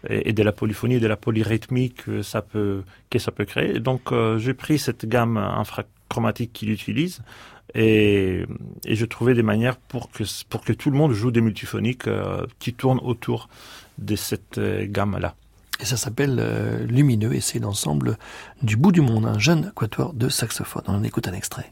et, 0.10 0.34
de 0.34 0.44
la 0.44 0.52
polyphonie 0.52 0.96
et 0.96 1.00
de 1.00 1.08
la 1.08 1.18
polyrythmie 1.18 1.92
que 1.92 2.22
ça 2.22 2.42
peut 2.42 2.84
que 3.10 3.20
ça 3.20 3.32
peut 3.32 3.46
créer. 3.46 3.80
Donc 3.80 4.12
euh, 4.12 4.38
j'ai 4.38 4.54
pris 4.54 4.80
cette 4.80 5.06
gamme 5.06 5.38
infrachromatique 5.38 6.54
qu'il 6.54 6.70
utilise 6.72 7.22
et, 7.76 8.46
je 8.88 9.06
trouvais 9.06 9.34
des 9.34 9.44
manières 9.44 9.78
pour 9.78 10.10
que, 10.10 10.24
pour 10.50 10.64
que 10.64 10.74
tout 10.74 10.90
le 10.90 10.98
monde 10.98 11.12
joue 11.12 11.32
des 11.32 11.42
multiphoniques 11.42 12.08
euh, 12.08 12.46
qui 12.60 12.74
tournent 12.74 13.02
autour 13.04 13.50
de 13.98 14.16
cette 14.16 14.58
euh, 14.58 14.86
gamme-là. 14.88 15.36
Et 15.80 15.86
ça 15.86 15.96
s'appelle 15.96 16.88
Lumineux 16.90 17.36
et 17.36 17.40
c'est 17.40 17.60
l'ensemble 17.60 18.18
du 18.64 18.78
bout 18.78 18.92
du 18.92 19.02
monde, 19.02 19.28
un 19.28 19.38
jeune 19.38 19.72
quatuor 19.76 20.14
de 20.14 20.28
saxophone. 20.28 20.82
On 20.88 20.96
en 20.96 21.04
écoute 21.04 21.28
un 21.28 21.34
extrait. 21.34 21.72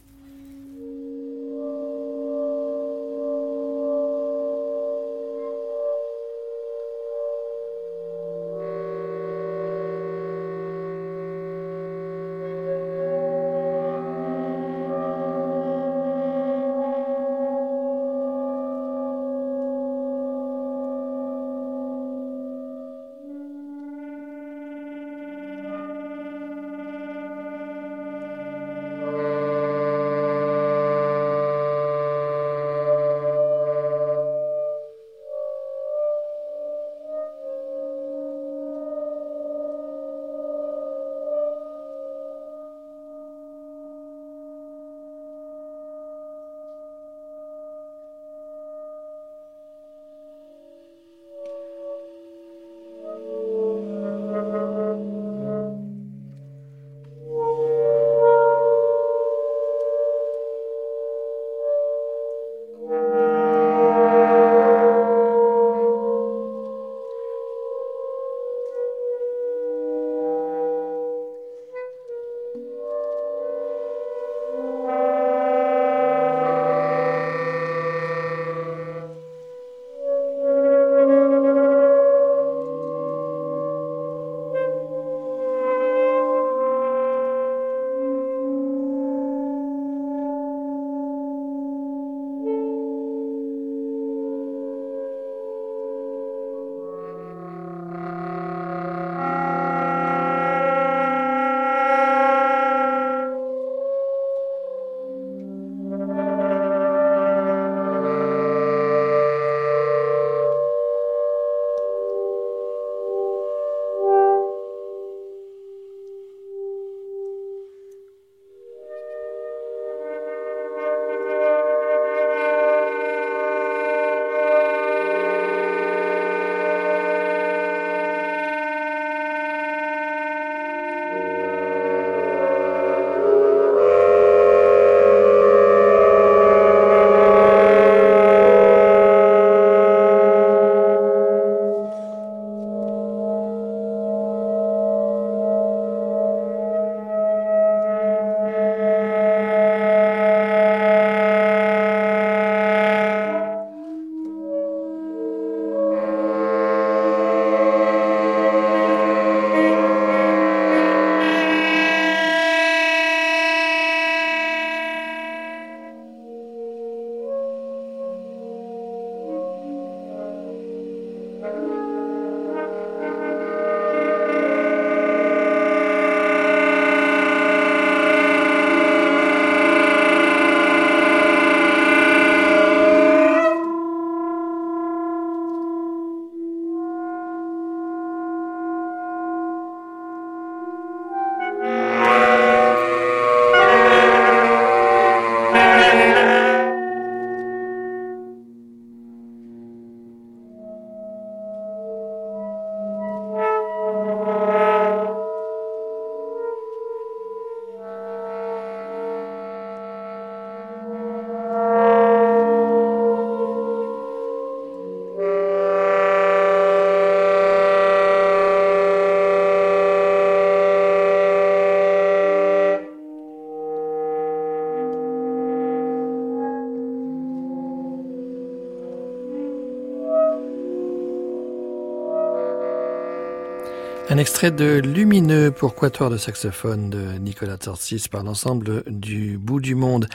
Extrait 234.26 234.49
de 234.49 234.82
Lumineux 234.84 235.51
pour 235.51 235.76
quatuor 235.76 236.09
de 236.09 236.17
saxophone 236.17 236.89
de 236.89 237.19
Nicolas 237.19 237.57
Tsortis 237.57 238.07
par 238.09 238.23
l'ensemble 238.23 238.82
du 238.88 239.38
bout 239.38 239.59
du 239.59 239.76
monde. 239.76 240.07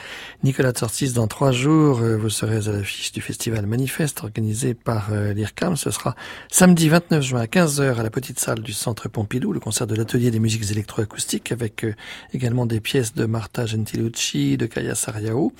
Nicolas 0.43 0.73
Tsortis, 0.73 1.13
dans 1.13 1.27
trois 1.27 1.53
jours, 1.53 2.01
euh, 2.01 2.17
vous 2.17 2.29
serez 2.29 2.67
à 2.67 2.71
l'affiche 2.73 3.13
du 3.13 3.21
festival 3.21 3.65
Manifeste 3.65 4.19
organisé 4.21 4.73
par 4.73 5.13
euh, 5.13 5.31
l'IRCAM. 5.31 5.77
Ce 5.77 5.91
sera 5.91 6.17
samedi 6.51 6.89
29 6.89 7.23
juin 7.23 7.39
à 7.39 7.45
15h 7.45 7.97
à 7.97 8.03
la 8.03 8.09
petite 8.09 8.37
salle 8.37 8.59
du 8.59 8.73
Centre 8.73 9.07
Pompidou, 9.07 9.53
le 9.53 9.61
concert 9.61 9.87
de 9.87 9.95
l'atelier 9.95 10.29
des 10.29 10.39
musiques 10.39 10.69
électroacoustiques 10.69 11.53
avec 11.53 11.85
euh, 11.85 11.93
également 12.33 12.65
des 12.65 12.81
pièces 12.81 13.13
de 13.13 13.25
Marta 13.25 13.65
Gentilucci, 13.65 14.57
de 14.57 14.65
Kaya 14.65 14.93
Sariao 14.93 15.53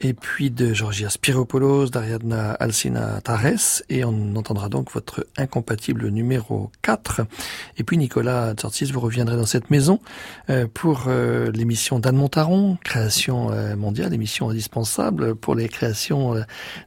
et 0.00 0.14
puis 0.14 0.52
de 0.52 0.72
Georgia 0.72 1.10
Spiropoulos, 1.10 1.88
d'Ariadna 1.88 2.52
Alcina 2.52 3.20
Tares 3.22 3.82
et 3.88 4.04
on 4.04 4.36
entendra 4.36 4.68
donc 4.68 4.92
votre 4.92 5.26
incompatible 5.36 6.06
numéro 6.10 6.70
4 6.82 7.22
et 7.76 7.87
puis 7.88 7.96
Nicolas 7.96 8.52
Tsortis, 8.52 8.92
vous 8.92 9.00
reviendrez 9.00 9.36
dans 9.38 9.46
cette 9.46 9.70
maison 9.70 9.98
euh, 10.50 10.66
pour 10.66 11.04
euh, 11.06 11.50
l'émission 11.52 11.98
d'Anne 11.98 12.16
Montaron, 12.16 12.76
Création 12.84 13.50
euh, 13.50 13.76
mondiale, 13.76 14.12
émission 14.12 14.50
indispensable 14.50 15.34
pour 15.34 15.54
les 15.54 15.70
créations 15.70 16.34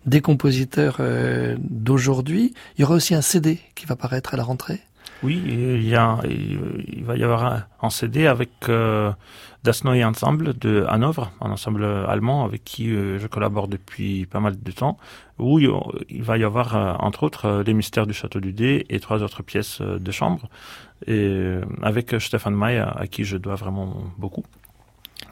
des 0.06 0.22
compositeurs 0.22 1.02
d'aujourd'hui. 1.58 2.54
Il 2.78 2.82
y 2.82 2.84
aura 2.84 2.94
aussi 2.94 3.16
un 3.16 3.24
CD 3.24 3.58
qui 3.74 3.88
va 3.88 3.96
paraître 3.96 4.36
à 4.36 4.38
la 4.38 4.44
rentrée. 4.44 4.82
Oui, 5.24 5.42
il, 5.46 5.88
y 5.88 5.96
a, 5.96 6.20
il 6.28 7.04
va 7.04 7.16
y 7.16 7.24
avoir 7.24 7.66
un, 7.82 7.90
CD 7.90 8.26
avec 8.26 8.50
Das 9.64 9.84
Neue 9.84 10.04
Ensemble 10.04 10.58
de 10.58 10.86
Hanovre, 10.90 11.32
un 11.42 11.52
ensemble 11.52 11.86
allemand 11.86 12.44
avec 12.44 12.64
qui 12.64 12.90
je 12.90 13.28
collabore 13.28 13.68
depuis 13.68 14.26
pas 14.26 14.40
mal 14.40 14.62
de 14.62 14.72
temps, 14.72 14.98
où 15.38 15.60
il 15.60 16.24
va 16.24 16.38
y 16.40 16.44
avoir 16.44 16.98
entre 17.04 17.24
autres 17.24 17.64
Les 17.66 17.76
Mystères 17.76 18.08
du 18.08 18.14
Château 18.14 18.40
du 18.40 18.52
Dé 18.52 18.86
et 18.90 19.00
trois 19.00 19.22
autres 19.22 19.44
pièces 19.44 19.82
de 19.82 20.12
chambre 20.12 20.50
et 21.08 21.14
euh, 21.14 21.62
avec 21.82 22.16
Stéphane 22.20 22.56
May, 22.56 22.78
à, 22.78 23.06
qui 23.10 23.24
je 23.24 23.38
dois 23.38 23.56
vraiment 23.56 23.96
beaucoup. 24.18 24.44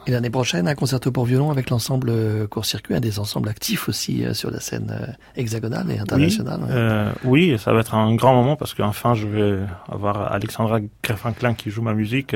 Et 0.06 0.12
l'année 0.12 0.30
prochaine, 0.30 0.66
un 0.66 0.74
concerto 0.74 1.12
pour 1.12 1.24
violon 1.24 1.50
avec 1.50 1.70
l'ensemble 1.70 2.08
euh, 2.10 2.46
Court-Circuit, 2.46 2.94
un 2.94 3.00
des 3.00 3.18
ensembles 3.18 3.48
actifs 3.48 3.88
aussi 3.88 4.24
euh, 4.24 4.34
sur 4.34 4.50
la 4.50 4.60
scène 4.60 5.16
hexagonale 5.36 5.90
et 5.90 5.98
internationale. 5.98 7.14
Oui, 7.24 7.56
ça 7.58 7.72
va 7.72 7.80
être 7.80 7.94
un 7.94 8.14
grand 8.14 8.34
moment 8.34 8.56
parce 8.56 8.74
qu'enfin 8.74 9.14
je 9.14 9.26
vais 9.26 9.58
avoir 9.90 10.32
Alexandra 10.32 10.80
Greffinclin 11.02 11.54
qui 11.54 11.70
joue 11.70 11.82
ma 11.82 11.94
musique. 11.94 12.34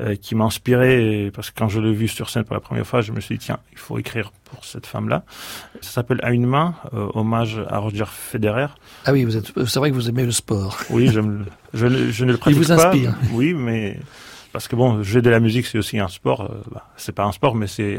Euh, 0.00 0.16
qui 0.16 0.34
m'a 0.34 0.46
inspiré 0.46 1.30
parce 1.32 1.52
que 1.52 1.56
quand 1.56 1.68
je 1.68 1.78
l'ai 1.78 1.92
vu 1.92 2.08
sur 2.08 2.28
scène 2.28 2.42
pour 2.42 2.54
la 2.54 2.60
première 2.60 2.84
fois, 2.84 3.00
je 3.00 3.12
me 3.12 3.20
suis 3.20 3.38
dit 3.38 3.44
tiens, 3.44 3.60
il 3.70 3.78
faut 3.78 3.96
écrire 3.96 4.32
pour 4.42 4.64
cette 4.64 4.88
femme-là. 4.88 5.22
Ça 5.82 5.92
s'appelle 5.92 6.18
À 6.24 6.32
une 6.32 6.46
main, 6.46 6.74
euh, 6.94 7.06
hommage 7.14 7.64
à 7.68 7.78
Roger 7.78 8.06
Federer. 8.08 8.66
Ah 9.04 9.12
oui, 9.12 9.22
vous 9.22 9.36
êtes, 9.36 9.52
c'est 9.66 9.78
vrai 9.78 9.90
que 9.90 9.94
vous 9.94 10.08
aimez 10.08 10.24
le 10.24 10.32
sport. 10.32 10.78
Oui, 10.90 11.10
j'aime, 11.12 11.46
je, 11.74 12.10
je 12.10 12.24
ne 12.24 12.32
le 12.32 12.38
pratique 12.38 12.58
il 12.60 12.64
vous 12.64 12.72
inspire. 12.72 13.12
Pas, 13.12 13.18
oui, 13.34 13.54
mais 13.54 14.00
parce 14.54 14.68
que 14.68 14.76
bon, 14.76 15.02
jouer 15.02 15.20
de 15.20 15.30
la 15.30 15.40
musique, 15.40 15.66
c'est 15.66 15.78
aussi 15.78 15.98
un 15.98 16.08
sport. 16.08 16.42
Euh, 16.42 16.62
bah, 16.70 16.88
c'est 16.96 17.14
pas 17.14 17.24
un 17.24 17.32
sport, 17.32 17.56
mais 17.56 17.66
c'est, 17.66 17.98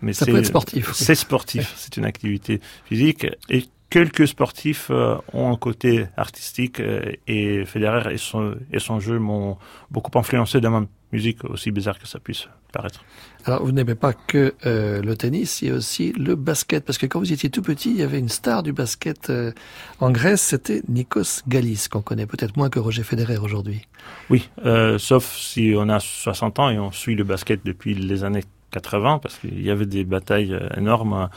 mais 0.00 0.12
ça 0.12 0.24
peut 0.24 0.36
être 0.36 0.46
sportif. 0.46 0.92
C'est 0.94 1.16
sportif. 1.16 1.74
c'est 1.76 1.96
une 1.96 2.04
activité 2.04 2.60
physique 2.84 3.26
et 3.50 3.64
quelques 3.90 4.28
sportifs 4.28 4.90
ont 4.90 5.52
un 5.52 5.56
côté 5.56 6.06
artistique 6.16 6.80
et 7.26 7.64
Federer 7.64 8.14
et 8.14 8.18
son, 8.18 8.54
et 8.72 8.78
son 8.78 9.00
jeu 9.00 9.18
m'ont 9.18 9.58
beaucoup 9.90 10.16
influencé 10.16 10.60
dans 10.60 10.70
ma 10.70 10.86
musique, 11.12 11.44
aussi 11.44 11.70
bizarre 11.72 11.98
que 11.98 12.06
ça 12.06 12.18
puisse 12.20 12.48
paraître. 12.72 13.04
Alors, 13.46 13.64
vous 13.64 13.70
n'aimez 13.70 13.94
pas 13.94 14.12
que 14.12 14.54
euh, 14.66 15.00
le 15.00 15.16
tennis, 15.16 15.62
il 15.62 15.68
y 15.68 15.70
a 15.70 15.74
aussi 15.74 16.12
le 16.18 16.34
basket, 16.34 16.84
parce 16.84 16.98
que 16.98 17.06
quand 17.06 17.20
vous 17.20 17.32
étiez 17.32 17.48
tout 17.48 17.62
petit, 17.62 17.90
il 17.90 17.96
y 17.96 18.02
avait 18.02 18.18
une 18.18 18.28
star 18.28 18.64
du 18.64 18.72
basket 18.72 19.30
euh, 19.30 19.52
en 20.00 20.10
Grèce, 20.10 20.42
c'était 20.42 20.82
Nikos 20.88 21.42
Galis, 21.46 21.86
qu'on 21.88 22.02
connaît 22.02 22.26
peut-être 22.26 22.56
moins 22.56 22.70
que 22.70 22.80
Roger 22.80 23.04
Federer 23.04 23.36
aujourd'hui. 23.36 23.86
Oui, 24.30 24.50
euh, 24.64 24.98
sauf 24.98 25.32
si 25.36 25.74
on 25.76 25.88
a 25.88 26.00
60 26.00 26.58
ans 26.58 26.70
et 26.70 26.78
on 26.80 26.90
suit 26.90 27.14
le 27.14 27.22
basket 27.22 27.64
depuis 27.64 27.94
les 27.94 28.24
années 28.24 28.42
80, 28.72 29.20
parce 29.20 29.38
qu'il 29.38 29.62
y 29.62 29.70
avait 29.70 29.86
des 29.86 30.02
batailles 30.02 30.58
énormes 30.76 31.28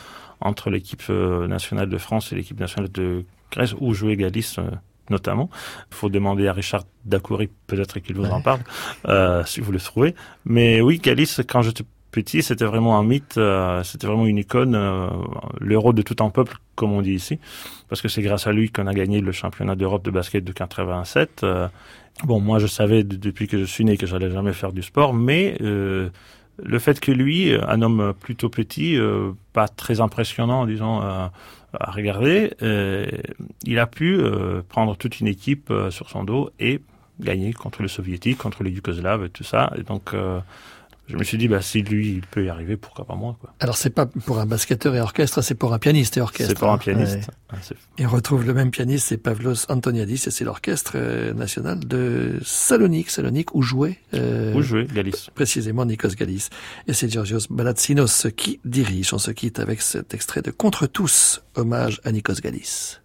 entre 0.41 0.71
l'équipe 0.71 1.07
nationale 1.09 1.89
de 1.89 1.97
France 1.99 2.31
et 2.31 2.35
l'équipe 2.35 2.59
nationale 2.59 2.91
de 2.91 3.23
Grèce, 3.51 3.75
où 3.79 3.93
jouait 3.93 4.15
Galis 4.15 4.55
notamment. 5.09 5.49
Il 5.91 5.95
faut 5.95 6.09
demander 6.09 6.47
à 6.47 6.53
Richard 6.53 6.83
Dacoury, 7.05 7.49
peut-être 7.67 7.99
qu'il 7.99 8.15
vous 8.15 8.25
en 8.25 8.41
parle, 8.41 8.61
euh, 9.07 9.43
si 9.45 9.61
vous 9.61 9.71
le 9.71 9.79
trouvez. 9.79 10.15
Mais 10.45 10.81
oui, 10.81 10.99
Galice, 10.99 11.41
quand 11.47 11.61
j'étais 11.61 11.83
petit, 12.11 12.41
c'était 12.43 12.65
vraiment 12.65 12.97
un 12.99 13.03
mythe, 13.03 13.37
euh, 13.37 13.83
c'était 13.83 14.07
vraiment 14.07 14.25
une 14.25 14.37
icône, 14.37 14.75
euh, 14.75 15.09
l'héros 15.61 15.93
de 15.93 16.01
tout 16.01 16.23
un 16.23 16.29
peuple, 16.29 16.57
comme 16.75 16.91
on 16.91 17.01
dit 17.01 17.13
ici, 17.13 17.39
parce 17.87 18.01
que 18.01 18.07
c'est 18.07 18.21
grâce 18.21 18.47
à 18.47 18.51
lui 18.51 18.69
qu'on 18.69 18.87
a 18.87 18.93
gagné 18.93 19.21
le 19.21 19.31
championnat 19.31 19.75
d'Europe 19.75 20.03
de 20.03 20.11
basket 20.11 20.43
de 20.43 20.51
87. 20.51 21.43
Euh, 21.43 21.67
bon, 22.23 22.39
moi, 22.39 22.59
je 22.59 22.67
savais 22.67 23.03
depuis 23.03 23.47
que 23.47 23.57
je 23.57 23.65
suis 23.65 23.85
né 23.85 23.97
que 23.97 24.05
j'allais 24.05 24.31
jamais 24.31 24.53
faire 24.53 24.71
du 24.71 24.81
sport, 24.81 25.13
mais 25.13 25.57
euh, 25.61 26.09
le 26.61 26.79
fait 26.79 26.99
que 26.99 27.11
lui, 27.11 27.53
un 27.53 27.81
homme 27.81 28.13
plutôt 28.19 28.49
petit, 28.49 28.99
pas 29.53 29.69
très 29.69 30.01
impressionnant, 30.01 30.65
disons, 30.65 30.99
à 31.77 31.91
regarder, 31.91 32.53
euh, 32.61 33.07
il 33.63 33.79
a 33.79 33.87
pu 33.87 34.19
euh, 34.19 34.61
prendre 34.67 34.95
toute 34.95 35.19
une 35.19 35.27
équipe 35.27 35.69
euh, 35.69 35.91
sur 35.91 36.09
son 36.09 36.23
dos 36.23 36.49
et 36.59 36.81
gagner 37.19 37.53
contre 37.53 37.81
les 37.81 37.87
soviétiques, 37.87 38.37
contre 38.37 38.63
les 38.63 38.71
yougoslaves 38.71 39.25
et 39.25 39.29
tout 39.29 39.43
ça. 39.43 39.71
Et 39.77 39.83
donc, 39.83 40.15
je 41.09 41.17
me 41.17 41.23
suis 41.23 41.39
dit, 41.39 41.47
bah, 41.47 41.61
si 41.61 41.81
lui, 41.81 42.11
il 42.11 42.21
peut 42.21 42.45
y 42.45 42.49
arriver, 42.49 42.77
pourquoi 42.77 43.03
pas 43.03 43.15
moi, 43.15 43.35
quoi. 43.41 43.51
Alors, 43.59 43.77
c'est 43.77 43.89
pas 43.89 44.05
pour 44.05 44.37
un 44.37 44.45
basketteur 44.45 44.95
et 44.95 45.01
orchestre, 45.01 45.41
c'est 45.41 45.55
pour 45.55 45.73
un 45.73 45.79
pianiste 45.79 46.17
et 46.17 46.21
orchestre. 46.21 46.53
C'est 46.53 46.59
pour 46.59 46.69
un 46.69 46.77
pianiste. 46.77 47.31
et 47.97 48.05
on 48.05 48.09
retrouve 48.09 48.45
le 48.45 48.53
même 48.53 48.69
pianiste, 48.69 49.07
c'est 49.07 49.17
Pavlos 49.17 49.69
Antoniadis, 49.69 50.23
et 50.27 50.31
c'est 50.31 50.45
l'orchestre 50.45 50.93
euh, 50.95 51.33
national 51.33 51.79
de 51.79 52.39
Salonique, 52.43 53.09
Salonique, 53.09 53.55
où 53.55 53.63
jouait, 53.63 53.97
euh, 54.13 54.53
où 54.53 54.61
jouait 54.61 54.85
Galis. 54.85 55.29
Précisément, 55.33 55.83
Nikos 55.83 56.09
Galis. 56.09 56.49
Et 56.87 56.93
c'est 56.93 57.11
Georgios 57.11 57.47
Balatsinos 57.49 58.27
qui 58.37 58.59
dirige. 58.63 59.11
On 59.11 59.17
se 59.17 59.31
quitte 59.31 59.59
avec 59.59 59.81
cet 59.81 60.13
extrait 60.13 60.43
de 60.43 60.51
Contre 60.51 60.85
tous, 60.85 61.41
hommage 61.55 62.01
à 62.03 62.11
Nikos 62.11 62.35
Galis. 62.43 62.99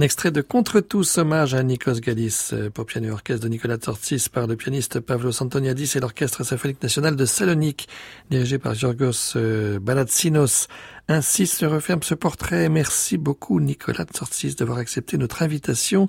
Un 0.00 0.02
extrait 0.02 0.30
de 0.30 0.40
Contre 0.40 0.80
tous, 0.80 1.18
hommage 1.18 1.52
à 1.52 1.62
Nikos 1.62 2.00
Galis 2.00 2.52
euh, 2.54 2.70
pour 2.70 2.86
piano 2.86 3.08
et 3.08 3.10
orchestre 3.10 3.44
de 3.44 3.50
Nicolas 3.50 3.76
Tsortsis 3.76 4.30
par 4.32 4.46
le 4.46 4.56
pianiste 4.56 4.98
Pavlos 4.98 5.42
Antoniadis 5.42 5.92
et 5.94 6.00
l'Orchestre 6.00 6.42
symphonique 6.42 6.82
national 6.82 7.16
de 7.16 7.26
Salonique, 7.26 7.86
dirigé 8.30 8.58
par 8.58 8.72
Georgos 8.72 9.36
euh, 9.36 9.78
Balatsinos. 9.78 10.68
Ainsi 11.08 11.46
se 11.46 11.66
referme 11.66 12.02
ce 12.02 12.14
portrait. 12.14 12.70
Merci 12.70 13.18
beaucoup 13.18 13.60
Nicolas 13.60 14.06
Tsortsis 14.06 14.56
d'avoir 14.56 14.78
accepté 14.78 15.18
notre 15.18 15.42
invitation. 15.42 16.08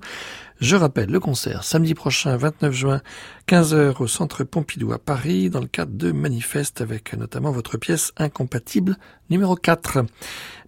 Je 0.62 0.76
rappelle 0.76 1.10
le 1.10 1.20
concert 1.20 1.64
samedi 1.64 1.96
prochain 1.96 2.38
29 2.38 2.72
juin 2.72 3.02
15h 3.48 3.96
au 4.00 4.06
centre 4.06 4.44
Pompidou 4.44 4.94
à 4.94 5.00
Paris 5.00 5.50
dans 5.50 5.60
le 5.60 5.66
cadre 5.66 5.94
de 5.94 6.12
Manifeste 6.12 6.82
avec 6.82 7.14
notamment 7.14 7.52
votre 7.52 7.80
pièce 7.80 8.12
Incompatible 8.18 8.96
numéro 9.32 9.56
4. 9.56 10.06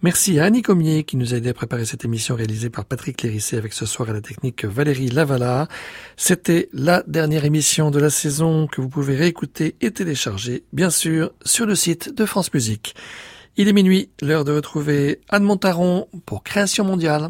Merci 0.01 0.39
à 0.39 0.45
Annie 0.45 0.63
Comier 0.63 1.03
qui 1.03 1.15
nous 1.15 1.35
a 1.35 1.37
aidé 1.37 1.49
à 1.49 1.53
préparer 1.53 1.85
cette 1.85 2.05
émission 2.05 2.33
réalisée 2.33 2.71
par 2.71 2.85
Patrick 2.85 3.21
Lérissé 3.21 3.55
avec 3.55 3.71
ce 3.71 3.85
soir 3.85 4.09
à 4.09 4.13
la 4.13 4.21
technique 4.21 4.65
Valérie 4.65 5.09
Lavala. 5.09 5.67
C'était 6.17 6.69
la 6.73 7.03
dernière 7.05 7.45
émission 7.45 7.91
de 7.91 7.99
la 7.99 8.09
saison 8.09 8.65
que 8.65 8.81
vous 8.81 8.89
pouvez 8.89 9.15
réécouter 9.15 9.75
et 9.79 9.91
télécharger 9.91 10.63
bien 10.73 10.89
sûr 10.89 11.31
sur 11.45 11.67
le 11.67 11.75
site 11.75 12.11
de 12.11 12.25
France 12.25 12.51
Musique. 12.51 12.95
Il 13.57 13.67
est 13.67 13.73
minuit, 13.73 14.09
l'heure 14.23 14.43
de 14.43 14.53
retrouver 14.53 15.21
Anne 15.29 15.43
Montaron 15.43 16.07
pour 16.25 16.41
Création 16.41 16.83
mondiale. 16.83 17.29